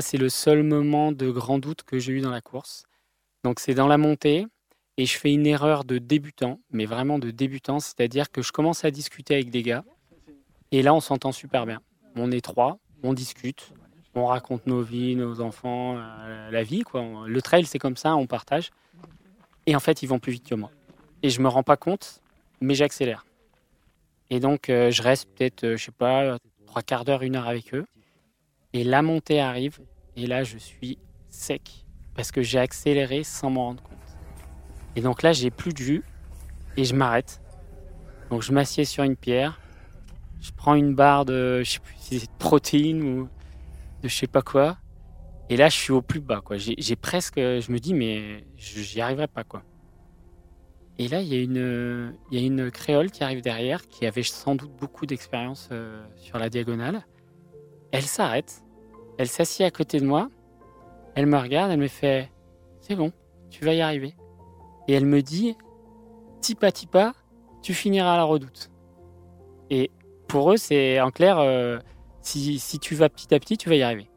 C'est 0.00 0.18
le 0.18 0.28
seul 0.28 0.62
moment 0.62 1.12
de 1.12 1.30
grand 1.30 1.58
doute 1.58 1.82
que 1.82 1.98
j'ai 1.98 2.12
eu 2.12 2.20
dans 2.20 2.30
la 2.30 2.40
course. 2.40 2.84
Donc, 3.44 3.60
c'est 3.60 3.74
dans 3.74 3.88
la 3.88 3.98
montée 3.98 4.46
et 4.96 5.06
je 5.06 5.18
fais 5.18 5.32
une 5.32 5.46
erreur 5.46 5.84
de 5.84 5.98
débutant, 5.98 6.60
mais 6.70 6.86
vraiment 6.86 7.18
de 7.18 7.30
débutant, 7.30 7.80
c'est-à-dire 7.80 8.30
que 8.30 8.42
je 8.42 8.52
commence 8.52 8.84
à 8.84 8.90
discuter 8.90 9.34
avec 9.34 9.50
des 9.50 9.62
gars 9.62 9.84
et 10.72 10.82
là, 10.82 10.94
on 10.94 11.00
s'entend 11.00 11.32
super 11.32 11.66
bien. 11.66 11.80
On 12.16 12.30
est 12.30 12.40
trois, 12.40 12.78
on 13.02 13.12
discute, 13.12 13.72
on 14.14 14.26
raconte 14.26 14.66
nos 14.66 14.82
vies, 14.82 15.14
nos 15.14 15.40
enfants, 15.40 15.96
euh, 15.98 16.50
la 16.50 16.62
vie. 16.62 16.82
Quoi. 16.82 17.04
Le 17.26 17.42
trail, 17.42 17.66
c'est 17.66 17.78
comme 17.78 17.96
ça, 17.96 18.16
on 18.16 18.26
partage. 18.26 18.70
Et 19.66 19.76
en 19.76 19.80
fait, 19.80 20.02
ils 20.02 20.06
vont 20.06 20.18
plus 20.18 20.32
vite 20.32 20.48
que 20.48 20.54
moi. 20.54 20.70
Et 21.22 21.30
je 21.30 21.40
me 21.40 21.48
rends 21.48 21.62
pas 21.62 21.76
compte, 21.76 22.20
mais 22.60 22.74
j'accélère. 22.74 23.26
Et 24.30 24.40
donc, 24.40 24.68
euh, 24.68 24.90
je 24.90 25.02
reste 25.02 25.28
peut-être, 25.30 25.64
euh, 25.64 25.76
je 25.76 25.84
sais 25.84 25.92
pas, 25.92 26.38
trois 26.66 26.82
quarts 26.82 27.04
d'heure, 27.04 27.22
une 27.22 27.36
heure 27.36 27.46
avec 27.46 27.74
eux. 27.74 27.86
Et 28.76 28.84
la 28.84 29.00
montée 29.00 29.40
arrive, 29.40 29.78
et 30.16 30.26
là, 30.26 30.44
je 30.44 30.58
suis 30.58 30.98
sec, 31.30 31.86
parce 32.14 32.30
que 32.30 32.42
j'ai 32.42 32.58
accéléré 32.58 33.24
sans 33.24 33.48
m'en 33.48 33.64
rendre 33.68 33.82
compte. 33.82 33.96
Et 34.96 35.00
donc 35.00 35.22
là, 35.22 35.32
j'ai 35.32 35.50
plus 35.50 35.72
de 35.72 35.78
jus, 35.78 36.04
et 36.76 36.84
je 36.84 36.94
m'arrête. 36.94 37.40
Donc 38.28 38.42
je 38.42 38.52
m'assieds 38.52 38.84
sur 38.84 39.02
une 39.02 39.16
pierre, 39.16 39.58
je 40.42 40.50
prends 40.54 40.74
une 40.74 40.94
barre 40.94 41.24
de, 41.24 41.62
je 41.64 41.70
sais 41.70 41.78
plus 41.78 42.26
de 42.26 42.30
protéines 42.38 43.02
ou 43.02 43.28
de 44.02 44.08
je 44.08 44.14
sais 44.14 44.26
pas 44.26 44.42
quoi, 44.42 44.76
et 45.48 45.56
là, 45.56 45.70
je 45.70 45.76
suis 45.76 45.92
au 45.92 46.02
plus 46.02 46.20
bas, 46.20 46.42
quoi. 46.44 46.58
J'ai 46.58 46.96
presque, 46.96 47.36
je 47.38 47.72
me 47.72 47.78
dis, 47.78 47.94
mais 47.94 48.44
j'y 48.58 49.00
arriverai 49.00 49.26
pas, 49.26 49.44
quoi. 49.44 49.62
Et 50.98 51.08
là, 51.08 51.22
il 51.22 51.28
y, 51.28 51.34
a 51.34 51.40
une, 51.40 52.14
il 52.30 52.38
y 52.38 52.42
a 52.42 52.46
une 52.46 52.70
créole 52.70 53.10
qui 53.10 53.24
arrive 53.24 53.40
derrière, 53.40 53.88
qui 53.88 54.04
avait 54.04 54.22
sans 54.22 54.54
doute 54.54 54.72
beaucoup 54.78 55.06
d'expérience 55.06 55.70
euh, 55.72 56.04
sur 56.16 56.38
la 56.38 56.50
diagonale. 56.50 57.06
Elle 57.90 58.02
s'arrête, 58.02 58.62
elle 59.18 59.28
s'assied 59.28 59.64
à 59.64 59.70
côté 59.70 60.00
de 60.00 60.06
moi, 60.06 60.28
elle 61.14 61.26
me 61.26 61.38
regarde, 61.38 61.70
elle 61.70 61.80
me 61.80 61.88
fait 61.88 62.30
C'est 62.80 62.94
bon, 62.94 63.12
tu 63.50 63.64
vas 63.64 63.74
y 63.74 63.80
arriver. 63.80 64.14
Et 64.88 64.92
elle 64.92 65.06
me 65.06 65.22
dit 65.22 65.56
Tipa 66.40 66.70
tipa, 66.70 67.14
tu 67.62 67.74
finiras 67.74 68.14
à 68.14 68.16
la 68.16 68.24
redoute. 68.24 68.70
Et 69.70 69.90
pour 70.28 70.52
eux, 70.52 70.56
c'est 70.56 71.00
en 71.00 71.10
clair 71.10 71.38
euh, 71.38 71.78
si, 72.20 72.58
si 72.58 72.78
tu 72.78 72.94
vas 72.94 73.08
petit 73.08 73.34
à 73.34 73.40
petit, 73.40 73.56
tu 73.56 73.68
vas 73.68 73.76
y 73.76 73.82
arriver. 73.82 74.08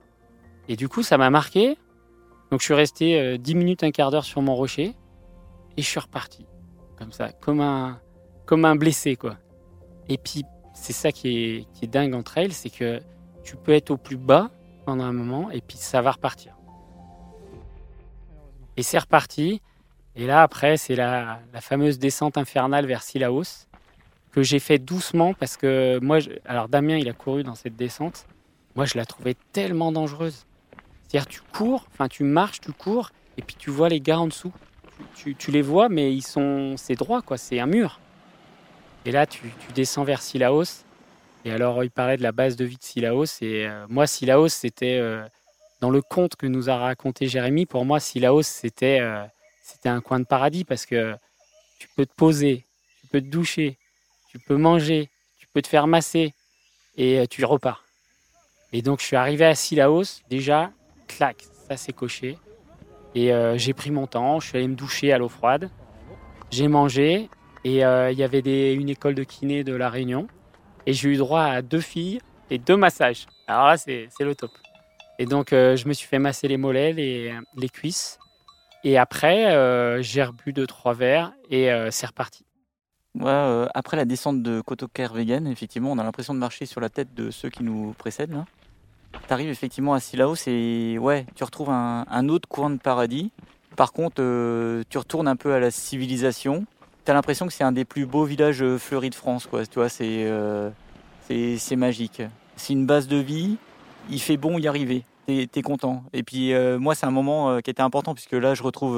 Et 0.67 0.75
du 0.75 0.89
coup, 0.89 1.03
ça 1.03 1.17
m'a 1.17 1.29
marqué. 1.29 1.77
Donc 2.51 2.59
je 2.59 2.65
suis 2.65 2.73
resté 2.73 3.19
euh, 3.19 3.37
10 3.37 3.55
minutes, 3.55 3.83
un 3.83 3.91
quart 3.91 4.11
d'heure 4.11 4.25
sur 4.25 4.41
mon 4.41 4.55
rocher 4.55 4.95
et 5.77 5.81
je 5.81 5.87
suis 5.87 5.99
reparti. 5.99 6.45
Comme 6.97 7.11
ça, 7.11 7.31
comme 7.31 7.61
un, 7.61 8.01
comme 8.45 8.65
un 8.65 8.75
blessé, 8.75 9.15
quoi. 9.15 9.37
Et 10.09 10.17
puis, 10.17 10.43
c'est 10.73 10.93
ça 10.93 11.11
qui 11.11 11.29
est, 11.29 11.67
qui 11.73 11.85
est 11.85 11.87
dingue 11.87 12.13
en 12.13 12.23
trail, 12.23 12.51
c'est 12.51 12.69
que 12.69 12.99
tu 13.43 13.55
peux 13.55 13.71
être 13.71 13.91
au 13.91 13.97
plus 13.97 14.17
bas 14.17 14.51
un 14.93 15.13
moment 15.13 15.51
et 15.51 15.61
puis 15.61 15.77
ça 15.77 16.01
va 16.01 16.11
repartir. 16.11 16.55
Et 18.77 18.83
c'est 18.83 18.99
reparti. 18.99 19.61
Et 20.15 20.25
là, 20.25 20.41
après, 20.41 20.77
c'est 20.77 20.95
la, 20.95 21.39
fameuse 21.59 21.99
descente 21.99 22.37
infernale 22.37 22.85
vers 22.85 23.03
Silaos 23.03 23.67
que 24.31 24.41
j'ai 24.41 24.59
fait 24.59 24.79
doucement 24.79 25.33
parce 25.33 25.57
que 25.57 25.99
moi, 26.01 26.19
alors 26.45 26.69
Damien, 26.69 26.97
il 26.97 27.09
a 27.09 27.13
couru 27.13 27.43
dans 27.43 27.55
cette 27.55 27.75
descente. 27.75 28.25
Moi, 28.75 28.85
je 28.85 28.97
la 28.97 29.05
trouvais 29.05 29.35
tellement 29.51 29.91
dangereuse. 29.91 30.45
C'est-à-dire, 31.07 31.27
tu 31.27 31.41
cours, 31.41 31.87
enfin, 31.91 32.07
tu 32.07 32.23
marches, 32.23 32.61
tu 32.61 32.71
cours, 32.71 33.09
et 33.37 33.41
puis 33.41 33.55
tu 33.57 33.69
vois 33.69 33.89
les 33.89 33.99
gars 33.99 34.19
en 34.19 34.27
dessous. 34.27 34.53
Tu, 35.15 35.35
les 35.51 35.61
vois, 35.61 35.89
mais 35.89 36.13
ils 36.13 36.21
sont, 36.21 36.75
c'est 36.77 36.95
droit, 36.95 37.21
quoi. 37.21 37.37
C'est 37.37 37.59
un 37.59 37.65
mur. 37.65 37.99
Et 39.05 39.11
là, 39.11 39.25
tu, 39.25 39.41
tu 39.41 39.73
descends 39.73 40.03
vers 40.03 40.21
Silaos. 40.21 40.83
Et 41.45 41.51
alors, 41.51 41.83
il 41.83 41.91
parlait 41.91 42.17
de 42.17 42.23
la 42.23 42.31
base 42.31 42.55
de 42.55 42.65
vie 42.65 42.77
de 42.77 42.83
Silaos. 42.83 43.41
Et 43.41 43.65
euh, 43.65 43.85
moi, 43.89 44.07
Silaos, 44.07 44.49
c'était 44.49 44.97
euh, 44.99 45.25
dans 45.79 45.89
le 45.89 46.01
conte 46.01 46.35
que 46.35 46.45
nous 46.45 46.69
a 46.69 46.75
raconté 46.75 47.27
Jérémy. 47.27 47.65
Pour 47.65 47.85
moi, 47.85 47.99
Silaos, 47.99 48.43
c'était 48.43 48.99
euh, 48.99 49.23
c'était 49.63 49.89
un 49.89 50.01
coin 50.01 50.19
de 50.19 50.25
paradis 50.25 50.65
parce 50.65 50.85
que 50.85 51.15
tu 51.79 51.87
peux 51.95 52.05
te 52.05 52.13
poser, 52.13 52.65
tu 53.01 53.07
peux 53.07 53.21
te 53.21 53.27
doucher, 53.27 53.77
tu 54.29 54.39
peux 54.39 54.57
manger, 54.57 55.09
tu 55.39 55.47
peux 55.53 55.61
te 55.61 55.67
faire 55.67 55.87
masser 55.87 56.33
et 56.97 57.25
tu 57.27 57.45
repars. 57.45 57.85
Et 58.73 58.81
donc, 58.81 58.99
je 58.99 59.05
suis 59.05 59.15
arrivé 59.15 59.45
à 59.45 59.55
Silaos. 59.55 60.21
Déjà, 60.29 60.71
clac, 61.07 61.45
ça 61.67 61.77
c'est 61.77 61.93
coché. 61.93 62.37
Et 63.15 63.31
j'ai 63.55 63.73
pris 63.73 63.91
mon 63.91 64.05
temps, 64.05 64.39
je 64.39 64.47
suis 64.47 64.57
allé 64.57 64.67
me 64.67 64.75
doucher 64.75 65.13
à 65.13 65.17
l'eau 65.17 65.29
froide. 65.29 65.69
J'ai 66.51 66.67
mangé 66.67 67.29
et 67.63 67.77
il 67.77 68.19
y 68.19 68.23
avait 68.23 68.73
une 68.73 68.89
école 68.89 69.15
de 69.15 69.23
kiné 69.23 69.63
de 69.63 69.73
La 69.73 69.89
Réunion. 69.89 70.27
Et 70.85 70.93
j'ai 70.93 71.09
eu 71.09 71.17
droit 71.17 71.43
à 71.43 71.61
deux 71.61 71.81
filles 71.81 72.19
et 72.49 72.57
deux 72.57 72.77
massages. 72.77 73.27
Alors 73.47 73.67
là, 73.67 73.77
c'est 73.77 74.09
le 74.19 74.35
top. 74.35 74.51
Et 75.19 75.25
donc, 75.25 75.51
euh, 75.51 75.75
je 75.75 75.87
me 75.87 75.93
suis 75.93 76.07
fait 76.07 76.17
masser 76.17 76.47
les 76.47 76.57
mollets, 76.57 76.93
les, 76.93 77.33
les 77.57 77.69
cuisses. 77.69 78.17
Et 78.85 78.97
après, 78.97 79.53
euh, 79.53 80.01
j'ai 80.01 80.23
rebu 80.23 80.53
deux, 80.53 80.65
trois 80.65 80.93
verres 80.93 81.33
et 81.49 81.71
euh, 81.71 81.91
c'est 81.91 82.07
reparti. 82.07 82.45
Après 83.21 83.97
la 83.97 84.05
descente 84.05 84.41
de 84.41 84.61
Kotokervegen, 84.61 85.45
effectivement, 85.47 85.91
on 85.91 85.97
a 85.97 86.03
l'impression 86.03 86.33
de 86.33 86.39
marcher 86.39 86.65
sur 86.65 86.79
la 86.79 86.87
tête 86.87 87.13
de 87.13 87.31
ceux 87.31 87.49
qui 87.49 87.63
nous 87.63 87.93
précèdent. 87.97 88.31
Là. 88.31 88.45
T'arrives 89.27 89.49
effectivement 89.49 89.93
à 89.93 89.99
Silaos 89.99 90.47
et 90.47 90.97
ouais, 90.97 91.25
tu 91.35 91.43
retrouves 91.43 91.69
un, 91.69 92.05
un 92.09 92.29
autre 92.29 92.47
coin 92.47 92.69
de 92.69 92.77
paradis. 92.77 93.31
Par 93.75 93.91
contre, 93.91 94.15
tu 94.89 94.97
retournes 94.97 95.27
un 95.27 95.35
peu 95.35 95.53
à 95.53 95.59
la 95.59 95.71
civilisation. 95.71 96.65
T'as 97.05 97.13
l'impression 97.13 97.47
que 97.47 97.53
c'est 97.53 97.63
un 97.63 97.71
des 97.71 97.85
plus 97.85 98.05
beaux 98.05 98.25
villages 98.25 98.61
euh, 98.61 98.77
fleuris 98.77 99.09
de 99.09 99.15
France, 99.15 99.47
quoi. 99.47 99.65
Tu 99.65 99.79
vois, 99.79 99.89
c'est 99.89 100.25
euh, 100.25 100.69
c'est 101.27 101.75
magique. 101.75 102.21
C'est 102.55 102.73
une 102.73 102.85
base 102.85 103.07
de 103.07 103.17
vie. 103.17 103.57
Il 104.09 104.21
fait 104.21 104.37
bon 104.37 104.57
y 104.57 104.67
arriver. 104.67 105.03
T'es 105.27 105.47
es 105.53 105.61
content. 105.61 106.03
Et 106.13 106.23
puis 106.23 106.53
euh, 106.53 106.79
moi, 106.79 106.95
c'est 106.95 107.05
un 107.05 107.11
moment 107.11 107.61
qui 107.61 107.69
était 107.69 107.81
important 107.81 108.13
puisque 108.13 108.33
là, 108.33 108.55
je 108.55 108.63
retrouve 108.63 108.97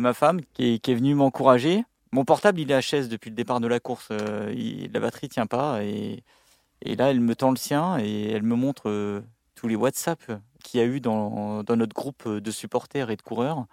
ma 0.00 0.12
femme 0.12 0.40
qui 0.54 0.80
est, 0.84 0.94
venue 0.94 1.14
m'encourager. 1.14 1.84
Mon 2.10 2.24
portable, 2.24 2.58
il 2.58 2.70
est 2.70 2.80
HS 2.80 3.08
depuis 3.08 3.30
le 3.30 3.36
départ 3.36 3.60
de 3.60 3.68
la 3.68 3.78
course. 3.78 4.08
La 4.10 5.00
batterie 5.00 5.28
tient 5.28 5.46
pas 5.46 5.84
et, 5.84 6.24
là, 6.84 7.10
elle 7.10 7.20
me 7.20 7.36
tend 7.36 7.50
le 7.50 7.56
sien 7.56 7.98
et 7.98 8.32
elle 8.32 8.42
me 8.42 8.56
montre 8.56 9.22
tous 9.54 9.68
les 9.68 9.76
WhatsApp 9.76 10.20
qu'il 10.64 10.80
y 10.80 10.82
a 10.82 10.86
eu 10.86 11.00
dans, 11.00 11.62
dans 11.62 11.76
notre 11.76 11.94
groupe 11.94 12.28
de 12.28 12.50
supporters 12.50 13.10
et 13.10 13.16
de 13.16 13.22
coureurs. 13.22 13.66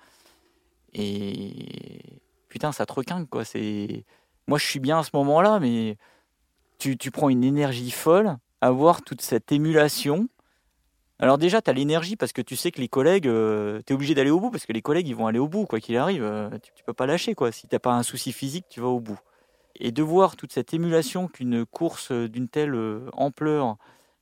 Et 0.94 2.22
putain, 2.56 2.72
ça 2.72 2.86
te 2.86 2.94
requinque, 2.94 3.30
quoi. 3.30 3.44
C'est... 3.44 4.06
Moi, 4.48 4.58
je 4.58 4.66
suis 4.66 4.80
bien 4.80 5.00
à 5.00 5.04
ce 5.04 5.10
moment-là, 5.16 5.60
mais 5.60 5.98
tu, 6.80 6.96
prends 7.12 7.28
une 7.28 7.44
énergie 7.44 7.92
folle 7.92 8.38
à 8.62 8.72
voir 8.72 9.02
toute 9.02 9.22
cette 9.22 9.52
émulation. 9.52 10.30
Alors 11.20 11.38
déjà, 11.38 11.62
tu 11.62 11.70
as 11.70 11.74
l'énergie 11.74 12.16
parce 12.16 12.32
que 12.32 12.42
tu 12.42 12.56
sais 12.56 12.72
que 12.72 12.80
les 12.80 12.88
collègues, 12.88 13.24
tu 13.24 13.30
es 13.30 13.94
obligé 13.94 14.14
d'aller 14.14 14.30
au 14.30 14.40
bout 14.40 14.52
parce 14.52 14.66
que 14.66 14.72
les 14.72 14.82
collègues, 14.82 15.10
ils 15.10 15.16
vont 15.18 15.28
aller 15.28 15.40
au 15.40 15.50
bout, 15.50 15.66
quoi 15.66 15.82
qu'il 15.82 15.98
arrive. 15.98 16.24
Euh, 16.24 16.50
tu, 16.64 16.72
tu 16.74 16.84
peux 16.86 16.94
pas 16.94 17.06
lâcher, 17.08 17.36
quoi. 17.36 17.52
Si 17.52 17.68
t'as 17.68 17.80
pas 17.80 17.92
un 17.92 18.04
souci 18.04 18.32
physique, 18.32 18.68
tu 18.70 18.80
vas 18.80 18.88
au 18.88 19.02
bout. 19.02 19.20
Et 19.78 19.92
de 19.92 20.02
voir 20.02 20.38
toute 20.38 20.54
cette 20.54 20.74
émulation 20.74 21.28
qu'une 21.28 21.66
course 21.66 22.12
euh, 22.14 22.30
d'une 22.30 22.48
telle 22.48 22.74
euh, 22.74 23.10
ampleur 23.12 23.76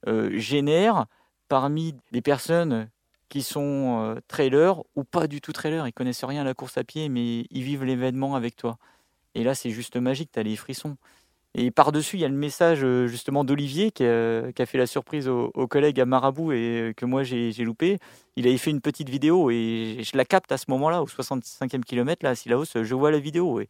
euh, 0.07 0.35
génère 0.39 1.05
parmi 1.49 1.93
des 2.11 2.23
personnes 2.23 2.89
qui 3.33 3.41
sont 3.41 4.03
euh, 4.03 4.19
trailers 4.27 4.83
ou 4.95 5.03
pas 5.03 5.25
du 5.25 5.41
tout 5.41 5.53
trailers, 5.53 5.87
ils 5.87 5.91
connaissent 5.93 6.23
rien 6.23 6.41
à 6.41 6.43
la 6.43 6.53
course 6.53 6.77
à 6.77 6.83
pied, 6.83 7.09
mais 7.09 7.47
ils 7.49 7.63
vivent 7.63 7.83
l'événement 7.83 8.35
avec 8.35 8.55
toi. 8.55 8.77
Et 9.35 9.43
là, 9.43 9.55
c'est 9.55 9.71
juste 9.71 9.97
magique, 9.97 10.31
tu 10.31 10.39
as 10.39 10.43
les 10.43 10.55
frissons. 10.55 10.97
Et 11.55 11.71
par-dessus, 11.71 12.17
il 12.17 12.21
y 12.21 12.25
a 12.25 12.29
le 12.29 12.35
message 12.35 12.81
euh, 12.83 13.07
justement 13.07 13.43
d'Olivier 13.43 13.91
qui, 13.91 14.05
a- 14.05 14.51
qui 14.53 14.61
a 14.61 14.67
fait 14.67 14.77
la 14.77 14.87
surprise 14.87 15.27
aux, 15.29 15.51
collègues 15.67 15.99
à 16.01 16.05
Marabout 16.05 16.51
et 16.53 16.91
euh, 16.91 16.93
que 16.93 17.05
moi 17.07 17.23
j'ai 17.23 17.51
loupé. 17.63 17.99
Il 18.35 18.47
avait 18.47 18.57
fait 18.59 18.71
une 18.71 18.81
petite 18.81 19.09
vidéo 19.09 19.49
et 19.51 19.99
je 20.03 20.17
la 20.17 20.25
capte 20.25 20.51
à 20.51 20.57
ce 20.59 20.65
moment-là, 20.69 21.01
au 21.03 21.07
65e 21.07 21.83
kilomètre, 21.85 22.23
là, 22.25 22.31
à 22.31 22.35
Silaos, 22.35 22.65
je 22.75 22.95
vois 22.95 23.11
la 23.11 23.19
vidéo. 23.19 23.61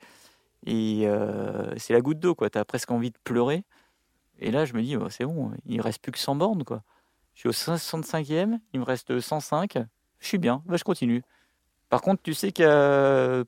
Et, 0.66 1.03
euh, 1.07 1.74
c'est 1.78 1.93
la 1.93 2.01
goutte 2.01 2.20
d'eau, 2.20 2.36
quoi. 2.36 2.49
Tu 2.49 2.57
as 2.59 2.66
presque 2.66 2.91
envie 2.91 3.11
de 3.11 3.18
pleurer. 3.24 3.64
Et 4.39 4.51
là, 4.51 4.66
je 4.66 4.74
me 4.76 4.82
dis, 4.84 4.97
oh, 4.97 5.09
c'est 5.09 5.26
bon, 5.26 5.51
il 5.68 5.82
reste 5.82 6.01
plus 6.01 6.11
que 6.14 6.20
100 6.20 6.36
bornes, 6.36 6.64
quoi. 6.66 6.84
Je 7.34 7.40
suis 7.40 7.50
au 7.50 7.52
65e, 7.52 8.60
il 8.74 8.80
me 8.80 8.86
reste 8.86 9.20
105. 9.20 9.78
Je 10.20 10.28
suis 10.28 10.38
bien, 10.38 10.62
bah, 10.66 10.78
je 10.78 10.84
continue. 10.84 11.24
Par 11.90 12.02
contre, 12.02 12.22
tu 12.24 12.34
sais 12.34 12.52
qu'à 12.52 12.66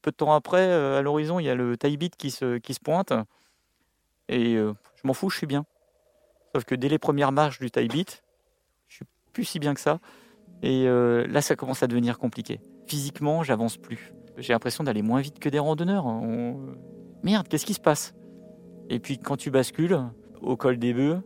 peu 0.02 0.12
de 0.12 0.16
temps 0.16 0.34
après, 0.34 0.68
euh, 0.68 1.00
à 1.00 1.02
l'horizon, 1.02 1.40
il 1.40 1.46
y 1.46 1.50
a 1.50 1.56
le 1.56 1.78
Taibit 1.78 2.12
qui 2.12 2.32
se, 2.32 2.58
qui 2.58 2.74
se 2.74 2.80
pointe. 2.80 3.14
Et 4.30 4.56
euh, 4.56 4.74
je 4.96 5.08
m'en 5.08 5.14
fous, 5.14 5.30
je 5.30 5.38
suis 5.38 5.48
bien. 5.48 5.66
Sauf 6.54 6.64
que 6.66 6.76
dès 6.76 6.90
les 6.90 7.00
premières 7.00 7.32
marches 7.32 7.60
du 7.60 7.70
Taibit, 7.72 8.06
je 8.88 8.96
suis 8.98 9.06
plus 9.34 9.46
si 9.46 9.60
bien 9.60 9.74
que 9.74 9.80
ça. 9.80 10.00
Et 10.62 10.88
euh, 10.88 11.28
là, 11.28 11.42
ça 11.42 11.56
commence 11.56 11.84
à 11.84 11.88
devenir 11.88 12.18
compliqué. 12.18 12.60
Physiquement, 12.88 13.44
j'avance 13.44 13.78
plus. 13.78 14.14
J'ai 14.38 14.54
l'impression 14.54 14.84
d'aller 14.84 15.02
moins 15.02 15.22
vite 15.22 15.40
que 15.40 15.50
des 15.50 15.60
randonneurs. 15.60 16.06
On- 16.06 16.76
Merde, 17.24 17.48
qu'est-ce 17.48 17.66
qui 17.66 17.74
se 17.74 17.80
passe? 17.80 18.14
Et 18.90 19.00
puis 19.00 19.18
quand 19.18 19.38
tu 19.38 19.50
bascules 19.50 20.00
au 20.42 20.56
col 20.56 20.78
des 20.78 20.94
bœufs, 20.94 21.22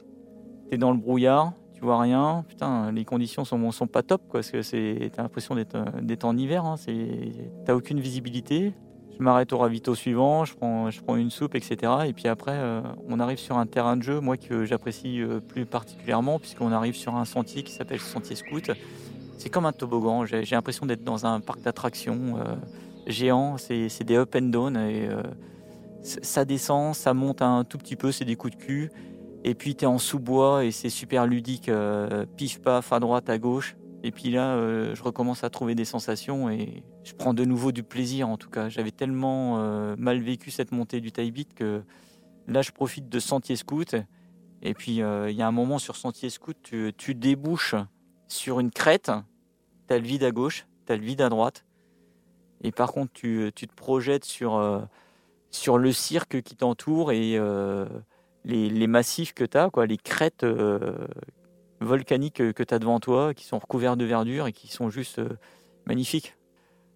t'es 0.69 0.77
dans 0.77 0.91
le 0.91 0.97
brouillard, 0.97 1.53
tu 1.79 1.85
vois 1.85 2.01
rien. 2.01 2.43
Putain, 2.49 2.91
les 2.91 3.05
conditions 3.05 3.45
sont, 3.45 3.87
pas 3.87 4.03
top, 4.03 4.23
quoi, 4.27 4.41
parce 4.41 4.51
que 4.51 4.61
c'est, 4.61 5.11
t'as 5.15 5.23
l'impression 5.23 5.55
d'être, 5.55 5.75
euh, 5.75 6.15
en 6.23 6.37
hiver. 6.37 6.65
Hein, 6.65 6.75
t'as 7.65 7.73
aucune 7.73 8.01
visibilité. 8.01 8.73
Je 9.17 9.23
m'arrête 9.23 9.53
au 9.53 9.57
ravito 9.57 9.95
suivant, 9.95 10.43
je 10.43 10.55
prends, 10.55 11.15
une 11.15 11.29
soupe, 11.29 11.55
etc. 11.55 11.93
Et 12.05 12.11
puis 12.11 12.27
après, 12.27 12.55
euh, 12.55 12.81
on 13.07 13.21
arrive 13.21 13.37
sur 13.37 13.57
un 13.57 13.65
terrain 13.65 13.95
de 13.95 14.03
jeu, 14.03 14.19
moi 14.19 14.35
que 14.35 14.65
j'apprécie 14.65 15.21
euh, 15.21 15.39
plus 15.39 15.65
particulièrement, 15.65 16.37
puisqu'on 16.37 16.73
arrive 16.73 16.95
sur 16.95 17.15
un 17.15 17.23
sentier 17.23 17.63
qui 17.63 17.71
s'appelle 17.71 18.01
Sentier 18.01 18.35
Scout. 18.35 18.71
C'est 19.37 19.49
comme 19.49 19.65
un 19.65 19.71
toboggan. 19.71 20.25
J'ai, 20.25 20.43
l'impression 20.51 20.85
d'être 20.85 21.05
dans 21.05 21.25
un 21.25 21.39
parc 21.39 21.61
d'attractions 21.61 22.39
géant. 23.07 23.55
C'est, 23.57 24.03
des 24.03 24.17
up 24.17 24.35
and 24.35 24.49
down. 24.49 24.75
Et, 24.75 25.07
ça 26.03 26.43
descend, 26.43 26.93
ça 26.93 27.13
monte 27.13 27.41
un 27.41 27.63
tout 27.63 27.77
petit 27.77 27.95
peu, 27.95 28.11
c'est 28.11 28.25
des 28.25 28.35
coups 28.35 28.57
de 28.57 28.61
cul. 28.61 28.91
Et 29.43 29.55
puis 29.55 29.75
tu 29.75 29.85
es 29.85 29.87
en 29.87 29.97
sous-bois 29.97 30.65
et 30.65 30.71
c'est 30.71 30.89
super 30.89 31.25
ludique, 31.25 31.69
euh, 31.69 32.25
pif 32.37 32.61
paf 32.61 32.91
à 32.91 32.99
droite, 32.99 33.29
à 33.29 33.37
gauche. 33.37 33.75
Et 34.03 34.11
puis 34.11 34.31
là, 34.31 34.55
euh, 34.55 34.95
je 34.95 35.03
recommence 35.03 35.43
à 35.43 35.49
trouver 35.49 35.75
des 35.75 35.85
sensations 35.85 36.49
et 36.49 36.83
je 37.03 37.13
prends 37.13 37.33
de 37.33 37.43
nouveau 37.43 37.71
du 37.71 37.83
plaisir 37.83 38.29
en 38.29 38.37
tout 38.37 38.49
cas. 38.49 38.69
J'avais 38.69 38.91
tellement 38.91 39.59
euh, 39.59 39.95
mal 39.97 40.19
vécu 40.19 40.51
cette 40.51 40.71
montée 40.71 41.01
du 41.01 41.11
Taibit 41.11 41.47
que 41.47 41.83
là, 42.47 42.61
je 42.61 42.71
profite 42.71 43.09
de 43.09 43.19
Sentier 43.19 43.55
Scout. 43.55 43.95
Et 44.61 44.73
puis 44.73 45.01
euh, 45.01 45.29
il 45.31 45.37
y 45.37 45.41
a 45.41 45.47
un 45.47 45.51
moment 45.51 45.79
sur 45.79 45.95
Sentier 45.95 46.29
Scout, 46.29 46.57
tu, 46.61 46.91
tu 46.97 47.15
débouches 47.15 47.75
sur 48.27 48.59
une 48.59 48.71
crête, 48.71 49.11
tu 49.87 49.93
as 49.93 49.97
le 49.97 50.05
vide 50.05 50.23
à 50.23 50.31
gauche, 50.31 50.67
tu 50.85 50.93
as 50.93 50.97
le 50.97 51.03
vide 51.03 51.21
à 51.21 51.29
droite. 51.29 51.65
Et 52.61 52.71
par 52.71 52.91
contre, 52.91 53.13
tu, 53.13 53.51
tu 53.55 53.67
te 53.67 53.73
projettes 53.73 54.25
sur, 54.25 54.55
euh, 54.55 54.81
sur 55.49 55.77
le 55.77 55.91
cirque 55.91 56.41
qui 56.41 56.55
t'entoure 56.55 57.11
et 57.11 57.37
euh, 57.37 57.85
les, 58.45 58.87
massifs 58.87 59.33
que 59.33 59.43
tu 59.43 59.57
as, 59.57 59.69
quoi, 59.69 59.85
les 59.85 59.97
crêtes 59.97 60.43
euh, 60.43 61.07
volcaniques 61.81 62.53
que, 62.53 62.63
tu 62.63 62.73
as 62.73 62.79
devant 62.79 62.99
toi, 62.99 63.33
qui 63.33 63.45
sont 63.45 63.59
recouverts 63.59 63.97
de 63.97 64.05
verdure 64.05 64.47
et 64.47 64.53
qui 64.53 64.67
sont 64.67 64.89
juste 64.89 65.19
euh, 65.19 65.29
magnifiques. 65.85 66.35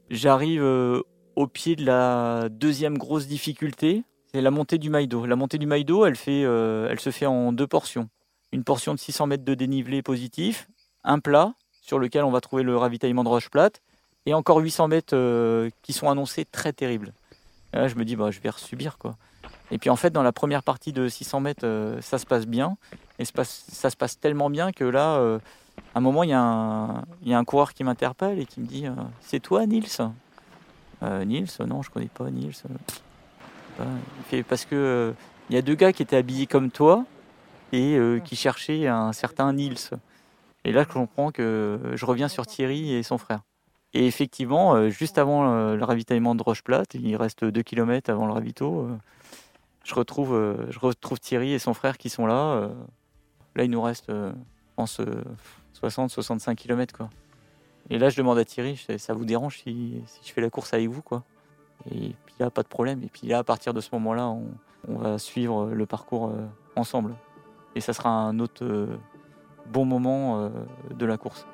J'arrive 0.09 0.63
euh, 0.63 1.01
au 1.35 1.47
pied 1.47 1.75
de 1.75 1.85
la 1.85 2.49
deuxième 2.49 2.97
grosse 2.97 3.27
difficulté, 3.27 4.03
c'est 4.31 4.41
la 4.41 4.51
montée 4.51 4.77
du 4.77 4.89
Maïdo. 4.89 5.25
La 5.25 5.35
montée 5.35 5.57
du 5.57 5.67
Maïdo, 5.67 6.05
elle, 6.05 6.17
se 6.17 7.09
fait 7.11 7.25
en 7.25 7.53
deux 7.53 7.67
portions. 7.67 8.09
Une 8.51 8.63
portion 8.63 8.93
de 8.93 8.99
600 8.99 9.27
mètres 9.27 9.45
de 9.45 9.53
dénivelé 9.53 10.01
positif, 10.01 10.67
un 11.03 11.19
plat 11.19 11.53
sur 11.81 11.99
lequel 11.99 12.23
on 12.23 12.31
va 12.31 12.41
trouver 12.41 12.63
le 12.63 12.77
ravitaillement 12.77 13.23
de 13.23 13.29
roche 13.29 13.49
plate, 13.49 13.81
et 14.25 14.33
encore 14.33 14.59
800 14.59 14.87
mètres 14.87 15.69
qui 15.81 15.93
sont 15.93 16.09
annoncés 16.09 16.45
très 16.45 16.71
terribles. 16.73 17.13
Et 17.73 17.77
là, 17.77 17.87
je 17.87 17.95
me 17.95 18.05
dis, 18.05 18.15
bah, 18.15 18.31
je 18.31 18.39
vais 18.39 18.49
subir 18.57 18.97
quoi. 18.97 19.17
Et 19.71 19.77
puis 19.77 19.89
en 19.89 19.95
fait, 19.95 20.11
dans 20.11 20.23
la 20.23 20.31
première 20.31 20.63
partie 20.63 20.93
de 20.93 21.07
600 21.07 21.39
mètres, 21.39 21.65
euh, 21.65 21.99
ça 22.01 22.17
se 22.17 22.25
passe 22.25 22.45
bien. 22.45 22.77
Et 23.19 23.25
ça 23.25 23.89
se 23.89 23.95
passe 23.95 24.19
tellement 24.19 24.49
bien 24.49 24.71
que 24.71 24.83
là, 24.83 25.15
euh, 25.15 25.39
à 25.95 25.99
un 25.99 26.01
moment, 26.01 26.23
il 26.23 26.29
y, 26.29 26.33
a 26.33 26.39
un- 26.39 27.43
coureur 27.45 27.73
qui 27.73 27.83
m'interpelle 27.83 28.39
et 28.39 28.45
qui 28.45 28.59
me 28.59 28.65
dit 28.65 28.87
euh, 28.87 28.91
C'est 29.21 29.39
toi, 29.39 29.65
Nils 29.65 29.87
Euh, 31.01 31.25
Nils 31.25 31.49
Non, 31.65 31.81
je 31.81 31.89
connais 31.89 32.07
pas 32.07 32.29
Nils. 32.29 32.63
Parce 34.47 34.65
que 34.65 35.13
il 35.49 35.55
y 35.55 35.59
a 35.59 35.61
deux 35.61 35.75
gars 35.75 35.91
qui 35.91 36.03
étaient 36.03 36.15
habillés 36.15 36.47
comme 36.47 36.71
toi 36.71 37.05
et 37.71 37.99
qui 38.23 38.35
cherchaient 38.35 38.87
un 38.87 39.13
certain 39.13 39.51
Nils. 39.53 39.89
Et 40.63 40.71
là, 40.71 40.85
je 40.87 40.93
comprends 40.93 41.31
que 41.31 41.79
je 41.95 42.05
reviens 42.05 42.27
sur 42.27 42.45
Thierry 42.47 42.93
et 42.93 43.03
son 43.03 43.17
frère. 43.17 43.41
Et 43.93 44.07
effectivement, 44.07 44.89
juste 44.89 45.17
avant 45.17 45.73
le 45.73 45.83
ravitaillement 45.83 46.35
de 46.35 46.43
Roche 46.43 46.63
Plate, 46.63 46.93
il 46.93 47.15
reste 47.15 47.43
2 47.43 47.63
km 47.63 48.09
avant 48.09 48.25
le 48.25 48.33
ravito, 48.33 48.87
je, 49.83 49.95
retrouve, 49.95 50.33
euh, 50.33 50.71
je 50.71 50.79
retrouve 50.79 51.19
Thierry 51.19 51.53
et 51.53 51.59
son 51.59 51.73
frère 51.73 51.97
qui 51.97 52.09
sont 52.09 52.25
là. 52.25 52.53
euh, 52.53 52.69
là, 53.55 53.63
il 53.63 53.71
nous 53.71 53.81
reste, 53.81 54.09
euh, 54.09 54.31
je 54.31 54.75
pense, 54.75 54.99
60-65 55.81 56.55
km. 56.55 56.97
Quoi. 56.97 57.09
Et 57.89 57.99
là, 57.99 58.09
je 58.09 58.17
demande 58.17 58.37
à 58.37 58.45
Thierry, 58.45 58.81
ça 58.97 59.13
vous 59.13 59.25
dérange 59.25 59.59
si, 59.59 60.01
je 60.23 60.31
fais 60.31 60.41
la 60.41 60.49
course 60.49 60.73
avec 60.73 60.87
vous 60.87 61.01
quoi 61.01 61.23
Et 61.91 62.15
puis 62.25 62.35
là, 62.39 62.49
pas 62.49 62.63
de 62.63 62.67
problème. 62.67 63.03
Et 63.03 63.07
puis 63.07 63.27
là, 63.27 63.39
à 63.39 63.43
partir 63.43 63.73
de 63.73 63.81
ce 63.81 63.89
moment-là, 63.93 64.27
on, 64.27 64.97
va 64.97 65.17
suivre 65.17 65.67
le 65.67 65.85
parcours 65.85 66.29
euh, 66.29 66.45
ensemble. 66.75 67.15
Et 67.75 67.81
ça 67.81 67.93
sera 67.93 68.09
un 68.09 68.39
autre 68.39 68.63
euh, 68.63 68.97
bon 69.71 69.85
moment 69.85 70.41
euh, 70.41 70.49
de 70.91 71.05
la 71.05 71.17
course. 71.17 71.45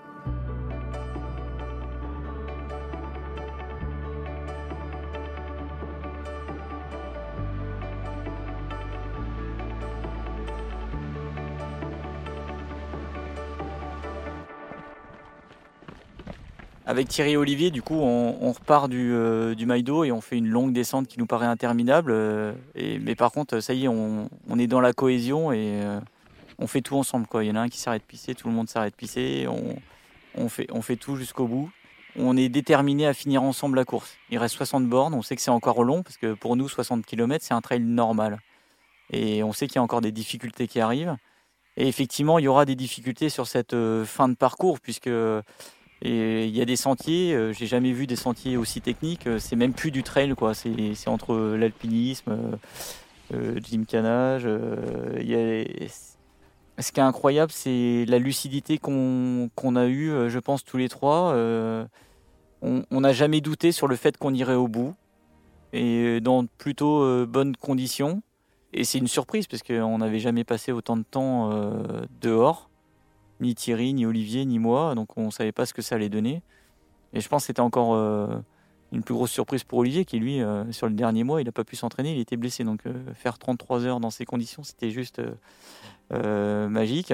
Avec 16.90 17.08
Thierry 17.08 17.34
et 17.34 17.38
Olivier, 17.38 17.70
du 17.70 17.84
coup, 17.84 18.00
on, 18.02 18.52
repart 18.52 18.90
du, 18.90 19.12
euh, 19.14 19.54
Maïdo 19.64 20.06
et 20.06 20.12
on 20.12 20.22
fait 20.22 20.40
une 20.40 20.48
longue 20.48 20.74
descente 20.74 21.08
qui 21.08 21.20
nous 21.20 21.28
paraît 21.28 21.46
interminable. 21.46 22.12
euh, 22.12 22.52
mais 22.74 23.14
par 23.14 23.32
contre, 23.32 23.60
ça 23.60 23.76
y 23.76 23.86
est, 23.86 23.88
on, 23.88 24.28
est 24.58 24.66
dans 24.66 24.82
la 24.82 24.92
cohésion 24.92 25.52
et 25.52 25.84
euh, 25.84 26.00
on 26.58 26.66
fait 26.66 26.82
tout 26.82 26.96
ensemble. 26.96 27.28
Il 27.36 27.44
y 27.44 27.52
en 27.52 27.58
a 27.58 27.60
un 27.60 27.70
qui 27.70 27.78
s'arrête 27.78 28.02
pisser, 28.02 28.34
tout 28.34 28.48
le 28.48 28.56
monde 28.56 28.70
s'arrête 28.70 28.96
pisser. 28.96 29.46
On, 29.48 29.76
on, 30.34 30.50
fait, 30.50 30.66
on 30.72 30.82
fait 30.82 30.96
tout 30.96 31.16
jusqu'au 31.16 31.46
bout. 31.46 31.70
On 32.16 32.36
est 32.36 32.50
déterminé 32.50 33.06
à 33.06 33.14
finir 33.14 33.44
ensemble 33.44 33.76
la 33.76 33.86
course. 33.86 34.18
Il 34.32 34.40
reste 34.40 34.56
60 34.56 34.88
bornes. 34.88 35.14
On 35.14 35.22
sait 35.22 35.36
que 35.36 35.44
c'est 35.44 35.52
encore 35.52 35.84
long 35.84 36.02
parce 36.02 36.18
que 36.18 36.34
pour 36.34 36.56
nous, 36.56 36.68
60 36.68 37.06
km, 37.06 37.46
c'est 37.46 37.54
un 37.54 37.62
trail 37.62 37.82
normal. 37.82 38.40
Et 39.12 39.44
on 39.44 39.54
sait 39.54 39.68
qu'il 39.68 39.76
y 39.76 39.80
a 39.80 39.84
encore 39.84 40.02
des 40.02 40.12
difficultés 40.12 40.68
qui 40.68 40.80
arrivent. 40.80 41.18
Et 41.78 41.88
effectivement, 41.88 42.40
il 42.40 42.44
y 42.44 42.48
aura 42.48 42.66
des 42.66 42.76
difficultés 42.76 43.30
sur 43.30 43.48
cette 43.48 43.74
euh, 43.74 44.04
fin 44.04 44.28
de 44.28 44.34
parcours, 44.34 44.80
puisque 44.82 45.10
et 46.02 46.46
il 46.46 46.56
y 46.56 46.62
a 46.62 46.66
des 46.66 46.76
sentiers, 46.76 47.34
euh, 47.34 47.52
j'ai 47.54 47.66
jamais 47.66 47.92
vu 47.92 48.08
des 48.08 48.16
sentiers 48.16 48.56
aussi 48.58 48.82
techniques, 48.82 49.28
euh, 49.28 49.40
c'est 49.40 49.56
même 49.56 49.74
plus 49.74 49.92
du 49.92 50.04
trail, 50.04 50.34
quoi. 50.36 50.54
C'est, 50.54 51.08
entre 51.08 51.36
l'alpinisme, 51.58 52.32
euh, 53.34 53.56
le 53.56 53.62
y 55.24 55.36
a... 55.36 55.88
Ce 56.82 56.94
qui 56.94 57.02
est 57.02 57.04
incroyable, 57.04 57.52
c'est 57.52 58.06
la 58.08 58.20
lucidité 58.20 58.78
qu'on, 58.78 59.50
qu'on 59.54 59.76
a 59.76 59.88
eue, 59.88 60.30
je 60.30 60.40
pense, 60.40 60.64
tous 60.64 60.78
les 60.78 60.88
trois. 60.88 61.36
on 62.62 63.02
n'a 63.02 63.12
jamais 63.12 63.42
douté 63.42 63.74
sur 63.74 63.90
le 63.90 63.98
fait 63.98 64.16
qu'on 64.18 64.34
irait 64.34 64.56
au 64.56 64.70
bout, 64.70 64.96
et 65.74 66.22
dans 66.22 66.46
plutôt 66.46 67.26
bonnes 67.26 67.58
conditions. 67.58 68.22
Et 68.74 68.84
c'est 68.84 69.00
une 69.00 69.08
surprise 69.08 69.48
parce 69.48 69.64
qu'on 69.64 69.98
n'avait 69.98 70.20
jamais 70.20 70.44
passé 70.44 70.72
autant 70.72 70.98
de 70.98 71.04
temps 71.04 71.52
euh, 71.52 72.06
dehors, 72.22 72.69
ni 73.40 73.56
Thierry, 73.56 73.94
ni 73.94 74.06
Olivier, 74.06 74.46
ni 74.46 74.60
moi, 74.60 74.96
donc 74.96 75.18
on 75.18 75.26
ne 75.26 75.32
savait 75.32 75.52
pas 75.52 75.66
ce 75.66 75.74
que 75.74 75.82
ça 75.82 75.96
allait 75.96 76.10
donner. 76.10 76.42
Et 77.14 77.22
je 77.22 77.30
pense 77.30 77.44
que 77.44 77.48
c'était 77.48 77.62
encore 77.62 77.94
euh, 77.96 78.28
une 78.92 79.04
plus 79.04 79.14
grosse 79.14 79.32
surprise 79.32 79.64
pour 79.64 79.80
Olivier 79.80 80.06
qui, 80.06 80.20
lui, 80.20 80.42
euh, 80.42 80.72
sur 80.72 80.88
le 80.88 80.94
dernier 80.94 81.24
mois, 81.24 81.42
il 81.42 81.46
n'a 81.46 81.52
pas 81.52 81.64
pu 81.64 81.76
s'entraîner, 81.76 82.14
il 82.14 82.20
était 82.20 82.38
blessé. 82.38 82.64
Donc 82.64 82.82
faire 83.16 83.38
33 83.38 83.86
heures 83.86 84.00
dans 84.00 84.12
ces 84.12 84.26
conditions, 84.26 84.64
c'était 84.64 84.92
juste 84.92 85.22
magique. 86.12 87.14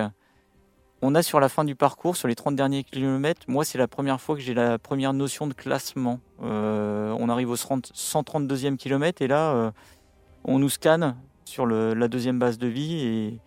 On 1.02 1.14
a 1.14 1.22
sur 1.22 1.40
la 1.40 1.50
fin 1.50 1.66
du 1.66 1.76
parcours, 1.76 2.16
sur 2.16 2.28
les 2.28 2.36
30 2.36 2.56
derniers 2.56 2.84
kilomètres, 2.84 3.42
moi 3.48 3.66
c'est 3.66 3.78
la 3.78 3.88
première 3.88 4.20
fois 4.20 4.36
que 4.36 4.42
j'ai 4.42 4.54
la 4.54 4.80
première 4.80 5.14
notion 5.14 5.46
de 5.46 5.54
classement. 5.54 6.20
on 6.40 7.30
arrive 7.30 7.50
au 7.50 7.56
132e 7.56 8.78
kilomètre 8.78 9.22
et 9.22 9.28
là 9.28 9.74
on 10.46 10.58
nous 10.58 10.70
scanne 10.70 11.16
sur 11.44 11.66
la 11.66 12.08
deuxième 12.08 12.40
base 12.40 12.58
de 12.58 12.68
vie 12.68 13.06
et 13.06 13.40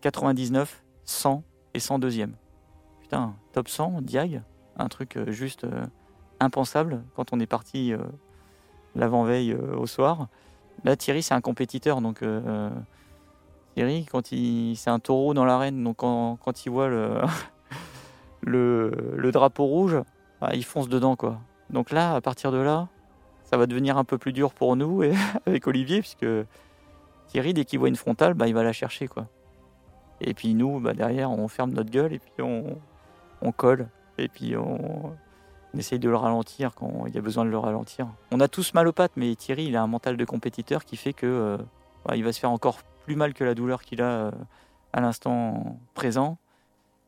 99, 0.00 0.82
100 1.04 1.42
et 1.78 1.80
102e. 1.80 2.30
Putain, 3.02 3.34
top 3.52 3.68
100, 3.68 4.02
Diag, 4.02 4.42
un 4.76 4.88
truc 4.88 5.16
euh, 5.16 5.30
juste 5.30 5.62
euh, 5.62 5.84
impensable 6.40 7.04
quand 7.14 7.32
on 7.32 7.38
est 7.38 7.46
parti 7.46 7.92
euh, 7.92 7.98
l'avant-veille 8.96 9.54
au 9.54 9.86
soir. 9.86 10.26
Là, 10.84 10.96
Thierry, 10.96 11.22
c'est 11.22 11.34
un 11.34 11.40
compétiteur, 11.40 12.00
donc 12.00 12.22
Thierry, 13.74 14.06
quand 14.10 14.32
il, 14.32 14.76
c'est 14.76 14.90
un 14.90 14.98
taureau 14.98 15.34
dans 15.34 15.44
l'arène, 15.44 15.82
donc 15.84 15.98
quand, 15.98 16.66
il 16.66 16.70
voit 16.70 16.88
le, 16.88 17.20
le, 18.40 19.14
le 19.16 19.32
drapeau 19.32 19.64
rouge, 19.64 19.96
bah, 20.40 20.50
il 20.54 20.64
fonce 20.64 20.88
dedans, 20.88 21.16
quoi. 21.16 21.38
Donc 21.70 21.90
là, 21.90 22.14
à 22.14 22.20
partir 22.20 22.50
de 22.50 22.58
là, 22.58 22.88
ça 23.44 23.56
va 23.56 23.66
devenir 23.66 23.98
un 23.98 24.04
peu 24.04 24.18
plus 24.18 24.32
dur 24.32 24.52
pour 24.52 24.74
nous 24.74 25.02
et 25.02 25.12
avec 25.46 25.66
Olivier, 25.66 26.00
puisque 26.00 26.26
Thierry, 27.28 27.54
dès 27.54 27.64
qu'il 27.64 27.78
voit 27.78 27.88
une 27.88 27.96
frontale, 27.96 28.34
bah, 28.34 28.48
il 28.48 28.54
va 28.54 28.62
la 28.62 28.72
chercher. 28.72 29.06
quoi. 29.06 29.26
Et 30.20 30.34
puis 30.34 30.54
nous, 30.54 30.80
bah, 30.80 30.94
derrière, 30.94 31.30
on 31.30 31.48
ferme 31.48 31.72
notre 31.72 31.90
gueule 31.90 32.12
et 32.12 32.18
puis 32.18 32.42
on, 32.42 33.52
colle. 33.52 33.88
Et 34.18 34.28
puis 34.28 34.56
on, 34.56 35.16
essaye 35.76 35.98
de 35.98 36.08
le 36.08 36.16
ralentir 36.16 36.74
quand 36.74 37.04
il 37.06 37.14
y 37.14 37.18
a 37.18 37.20
besoin 37.20 37.44
de 37.44 37.50
le 37.50 37.58
ralentir. 37.58 38.08
On 38.32 38.40
a 38.40 38.48
tous 38.48 38.74
mal 38.74 38.88
aux 38.88 38.92
pattes, 38.92 39.12
mais 39.16 39.34
Thierry, 39.36 39.66
il 39.66 39.76
a 39.76 39.82
un 39.82 39.86
mental 39.86 40.16
de 40.16 40.24
compétiteur 40.24 40.84
qui 40.84 40.96
fait 40.96 41.12
que 41.12 41.26
euh, 41.26 41.56
bah, 42.04 42.14
va 42.20 42.32
se 42.32 42.40
faire 42.40 42.50
encore 42.50 42.78
plus 43.04 43.16
mal 43.16 43.32
que 43.32 43.44
la 43.44 43.54
douleur 43.54 43.82
qu'il 43.82 44.02
a 44.02 44.10
euh, 44.10 44.30
à 44.92 45.00
l'instant 45.00 45.78
présent. 45.94 46.38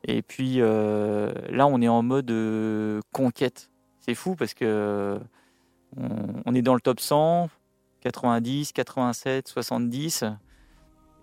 Et 0.04 0.22
puis 0.22 0.56
euh, 0.58 1.32
là, 1.50 1.66
on 1.66 1.80
est 1.82 1.88
en 1.88 2.02
mode 2.02 2.32
conquête. 3.12 3.70
C'est 4.00 4.14
fou 4.14 4.34
parce 4.36 4.54
que 4.54 5.18
on, 5.96 6.08
on, 6.46 6.54
est 6.54 6.62
dans 6.62 6.74
le 6.74 6.80
top 6.80 7.00
100, 7.00 7.50
90, 8.02 8.72
87, 8.72 9.48
70, 9.48 10.24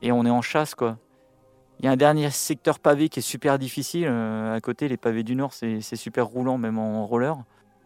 et 0.02 0.12
on 0.12 0.26
est 0.26 0.30
en 0.30 0.42
chasse, 0.42 0.76
quoi. 0.76 0.98
Il 1.80 1.86
y 1.86 1.88
a 1.88 1.92
un 1.92 1.98
dernier 1.98 2.30
secteur 2.32 2.80
pavé 2.80 3.10
qui 3.10 3.20
est 3.20 3.22
super 3.22 3.60
difficile. 3.60 4.08
Euh, 4.10 4.56
à 4.56 4.62
côté, 4.62 4.88
les 4.88 4.98
pavés 4.98 5.24
du 5.24 5.36
Nord, 5.36 5.54
c'est 5.54 5.82
super 5.82 6.26
roulant, 6.26 6.58
même 6.58 6.80
en 6.80 7.06
roller. 7.06 7.38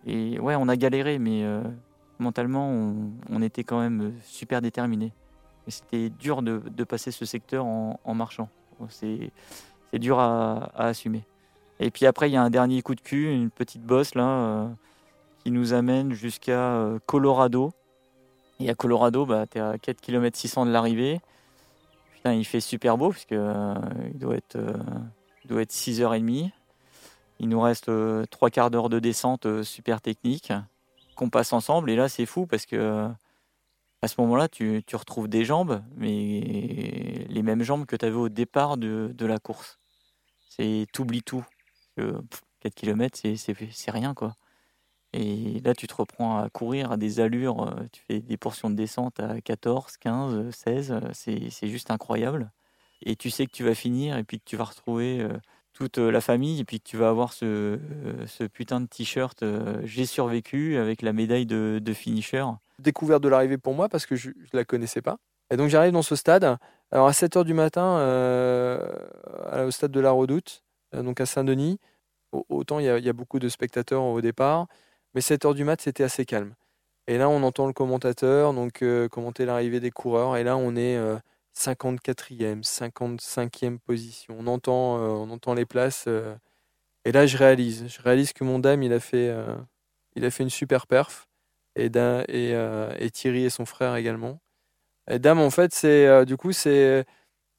Et 0.05 0.39
ouais, 0.39 0.55
on 0.55 0.67
a 0.67 0.75
galéré, 0.75 1.19
mais 1.19 1.43
euh, 1.43 1.61
mentalement, 2.19 2.93
on, 3.29 3.41
était 3.41 3.63
quand 3.63 3.79
même 3.79 4.13
super 4.23 4.61
déterminés. 4.61 5.11
Et 5.67 5.71
c'était 5.71 6.09
dur 6.09 6.41
de, 6.41 6.83
passer 6.83 7.11
ce 7.11 7.25
secteur 7.25 7.65
en, 7.65 8.13
marchant. 8.15 8.49
C'est 8.89 9.31
dur 9.93 10.19
à, 10.19 10.71
assumer. 10.75 11.23
Et 11.79 11.91
puis 11.91 12.05
après, 12.05 12.29
il 12.29 12.33
y 12.33 12.37
a 12.37 12.43
un 12.43 12.49
dernier 12.49 12.81
coup 12.81 12.95
de 12.95 13.01
cul, 13.01 13.31
une 13.31 13.49
petite 13.49 13.81
bosse 13.81 14.15
là, 14.15 14.27
euh, 14.27 14.67
qui 15.43 15.51
nous 15.51 15.73
amène 15.73 16.13
jusqu'à 16.13 16.73
euh, 16.73 16.99
Colorado. 17.05 17.71
Et 18.59 18.69
à 18.69 18.75
Colorado, 18.75 19.25
bah, 19.25 19.45
tu 19.47 19.57
es 19.57 19.61
à 19.61 19.77
4 19.77 19.99
km 19.99 20.37
600 20.37 20.67
de 20.67 20.71
l'arrivée. 20.71 21.19
Il 22.25 22.45
fait 22.45 22.59
super 22.59 22.97
beau 22.97 23.09
parce 23.09 23.25
que 23.25 23.35
euh, 23.35 23.73
il 24.13 24.19
doit 24.19 24.35
être, 24.35 24.55
euh, 24.55 24.73
doit 25.45 25.61
être 25.63 25.71
6h30. 25.71 26.51
Il 27.39 27.49
nous 27.49 27.59
reste 27.59 27.89
euh, 27.89 28.25
trois 28.27 28.51
quarts 28.51 28.69
d'heure 28.69 28.89
de 28.89 28.99
descente 28.99 29.47
euh, 29.47 29.63
super 29.63 30.01
technique 30.01 30.53
qu'on 31.15 31.29
passe 31.29 31.53
ensemble. 31.53 31.89
Et 31.89 31.95
là, 31.95 32.09
c'est 32.09 32.27
fou 32.27 32.45
parce 32.45 32.65
que 32.67 33.09
à 34.03 34.07
ce 34.07 34.19
moment-là, 34.21 34.47
tu, 34.47 34.83
tu, 34.85 34.95
retrouves 34.95 35.27
des 35.27 35.45
jambes, 35.45 35.83
mais 35.95 37.25
les 37.29 37.43
mêmes 37.43 37.61
jambes 37.61 37.85
que 37.85 37.95
tu 37.95 38.05
avais 38.05 38.15
au 38.15 38.29
départ 38.29 38.77
de, 38.77 39.13
la 39.19 39.37
course. 39.37 39.77
C'est 40.49 40.87
t'oublies 40.91 41.21
tout. 41.21 41.45
4 41.97 42.73
km, 42.73 43.19
c'est 43.35 43.91
rien 43.91 44.13
quoi. 44.15 44.35
Et 45.13 45.59
là, 45.65 45.73
tu 45.73 45.87
te 45.87 45.93
reprends 45.93 46.37
à 46.37 46.49
courir 46.49 46.91
à 46.91 46.97
des 46.97 47.19
allures, 47.19 47.67
euh, 47.67 47.83
tu 47.91 48.01
fais 48.07 48.21
des 48.21 48.37
portions 48.37 48.69
de 48.69 48.75
descente 48.75 49.19
à 49.19 49.41
14, 49.41 49.97
15, 49.97 50.51
16, 50.51 50.99
c'est 51.13 51.67
juste 51.67 51.91
incroyable. 51.91 52.51
Et 53.03 53.15
tu 53.15 53.29
sais 53.29 53.45
que 53.45 53.51
tu 53.51 53.63
vas 53.63 53.75
finir 53.75 54.17
et 54.17 54.23
puis 54.23 54.39
que 54.39 54.45
tu 54.45 54.55
vas 54.55 54.63
retrouver 54.63 55.19
euh, 55.19 55.33
toute 55.73 55.97
la 55.97 56.21
famille 56.21 56.59
et 56.59 56.65
puis 56.65 56.79
que 56.79 56.87
tu 56.87 56.97
vas 56.97 57.09
avoir 57.09 57.33
ce, 57.33 57.79
ce 58.27 58.43
putain 58.43 58.81
de 58.81 58.85
t-shirt 58.85 59.41
euh, 59.43 59.81
J'ai 59.83 60.05
survécu 60.05 60.77
avec 60.77 61.01
la 61.01 61.11
médaille 61.13 61.45
de, 61.45 61.93
finisher. 61.93 62.45
Découverte 62.79 63.23
de 63.23 63.29
l'arrivée 63.29 63.57
pour 63.57 63.73
moi 63.73 63.89
parce 63.89 64.05
que 64.05 64.15
je 64.15 64.29
ne 64.29 64.33
la 64.53 64.65
connaissais 64.65 65.01
pas. 65.01 65.17
Et 65.51 65.57
donc 65.57 65.69
j'arrive 65.69 65.91
dans 65.91 66.01
ce 66.03 66.15
stade. 66.15 66.57
Alors 66.91 67.07
à 67.07 67.11
7h 67.11 67.43
du 67.43 67.53
matin, 67.53 67.97
euh, 67.97 68.79
au 69.65 69.71
stade 69.71 69.91
de 69.91 69.99
la 69.99 70.11
Redoute, 70.11 70.63
donc 70.93 71.19
à 71.21 71.25
Saint-Denis, 71.25 71.79
autant 72.31 72.79
il 72.79 72.85
y, 72.85 73.09
a 73.09 73.13
beaucoup 73.13 73.39
de 73.39 73.49
spectateurs 73.49 74.03
au 74.03 74.21
départ. 74.21 74.67
Mais 75.15 75.21
7 75.21 75.45
heures 75.45 75.53
du 75.55 75.63
mat, 75.63 75.81
c'était 75.81 76.03
assez 76.03 76.25
calme. 76.25 76.53
Et 77.07 77.17
là, 77.17 77.29
on 77.29 77.43
entend 77.43 77.67
le 77.67 77.73
commentateur 77.73 78.53
donc 78.53 78.81
euh, 78.83 79.09
commenter 79.09 79.45
l'arrivée 79.45 79.79
des 79.79 79.91
coureurs. 79.91 80.37
Et 80.37 80.43
là, 80.43 80.57
on 80.57 80.75
est 80.75 80.97
euh, 80.97 81.17
54e, 81.53 82.63
55e 82.63 83.79
position. 83.79 84.35
On 84.39 84.47
entend, 84.47 84.97
euh, 84.99 85.07
on 85.09 85.29
entend 85.31 85.53
les 85.53 85.65
places. 85.65 86.05
euh, 86.07 86.35
et 87.05 87.11
là, 87.11 87.25
je 87.27 87.37
réalise. 87.37 87.87
Je 87.87 88.01
réalise 88.01 88.33
que 88.33 88.43
mon 88.43 88.59
dame, 88.59 88.83
il 88.83 88.93
a 88.93 88.99
fait, 88.99 89.29
euh, 89.29 89.55
il 90.15 90.25
a 90.25 90.31
fait 90.31 90.43
une 90.43 90.49
super 90.49 90.87
perf. 90.87 91.27
Et, 91.75 91.85
et, 91.87 91.91
euh, 92.55 93.09
Thierry 93.13 93.45
et 93.45 93.49
son 93.49 93.65
frère 93.65 93.95
également. 93.95 94.41
Et 95.09 95.19
dame, 95.19 95.39
en 95.39 95.49
fait, 95.51 95.73
c'est 95.73 96.07
euh, 96.07 96.25
du 96.25 96.37
coup, 96.37 96.51
c'est 96.53 97.05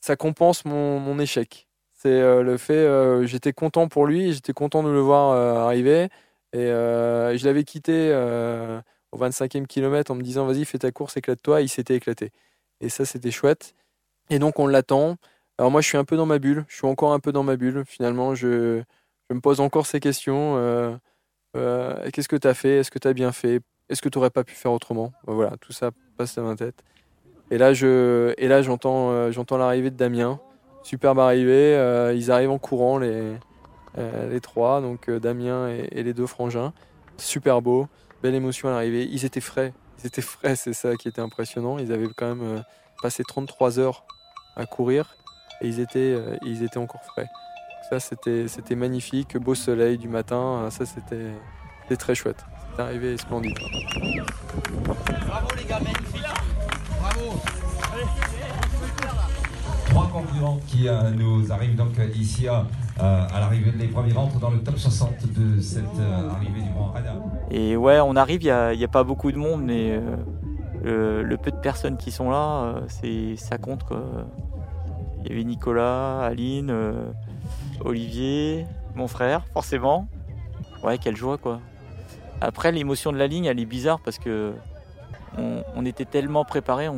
ça 0.01 0.17
compense 0.17 0.65
mon, 0.67 1.01
mon 1.01 1.19
échec. 1.21 1.69
C'est 1.95 2.09
euh, 2.11 2.43
le 2.43 2.59
fait, 2.59 2.75
euh, 2.75 3.27
j'étais 3.27 3.53
content 3.55 3.89
pour 3.89 4.07
lui, 4.07 4.33
j'étais 4.35 4.53
content 4.55 4.83
de 4.83 4.91
le 4.91 5.01
voir 5.01 5.33
euh, 5.33 5.57
arriver. 5.67 6.09
Et 6.53 6.67
euh, 6.67 7.37
je 7.37 7.45
l'avais 7.47 7.65
quitté 7.65 8.11
euh, 8.13 8.81
au 9.13 9.19
25e 9.19 9.67
kilomètre 9.67 10.11
en 10.11 10.15
me 10.15 10.23
disant 10.23 10.47
vas-y 10.47 10.65
fais 10.65 10.79
ta 10.79 10.91
course, 10.93 11.17
éclate-toi. 11.17 11.63
Il 11.63 11.69
s'était 11.69 11.97
éclaté. 11.97 12.31
Et 12.81 12.89
ça 12.89 13.05
c'était 13.05 13.31
chouette. 13.31 13.75
Et 14.31 14.39
donc 14.39 14.59
on 14.59 14.67
l'attend. 14.67 15.17
Alors 15.59 15.71
moi 15.71 15.81
je 15.81 15.89
suis 15.89 15.99
un 15.99 16.05
peu 16.05 16.17
dans 16.17 16.27
ma 16.27 16.39
bulle. 16.39 16.65
Je 16.69 16.77
suis 16.77 16.87
encore 16.87 17.13
un 17.13 17.21
peu 17.21 17.33
dans 17.33 17.43
ma 17.43 17.57
bulle. 17.57 17.85
Finalement 17.87 18.35
je, 18.35 18.83
je 19.31 19.35
me 19.35 19.41
pose 19.41 19.61
encore 19.61 19.87
ces 19.87 20.01
questions. 20.01 20.57
Euh, 20.57 22.11
Qu'est-ce 22.13 22.29
que 22.29 22.37
tu 22.37 22.49
as 22.49 22.55
fait? 22.55 22.79
Est-ce 22.79 22.91
que 22.91 22.99
tu 22.99 23.09
as 23.09 23.13
bien 23.13 23.33
fait? 23.33 23.61
Est-ce 23.89 24.03
que 24.03 24.09
tu 24.09 24.19
n'aurais 24.19 24.31
pas 24.31 24.45
pu 24.45 24.55
faire 24.55 24.73
autrement? 24.73 25.13
Ben 25.27 25.35
Voilà, 25.35 25.57
tout 25.61 25.73
ça 25.73 25.91
passe 26.17 26.35
dans 26.37 26.45
ma 26.45 26.57
tête. 26.57 26.83
Et 27.51 27.59
là 27.59 27.75
je, 27.75 28.35
et 28.39 28.49
là 28.49 28.63
j'entends, 28.63 29.31
j'entends 29.31 29.57
l'arrivée 29.59 29.91
de 29.91 29.97
Damien. 29.97 30.41
Superbe 30.83 31.19
arrivée. 31.19 32.13
Ils 32.15 32.31
arrivent 32.31 32.51
en 32.51 32.59
courant 32.59 32.99
les 32.99 33.37
les 33.97 34.41
trois, 34.41 34.81
donc 34.81 35.09
euh, 35.09 35.21
Damien 35.21 35.69
et, 35.69 35.89
et, 35.93 36.03
les 36.03 36.15
deux 36.15 36.27
frangins. 36.27 36.73
Super 37.19 37.61
beau, 37.63 37.89
belle 38.23 38.35
émotion 38.35 38.69
à 38.69 38.73
l'arrivée. 38.73 39.09
Ils 39.11 39.25
étaient 39.25 39.41
frais, 39.41 39.75
ils 40.03 40.07
étaient 40.07 40.23
frais, 40.23 40.57
c'est 40.57 40.73
ça 40.73 40.97
qui 40.97 41.09
était 41.09 41.21
impressionnant. 41.21 41.79
Ils 41.79 41.93
avaient 41.93 42.09
quand 42.17 42.35
même 42.35 42.43
euh, 42.43 42.61
passé 43.03 43.23
33 43.27 43.79
heures 43.79 44.05
à 44.57 44.67
courir 44.67 45.17
et 45.61 45.69
ils 45.69 45.81
étaient, 45.81 46.15
euh, 46.17 46.37
ils 46.43 46.63
étaient 46.63 46.79
encore 46.79 47.05
frais. 47.05 47.29
Ça, 47.91 48.01
c'était, 48.01 48.49
c'était 48.49 48.75
magnifique, 48.75 49.37
beau 49.37 49.55
soleil 49.55 49.99
du 49.99 50.09
matin, 50.09 50.69
ça 50.71 50.87
c'était, 50.87 51.33
c'était 51.83 51.97
très 51.97 52.15
chouette. 52.15 52.45
C'était 52.71 52.83
arrivé 52.83 53.17
splendide. 53.19 53.59
Bravo 55.27 55.49
les 55.57 55.65
gars, 55.65 55.81
magnifique. 55.81 56.23
Bravo. 57.01 57.41
Trois 59.91 60.09
concurrents 60.09 60.61
qui 60.67 60.89
euh, 60.89 61.11
nous 61.11 61.53
arrivent 61.53 61.77
donc 61.77 61.93
ici 62.15 62.49
à, 62.49 62.67
à 62.99 63.41
l'arrivée 63.41 63.73
de 63.73 63.79
l'épreuve. 63.79 64.09
Ils 64.09 64.17
rentrent 64.17 64.39
dans 64.39 64.51
le 64.51 64.61
top 64.63 64.79
60 64.79 65.33
de 65.33 65.61
cette 65.61 65.85
euh, 65.99 66.31
arrivée 66.31 66.61
du 66.61 66.71
Grand 66.71 66.91
Raid. 66.93 67.05
Et 67.51 67.77
ouais, 67.77 68.01
on 68.01 68.17
arrive, 68.17 68.43
il 68.43 68.77
n'y 68.79 68.85
a, 68.85 68.89
pas 68.89 69.05
beaucoup 69.05 69.33
de 69.33 69.37
monde, 69.39 69.63
mais 69.63 69.99
euh, 70.85 71.23
le, 71.23 71.37
peu 71.37 71.51
de 71.51 71.57
personnes 71.57 71.97
qui 71.97 72.11
sont 72.11 72.31
là, 72.31 72.63
euh, 72.63 72.81
c'est 72.89 73.37
ça 73.37 73.59
compte. 73.59 73.85
Il 75.25 75.31
y 75.31 75.33
avait 75.33 75.45
Nicolas, 75.45 76.21
Aline, 76.21 76.71
euh, 76.71 77.11
Olivier, 77.85 78.67
mon 78.95 79.09
frère, 79.09 79.45
forcément. 79.53 80.09
Ouais, 80.83 80.99
quelle 80.99 81.17
joie 81.17 81.39
quoi. 81.39 81.61
Après, 82.41 82.73
l'émotion 82.73 83.13
de 83.13 83.19
la 83.19 83.29
ligne, 83.29 83.45
elle 83.45 83.61
est 83.61 83.67
bizarre 83.67 84.01
parce 84.01 84.19
que 84.19 84.53
on, 85.39 85.63
était 85.87 86.05
tellement 86.05 86.45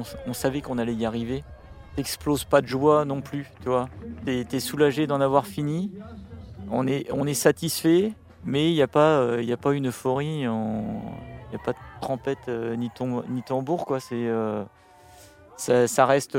s- 0.00 0.16
on 0.26 0.32
savait 0.32 0.60
qu'on 0.60 0.78
allait 0.78 0.94
y 0.94 1.04
arriver. 1.04 1.44
T'exploses 1.96 2.44
pas 2.44 2.60
de 2.60 2.66
joie 2.66 3.04
non 3.04 3.20
plus, 3.20 3.50
tu 3.62 3.68
vois. 3.68 3.88
T'es 4.24 4.44
es 4.52 4.60
soulagé 4.60 5.06
d'en 5.06 5.20
avoir 5.20 5.46
fini. 5.46 5.92
On 6.70 6.86
est, 6.88 7.06
on 7.12 7.26
est 7.26 7.34
satisfait, 7.34 8.12
mais 8.44 8.70
il 8.70 8.74
n'y 8.74 8.82
a, 8.82 8.88
pas, 8.88 9.20
euh, 9.20 9.42
y 9.42 9.52
a 9.52 9.56
pas 9.56 9.72
une 9.74 9.88
euphorie, 9.88 10.26
il 10.26 10.38
n'y 10.40 10.46
a 10.46 11.58
pas 11.64 11.72
de 11.72 11.78
trompette 12.00 12.48
euh, 12.48 12.74
ni, 12.74 12.90
tom- 12.90 13.22
ni 13.28 13.42
tambour, 13.42 13.84
quoi. 13.86 14.00
C'est, 14.00 14.26
euh, 14.26 14.64
ça, 15.56 16.06
reste, 16.06 16.36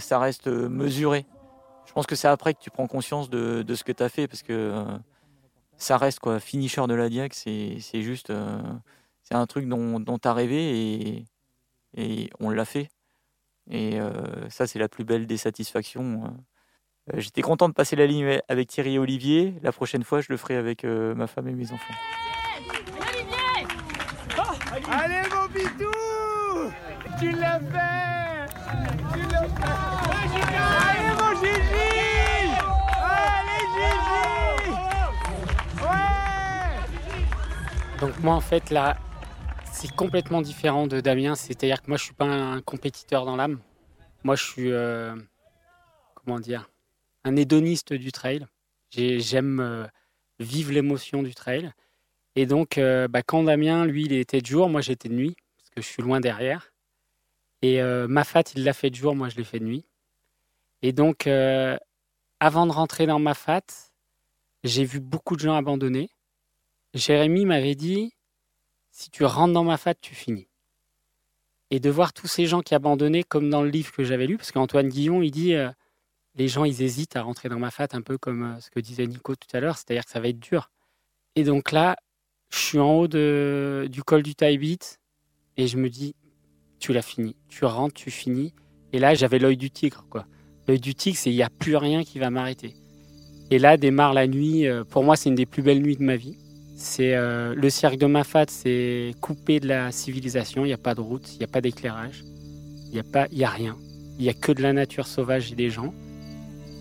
ça 0.00 0.18
reste 0.18 0.48
mesuré. 0.48 1.26
Je 1.86 1.92
pense 1.92 2.06
que 2.06 2.16
c'est 2.16 2.28
après 2.28 2.54
que 2.54 2.60
tu 2.60 2.70
prends 2.70 2.86
conscience 2.88 3.30
de, 3.30 3.62
de 3.62 3.74
ce 3.76 3.84
que 3.84 3.92
tu 3.92 4.02
as 4.02 4.08
fait, 4.08 4.26
parce 4.26 4.42
que 4.42 4.84
ça 5.76 5.96
reste, 5.96 6.18
quoi. 6.18 6.40
Finisher 6.40 6.86
de 6.88 6.94
la 6.94 7.08
Diac, 7.08 7.34
c'est 7.34 7.78
juste. 8.02 8.32
c'est 9.22 9.34
un 9.36 9.46
truc 9.46 9.68
dont, 9.68 10.00
dont 10.00 10.18
tu 10.18 10.26
as 10.26 10.32
rêvé 10.34 11.16
et, 11.16 11.24
et 11.96 12.30
on 12.40 12.50
l'a 12.50 12.64
fait. 12.64 12.88
Et 13.70 14.00
euh, 14.00 14.48
ça, 14.48 14.66
c'est 14.66 14.78
la 14.78 14.88
plus 14.88 15.04
belle 15.04 15.26
des 15.26 15.36
satisfactions. 15.36 16.24
Euh, 16.24 16.30
J'étais 17.18 17.42
content 17.42 17.68
de 17.68 17.74
passer 17.74 17.96
la 17.96 18.06
ligne 18.06 18.40
avec 18.48 18.68
Thierry 18.68 18.94
et 18.94 18.98
Olivier. 18.98 19.54
La 19.62 19.72
prochaine 19.72 20.04
fois, 20.04 20.20
je 20.20 20.26
le 20.30 20.36
ferai 20.36 20.56
avec 20.56 20.84
euh, 20.84 21.14
ma 21.14 21.26
femme 21.26 21.48
et 21.48 21.52
mes 21.54 21.70
enfants. 21.72 21.94
Allez 24.90 25.22
mon 25.30 25.46
bidou 25.48 25.90
Tu 27.18 27.32
l'as 27.32 27.58
fait 27.58 28.46
Tu 29.12 29.20
l'as 29.20 29.48
fait 29.48 29.78
Allez 30.54 31.10
mon 31.18 31.32
Gigi 31.40 31.90
Allez 33.02 33.64
Gigi 33.74 34.70
Ouais 35.82 36.78
Donc 38.00 38.18
moi 38.20 38.34
en 38.34 38.40
fait 38.40 38.70
là, 38.70 38.96
c'est 39.80 39.94
complètement 39.94 40.42
différent 40.42 40.88
de 40.88 41.00
Damien. 41.00 41.36
C'est-à-dire 41.36 41.82
que 41.82 41.86
moi 41.88 41.96
je 41.96 42.02
suis 42.02 42.14
pas 42.14 42.24
un 42.24 42.60
compétiteur 42.60 43.24
dans 43.24 43.36
l'âme. 43.36 43.60
Moi 44.24 44.34
je 44.34 44.42
suis 44.44 44.72
euh, 44.72 45.14
comment 46.16 46.40
dire 46.40 46.68
un 47.22 47.36
hédoniste 47.36 47.92
du 47.92 48.10
trail. 48.10 48.44
J'ai- 48.90 49.20
J'aime 49.20 49.60
euh, 49.60 49.86
vivre 50.40 50.72
l'émotion 50.72 51.22
du 51.22 51.32
trail. 51.32 51.70
Et 52.34 52.44
donc 52.46 52.76
euh, 52.76 53.06
bah, 53.06 53.22
quand 53.22 53.44
Damien 53.44 53.84
lui 53.86 54.06
il 54.06 54.12
était 54.12 54.40
de 54.40 54.46
jour, 54.46 54.68
moi 54.68 54.80
j'étais 54.80 55.08
de 55.08 55.14
nuit 55.14 55.36
parce 55.58 55.70
que 55.70 55.80
je 55.80 55.86
suis 55.86 56.02
loin 56.02 56.18
derrière. 56.18 56.72
Et 57.62 57.80
Mafat 57.82 58.42
il 58.54 58.62
l'a 58.64 58.72
fait 58.72 58.90
de 58.90 58.94
jour, 58.96 59.14
moi 59.16 59.28
je 59.28 59.36
l'ai 59.36 59.44
fait 59.44 59.58
de 59.58 59.64
nuit. 59.64 59.84
Et 60.82 60.92
donc 60.92 61.26
avant 62.40 62.66
de 62.66 62.72
rentrer 62.72 63.06
dans 63.06 63.18
Mafat, 63.20 63.62
j'ai 64.64 64.84
vu 64.84 64.98
beaucoup 65.00 65.34
de 65.36 65.40
gens 65.40 65.54
abandonner. 65.56 66.10
Jérémy 66.94 67.46
m'avait 67.46 67.74
dit 67.74 68.12
si 68.98 69.10
tu 69.10 69.24
rentres 69.24 69.52
dans 69.52 69.62
ma 69.62 69.76
fat, 69.76 69.94
tu 69.94 70.12
finis. 70.12 70.48
Et 71.70 71.78
de 71.78 71.88
voir 71.88 72.12
tous 72.12 72.26
ces 72.26 72.46
gens 72.46 72.62
qui 72.62 72.74
abandonnaient, 72.74 73.22
comme 73.22 73.48
dans 73.48 73.62
le 73.62 73.68
livre 73.68 73.92
que 73.92 74.02
j'avais 74.02 74.26
lu, 74.26 74.36
parce 74.36 74.50
qu'Antoine 74.50 74.88
Guillon, 74.88 75.22
il 75.22 75.30
dit 75.30 75.54
euh, 75.54 75.70
les 76.34 76.48
gens, 76.48 76.64
ils 76.64 76.82
hésitent 76.82 77.14
à 77.14 77.22
rentrer 77.22 77.48
dans 77.48 77.60
ma 77.60 77.70
fat, 77.70 77.86
un 77.92 78.02
peu 78.02 78.18
comme 78.18 78.42
euh, 78.42 78.60
ce 78.60 78.70
que 78.70 78.80
disait 78.80 79.06
Nico 79.06 79.36
tout 79.36 79.56
à 79.56 79.60
l'heure, 79.60 79.76
c'est-à-dire 79.78 80.04
que 80.04 80.10
ça 80.10 80.18
va 80.18 80.26
être 80.26 80.40
dur. 80.40 80.72
Et 81.36 81.44
donc 81.44 81.70
là, 81.70 81.96
je 82.50 82.58
suis 82.58 82.80
en 82.80 82.92
haut 82.92 83.06
de, 83.06 83.86
du 83.88 84.02
col 84.02 84.24
du 84.24 84.34
Taibit 84.34 84.80
et 85.56 85.68
je 85.68 85.76
me 85.76 85.88
dis 85.88 86.16
tu 86.80 86.92
l'as 86.92 87.02
fini, 87.02 87.36
tu 87.48 87.64
rentres, 87.64 87.94
tu 87.94 88.10
finis. 88.10 88.52
Et 88.92 88.98
là, 88.98 89.14
j'avais 89.14 89.38
l'œil 89.38 89.56
du 89.56 89.70
tigre, 89.70 90.06
quoi. 90.10 90.26
L'œil 90.66 90.80
du 90.80 90.96
tigre, 90.96 91.18
c'est 91.18 91.30
il 91.30 91.36
n'y 91.36 91.42
a 91.44 91.50
plus 91.50 91.76
rien 91.76 92.02
qui 92.02 92.18
va 92.18 92.30
m'arrêter. 92.30 92.74
Et 93.52 93.60
là 93.60 93.76
démarre 93.76 94.12
la 94.12 94.26
nuit. 94.26 94.66
euh, 94.66 94.82
Pour 94.82 95.04
moi, 95.04 95.14
c'est 95.14 95.28
une 95.28 95.36
des 95.36 95.46
plus 95.46 95.62
belles 95.62 95.82
nuits 95.82 95.96
de 95.96 96.02
ma 96.02 96.16
vie. 96.16 96.36
C'est 96.80 97.16
euh, 97.16 97.56
le 97.56 97.70
cirque 97.70 97.98
de 97.98 98.06
Mafat, 98.06 98.44
c'est 98.46 99.12
coupé 99.20 99.58
de 99.58 99.66
la 99.66 99.90
civilisation. 99.90 100.64
Il 100.64 100.68
n'y 100.68 100.74
a 100.74 100.78
pas 100.78 100.94
de 100.94 101.00
route, 101.00 101.28
il 101.34 101.38
n'y 101.38 101.44
a 101.44 101.48
pas 101.48 101.60
d'éclairage, 101.60 102.22
il 102.86 102.92
n'y 102.92 103.00
a 103.00 103.02
pas, 103.02 103.26
il 103.32 103.38
y 103.38 103.42
a 103.42 103.50
rien. 103.50 103.76
Il 104.20 104.24
y 104.24 104.28
a 104.28 104.32
que 104.32 104.52
de 104.52 104.62
la 104.62 104.72
nature 104.72 105.08
sauvage 105.08 105.50
et 105.50 105.56
des 105.56 105.70
gens. 105.70 105.92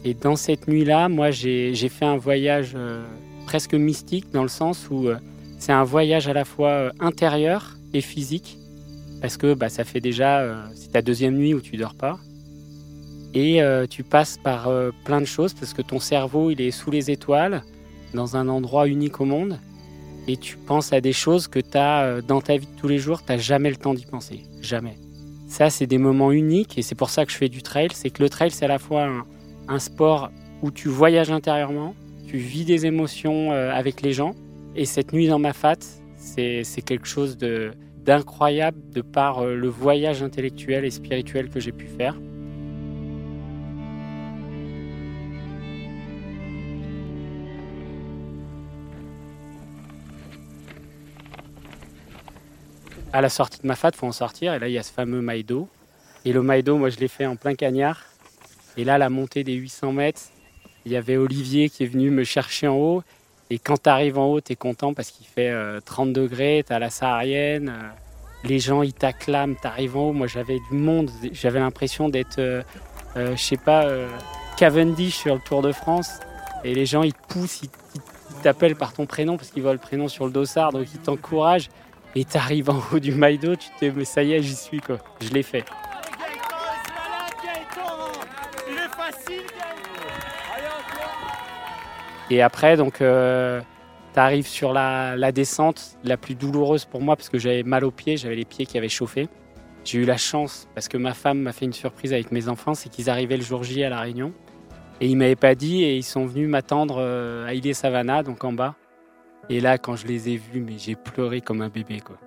Et 0.06 0.14
dans 0.14 0.36
cette 0.36 0.68
nuit-là, 0.68 1.10
moi, 1.10 1.32
j'ai 1.32 1.74
fait 1.90 2.06
un 2.06 2.16
voyage 2.16 2.74
euh, 2.76 3.04
presque 3.48 3.74
mystique 3.74 4.32
dans 4.32 4.44
le 4.44 4.50
sens 4.50 4.88
où 4.92 5.08
euh, 5.08 5.18
c'est 5.58 5.72
un 5.72 5.84
voyage 5.84 6.28
à 6.28 6.34
la 6.34 6.46
fois 6.46 6.92
intérieur 7.00 7.76
et 7.96 8.02
physique 8.02 8.60
parce 9.20 9.36
que 9.36 9.56
bah, 9.56 9.70
ça 9.70 9.84
fait 9.84 10.00
déjà 10.00 10.70
c'est 10.76 10.92
ta 10.92 11.02
deuxième 11.02 11.36
nuit 11.36 11.56
où 11.56 11.62
tu 11.62 11.76
dors 11.76 11.96
pas 11.96 12.20
et 13.34 13.62
tu 13.90 14.04
passes 14.04 14.38
par 14.38 14.70
plein 15.06 15.22
de 15.22 15.26
choses 15.26 15.56
parce 15.56 15.74
que 15.74 15.82
ton 15.82 16.00
cerveau 16.00 16.52
il 16.52 16.62
est 16.62 16.70
sous 16.70 16.92
les 16.92 17.10
étoiles 17.10 17.64
dans 18.14 18.36
un 18.36 18.48
endroit 18.48 18.88
unique 18.88 19.20
au 19.20 19.26
monde 19.26 19.58
et 20.28 20.38
tu 20.38 20.58
penses 20.58 20.94
à 20.94 21.02
des 21.02 21.14
choses 21.14 21.48
que 21.48 21.60
tu 21.60 21.78
as 21.78 22.22
dans 22.22 22.42
ta 22.42 22.58
vie 22.58 22.68
de 22.68 22.80
tous 22.80 22.88
les 22.88 22.98
jours, 22.98 23.22
tu 23.26 23.40
jamais 23.40 23.70
le 23.70 23.78
temps 23.78 23.94
d'y 23.94 24.06
penser, 24.06 24.44
jamais. 24.62 24.98
Ça, 25.48 25.70
c'est 25.70 25.88
des 25.88 25.98
moments 25.98 26.32
uniques 26.32 26.78
et 26.78 26.82
c'est 26.82 26.96
pour 26.96 27.10
ça 27.10 27.26
que 27.26 27.32
je 27.32 27.38
fais 27.38 27.50
du 27.50 27.64
trail. 27.64 27.88
C'est 27.94 28.10
que 28.10 28.22
le 28.22 28.30
trail, 28.30 28.52
c'est 28.52 28.66
à 28.66 28.68
la 28.68 28.80
fois 28.80 29.10
un, 29.68 29.80
sport 29.80 30.30
où 30.62 30.72
tu 30.72 30.90
voyages 30.90 31.32
intérieurement, 31.32 31.96
tu 32.28 32.38
vis 32.38 32.66
des 32.66 32.86
émotions 32.86 33.52
euh, 33.52 33.72
avec 33.72 34.02
les 34.02 34.12
gens. 34.12 34.36
Et 34.76 34.86
cette 34.86 35.14
nuit 35.14 35.28
dans 35.28 35.40
ma 35.40 35.54
fat, 35.54 35.78
c'est 36.18 36.82
quelque 36.86 37.08
chose 37.08 37.38
d'incroyable 37.38 38.78
de 38.94 39.02
par 39.02 39.40
euh, 39.40 39.56
le 39.56 39.70
voyage 39.70 40.22
intellectuel 40.22 40.84
et 40.84 40.92
spirituel 40.92 41.50
que 41.50 41.60
j'ai 41.60 41.72
pu 41.72 41.88
faire. 41.88 42.20
À 53.14 53.22
la 53.22 53.30
sortie 53.30 53.62
de 53.62 53.68
ma 53.68 53.76
fat, 53.76 53.92
faut 53.96 54.08
en 54.08 54.12
sortir. 54.12 54.54
Et 54.54 54.60
là, 54.60 54.68
il 54.68 54.74
y 54.74 54.78
a 54.78 54.84
ce 54.84 54.92
fameux 54.92 55.22
Maïdo. 55.22 55.68
Et 56.26 56.34
le 56.34 56.42
Maïdo, 56.42 56.78
moi, 56.78 56.90
je 56.90 56.98
l'ai 56.98 57.08
fait 57.08 57.26
en 57.26 57.36
plein 57.36 57.56
cagnard. 57.56 58.02
Et 58.76 58.84
là, 58.84 58.98
la 58.98 59.10
montée 59.10 59.44
des 59.44 59.54
800 59.54 59.94
mètres, 59.94 60.22
il 60.86 60.92
y 60.92 60.96
avait 60.96 61.18
Olivier 61.18 61.70
qui 61.70 61.84
est 61.84 61.88
venu 61.88 62.10
me 62.12 62.24
chercher 62.24 62.68
en 62.68 62.76
haut. 62.76 63.04
Et 63.50 63.60
quand 63.60 63.82
tu 63.84 63.90
arrives 63.90 64.18
en 64.18 64.26
haut, 64.26 64.42
tu 64.42 64.54
es 64.54 64.56
content 64.56 64.94
parce 64.94 65.12
qu'il 65.12 65.26
fait 65.26 65.50
euh, 65.50 65.80
30 65.80 66.12
degrés, 66.12 66.64
tu 66.68 66.74
as 66.74 66.80
la 66.80 66.90
saharienne. 66.90 67.70
euh, 67.70 67.90
les 68.44 68.60
gens, 68.60 68.84
ils 68.84 68.94
t'acclament, 68.94 69.56
tu 69.60 69.68
arrives 69.68 69.98
en 69.98 70.10
haut. 70.10 70.14
Moi, 70.14 70.28
j'avais 70.28 70.60
du 70.70 70.78
monde. 70.78 71.10
J'avais 71.32 71.60
l'impression 71.60 72.10
d'être, 72.10 72.40
euh, 72.40 72.62
euh, 73.16 73.36
je 73.36 73.42
sais 73.42 73.58
pas, 73.58 73.86
euh, 73.86 74.08
Cavendish 74.58 75.16
sur 75.16 75.36
le 75.36 75.42
Tour 75.42 75.62
de 75.62 75.72
France. 75.72 76.20
Et 76.64 76.76
les 76.76 76.86
gens, 76.86 77.04
ils 77.04 77.14
te 77.14 77.34
poussent, 77.34 77.62
ils 77.64 77.70
ils 78.38 78.42
t'appellent 78.44 78.76
par 78.76 78.94
ton 78.94 79.06
prénom 79.06 79.38
parce 79.38 79.50
qu'ils 79.50 79.64
voient 79.64 79.74
le 79.74 79.80
prénom 79.80 80.08
sur 80.08 80.26
le 80.26 80.32
dossard. 80.32 80.72
Donc, 80.72 80.88
ils 80.94 81.00
t'encouragent. 81.00 81.70
Et 82.20 82.26
t'arrives 82.26 82.72
en 82.72 82.82
haut 82.92 83.00
du 83.00 83.12
Maïdo, 83.12 83.56
tu 83.56 83.70
te 83.70 83.86
dis, 83.86 83.92
mais 83.96 84.04
ça 84.04 84.24
y 84.24 84.34
est, 84.34 84.42
j'y 84.42 84.56
suis, 84.56 84.82
quoi. 84.82 84.98
Je 85.22 85.30
l'ai 85.30 85.44
fait. 85.44 85.64
Et 92.32 92.42
après, 92.42 92.76
donc, 92.76 93.02
euh, 93.02 93.62
t'arrives 94.14 94.48
sur 94.48 94.74
la, 94.74 95.16
la 95.16 95.32
descente 95.32 96.00
la 96.04 96.18
plus 96.18 96.34
douloureuse 96.34 96.86
pour 96.86 97.02
moi 97.02 97.16
parce 97.16 97.30
que 97.30 97.38
j'avais 97.38 97.62
mal 97.62 97.86
aux 97.86 97.92
pieds, 97.92 98.18
j'avais 98.18 98.36
les 98.36 98.46
pieds 98.46 98.66
qui 98.66 98.80
avaient 98.80 98.90
chauffé. 98.90 99.30
J'ai 99.86 100.00
eu 100.00 100.06
la 100.06 100.18
chance 100.18 100.68
parce 100.74 100.88
que 100.88 100.98
ma 100.98 101.14
femme 101.14 101.42
m'a 101.42 101.52
fait 101.52 101.66
une 101.66 101.74
surprise 101.74 102.14
avec 102.14 102.32
mes 102.32 102.50
enfants, 102.50 102.74
c'est 102.74 102.90
qu'ils 102.90 103.12
arrivaient 103.12 103.38
le 103.38 103.44
jour 103.44 103.64
J 103.64 103.84
à 103.84 103.90
La 103.90 104.00
Réunion. 104.00 104.34
Et 105.02 105.08
ils 105.08 105.18
m'avaient 105.18 105.36
pas 105.36 105.54
dit 105.54 105.84
et 105.84 105.96
ils 105.96 106.04
sont 106.04 106.26
venus 106.26 106.50
m'attendre 106.50 106.96
euh, 106.98 107.46
à 107.46 107.54
Ille 107.54 107.76
Savannah, 107.76 108.24
donc 108.24 108.44
en 108.44 108.54
bas. 108.54 108.74
Et 109.50 109.62
là, 109.62 109.78
quand 109.78 109.96
je 109.96 110.08
les 110.08 110.30
ai 110.30 110.38
vus, 110.38 110.60
mais 110.60 110.78
j'ai 110.78 110.96
pleuré 110.96 111.42
comme 111.42 111.62
un 111.62 111.70
bébé, 111.70 112.02
quoi. 112.02 112.18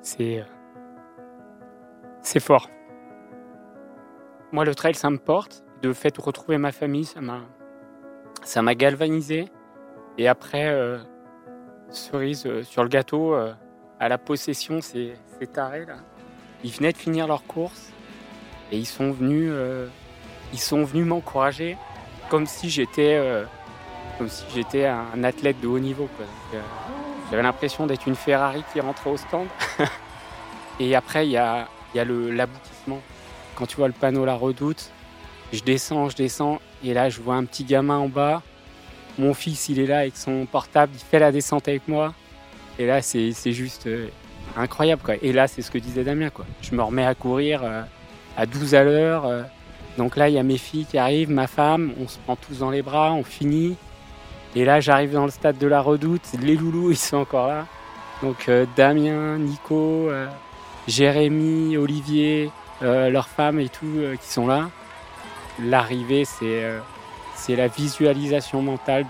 C'est. 0.00 0.40
euh, 0.40 0.44
C'est 2.22 2.40
fort. 2.40 2.68
Moi, 4.52 4.64
le 4.64 4.74
trail, 4.74 4.94
ça 4.94 5.10
me 5.10 5.18
porte. 5.18 5.64
De 5.82 5.92
fait, 5.92 6.16
retrouver 6.16 6.58
ma 6.58 6.72
famille, 6.72 7.04
ça 7.04 7.20
m'a. 7.20 7.40
Ça 8.42 8.62
m'a 8.62 8.74
galvanisé. 8.74 9.46
Et 10.18 10.28
après, 10.28 10.68
euh, 10.68 10.98
cerise 11.90 12.44
euh, 12.46 12.62
sur 12.62 12.82
le 12.82 12.88
gâteau, 12.88 13.34
à 13.34 14.08
la 14.08 14.18
possession, 14.18 14.80
c'est 14.80 15.14
taré, 15.52 15.84
là. 15.84 15.96
Ils 16.64 16.70
venaient 16.70 16.92
de 16.92 16.96
finir 16.96 17.26
leur 17.26 17.44
course. 17.44 17.92
Et 18.70 18.78
ils 18.78 18.86
sont 18.86 19.12
venus. 19.12 19.52
ils 20.52 20.58
sont 20.58 20.84
venus 20.84 21.06
m'encourager 21.06 21.76
comme 22.30 22.46
si 22.46 22.70
j'étais. 22.70 23.44
Comme 24.18 24.28
si 24.28 24.44
j'étais 24.54 24.86
un 24.86 25.24
athlète 25.24 25.60
de 25.60 25.66
haut 25.68 25.78
niveau. 25.78 26.08
euh, 26.54 26.58
J'avais 27.30 27.42
l'impression 27.42 27.86
d'être 27.86 28.06
une 28.06 28.14
Ferrari 28.14 28.62
qui 28.72 28.80
rentrait 28.80 29.10
au 29.10 29.16
stand. 29.16 29.46
Et 30.80 30.94
après, 30.94 31.26
il 31.26 31.30
y 31.32 31.36
a, 31.36 31.68
y 31.94 31.98
a 32.00 32.04
l'aboutissement. 32.04 33.00
Quand 33.54 33.66
tu 33.66 33.76
vois 33.76 33.86
le 33.88 33.92
panneau 33.92 34.24
La 34.24 34.34
Redoute, 34.34 34.90
je 35.52 35.62
descends, 35.62 36.08
je 36.08 36.16
descends, 36.16 36.60
et 36.82 36.94
là, 36.94 37.10
je 37.10 37.20
vois 37.20 37.34
un 37.34 37.44
petit 37.44 37.64
gamin 37.64 37.98
en 37.98 38.08
bas. 38.08 38.42
Mon 39.18 39.34
fils, 39.34 39.68
il 39.68 39.78
est 39.78 39.86
là 39.86 39.98
avec 39.98 40.16
son 40.16 40.46
portable, 40.46 40.92
il 40.94 41.00
fait 41.00 41.18
la 41.18 41.30
descente 41.30 41.68
avec 41.68 41.86
moi. 41.86 42.14
Et 42.78 42.86
là, 42.86 43.02
c'est 43.02 43.32
c'est 43.32 43.52
juste. 43.52 43.86
euh, 43.86 44.08
incroyable. 44.56 45.02
Quoi. 45.04 45.14
Et 45.22 45.32
là, 45.32 45.46
c'est 45.46 45.60
ce 45.62 45.70
que 45.70 45.78
disait 45.78 46.04
Damien. 46.04 46.30
Quoi. 46.30 46.46
Je 46.62 46.74
me 46.74 46.82
remets 46.82 47.04
à 47.06 47.14
courir 47.14 47.60
euh, 47.62 47.82
à 48.36 48.46
12 48.46 48.74
à 48.74 48.82
l'heure. 48.84 49.26
euh. 49.26 49.42
donc 49.98 50.16
là, 50.16 50.28
il 50.30 50.34
y 50.34 50.38
a 50.38 50.42
mes 50.42 50.58
filles 50.58 50.86
qui 50.86 50.96
arrivent, 50.98 51.30
ma 51.30 51.46
femme, 51.46 51.92
on 52.02 52.08
se 52.08 52.18
prend 52.18 52.36
tous 52.36 52.58
dans 52.60 52.70
les 52.70 52.82
bras, 52.82 53.12
on 53.12 53.22
finit. 53.22 53.76
Et 54.54 54.64
là, 54.64 54.80
j'arrive 54.80 55.12
dans 55.12 55.24
le 55.24 55.30
stade 55.30 55.58
de 55.58 55.66
la 55.66 55.80
redoute, 55.80 56.22
les 56.40 56.56
loulous, 56.56 56.90
ils 56.90 56.96
sont 56.96 57.18
encore 57.18 57.48
là. 57.48 57.66
Donc 58.22 58.48
euh, 58.48 58.66
Damien, 58.76 59.38
Nico, 59.38 60.08
euh, 60.10 60.28
Jérémy, 60.86 61.76
Olivier, 61.76 62.50
euh, 62.82 63.10
leurs 63.10 63.28
femmes 63.28 63.58
et 63.58 63.68
tout 63.68 64.02
qui 64.20 64.28
sont 64.28 64.46
là. 64.46 64.70
L'arrivée, 65.60 66.24
c'est 66.24 67.56
la 67.56 67.68
visualisation 67.68 68.62
mentale 68.62 69.06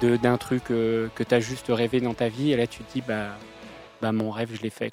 d'un 0.00 0.36
truc 0.36 0.64
que 0.64 1.10
tu 1.16 1.34
as 1.34 1.40
juste 1.40 1.66
rêvé 1.68 2.00
dans 2.00 2.14
ta 2.14 2.28
vie. 2.28 2.52
Et 2.52 2.56
là, 2.56 2.66
tu 2.66 2.82
te 2.82 2.92
dis, 2.92 3.02
bah, 3.06 3.28
bah 4.00 4.12
mon 4.12 4.30
rêve, 4.30 4.50
je 4.54 4.62
l'ai 4.62 4.70
fait. 4.70 4.90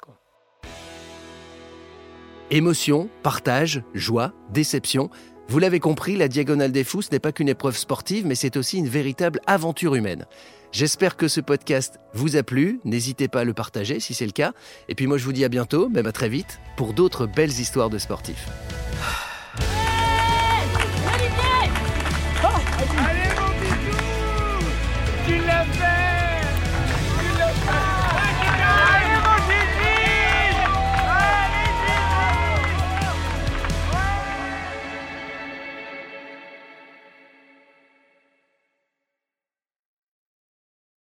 Émotion, 2.50 3.08
partage, 3.22 3.82
joie, 3.94 4.32
déception. 4.50 5.08
Vous 5.50 5.58
l'avez 5.58 5.80
compris, 5.80 6.14
la 6.14 6.28
Diagonale 6.28 6.70
des 6.70 6.84
Fous 6.84 7.02
n'est 7.10 7.18
pas 7.18 7.32
qu'une 7.32 7.48
épreuve 7.48 7.76
sportive, 7.76 8.24
mais 8.24 8.36
c'est 8.36 8.56
aussi 8.56 8.78
une 8.78 8.86
véritable 8.86 9.40
aventure 9.48 9.96
humaine. 9.96 10.26
J'espère 10.70 11.16
que 11.16 11.26
ce 11.26 11.40
podcast 11.40 11.98
vous 12.14 12.36
a 12.36 12.44
plu. 12.44 12.78
N'hésitez 12.84 13.26
pas 13.26 13.40
à 13.40 13.44
le 13.44 13.52
partager 13.52 13.98
si 13.98 14.14
c'est 14.14 14.26
le 14.26 14.30
cas. 14.30 14.52
Et 14.88 14.94
puis 14.94 15.08
moi, 15.08 15.18
je 15.18 15.24
vous 15.24 15.32
dis 15.32 15.44
à 15.44 15.48
bientôt, 15.48 15.88
même 15.88 16.06
à 16.06 16.12
très 16.12 16.28
vite, 16.28 16.60
pour 16.76 16.92
d'autres 16.92 17.26
belles 17.26 17.50
histoires 17.50 17.90
de 17.90 17.98
sportifs. 17.98 18.46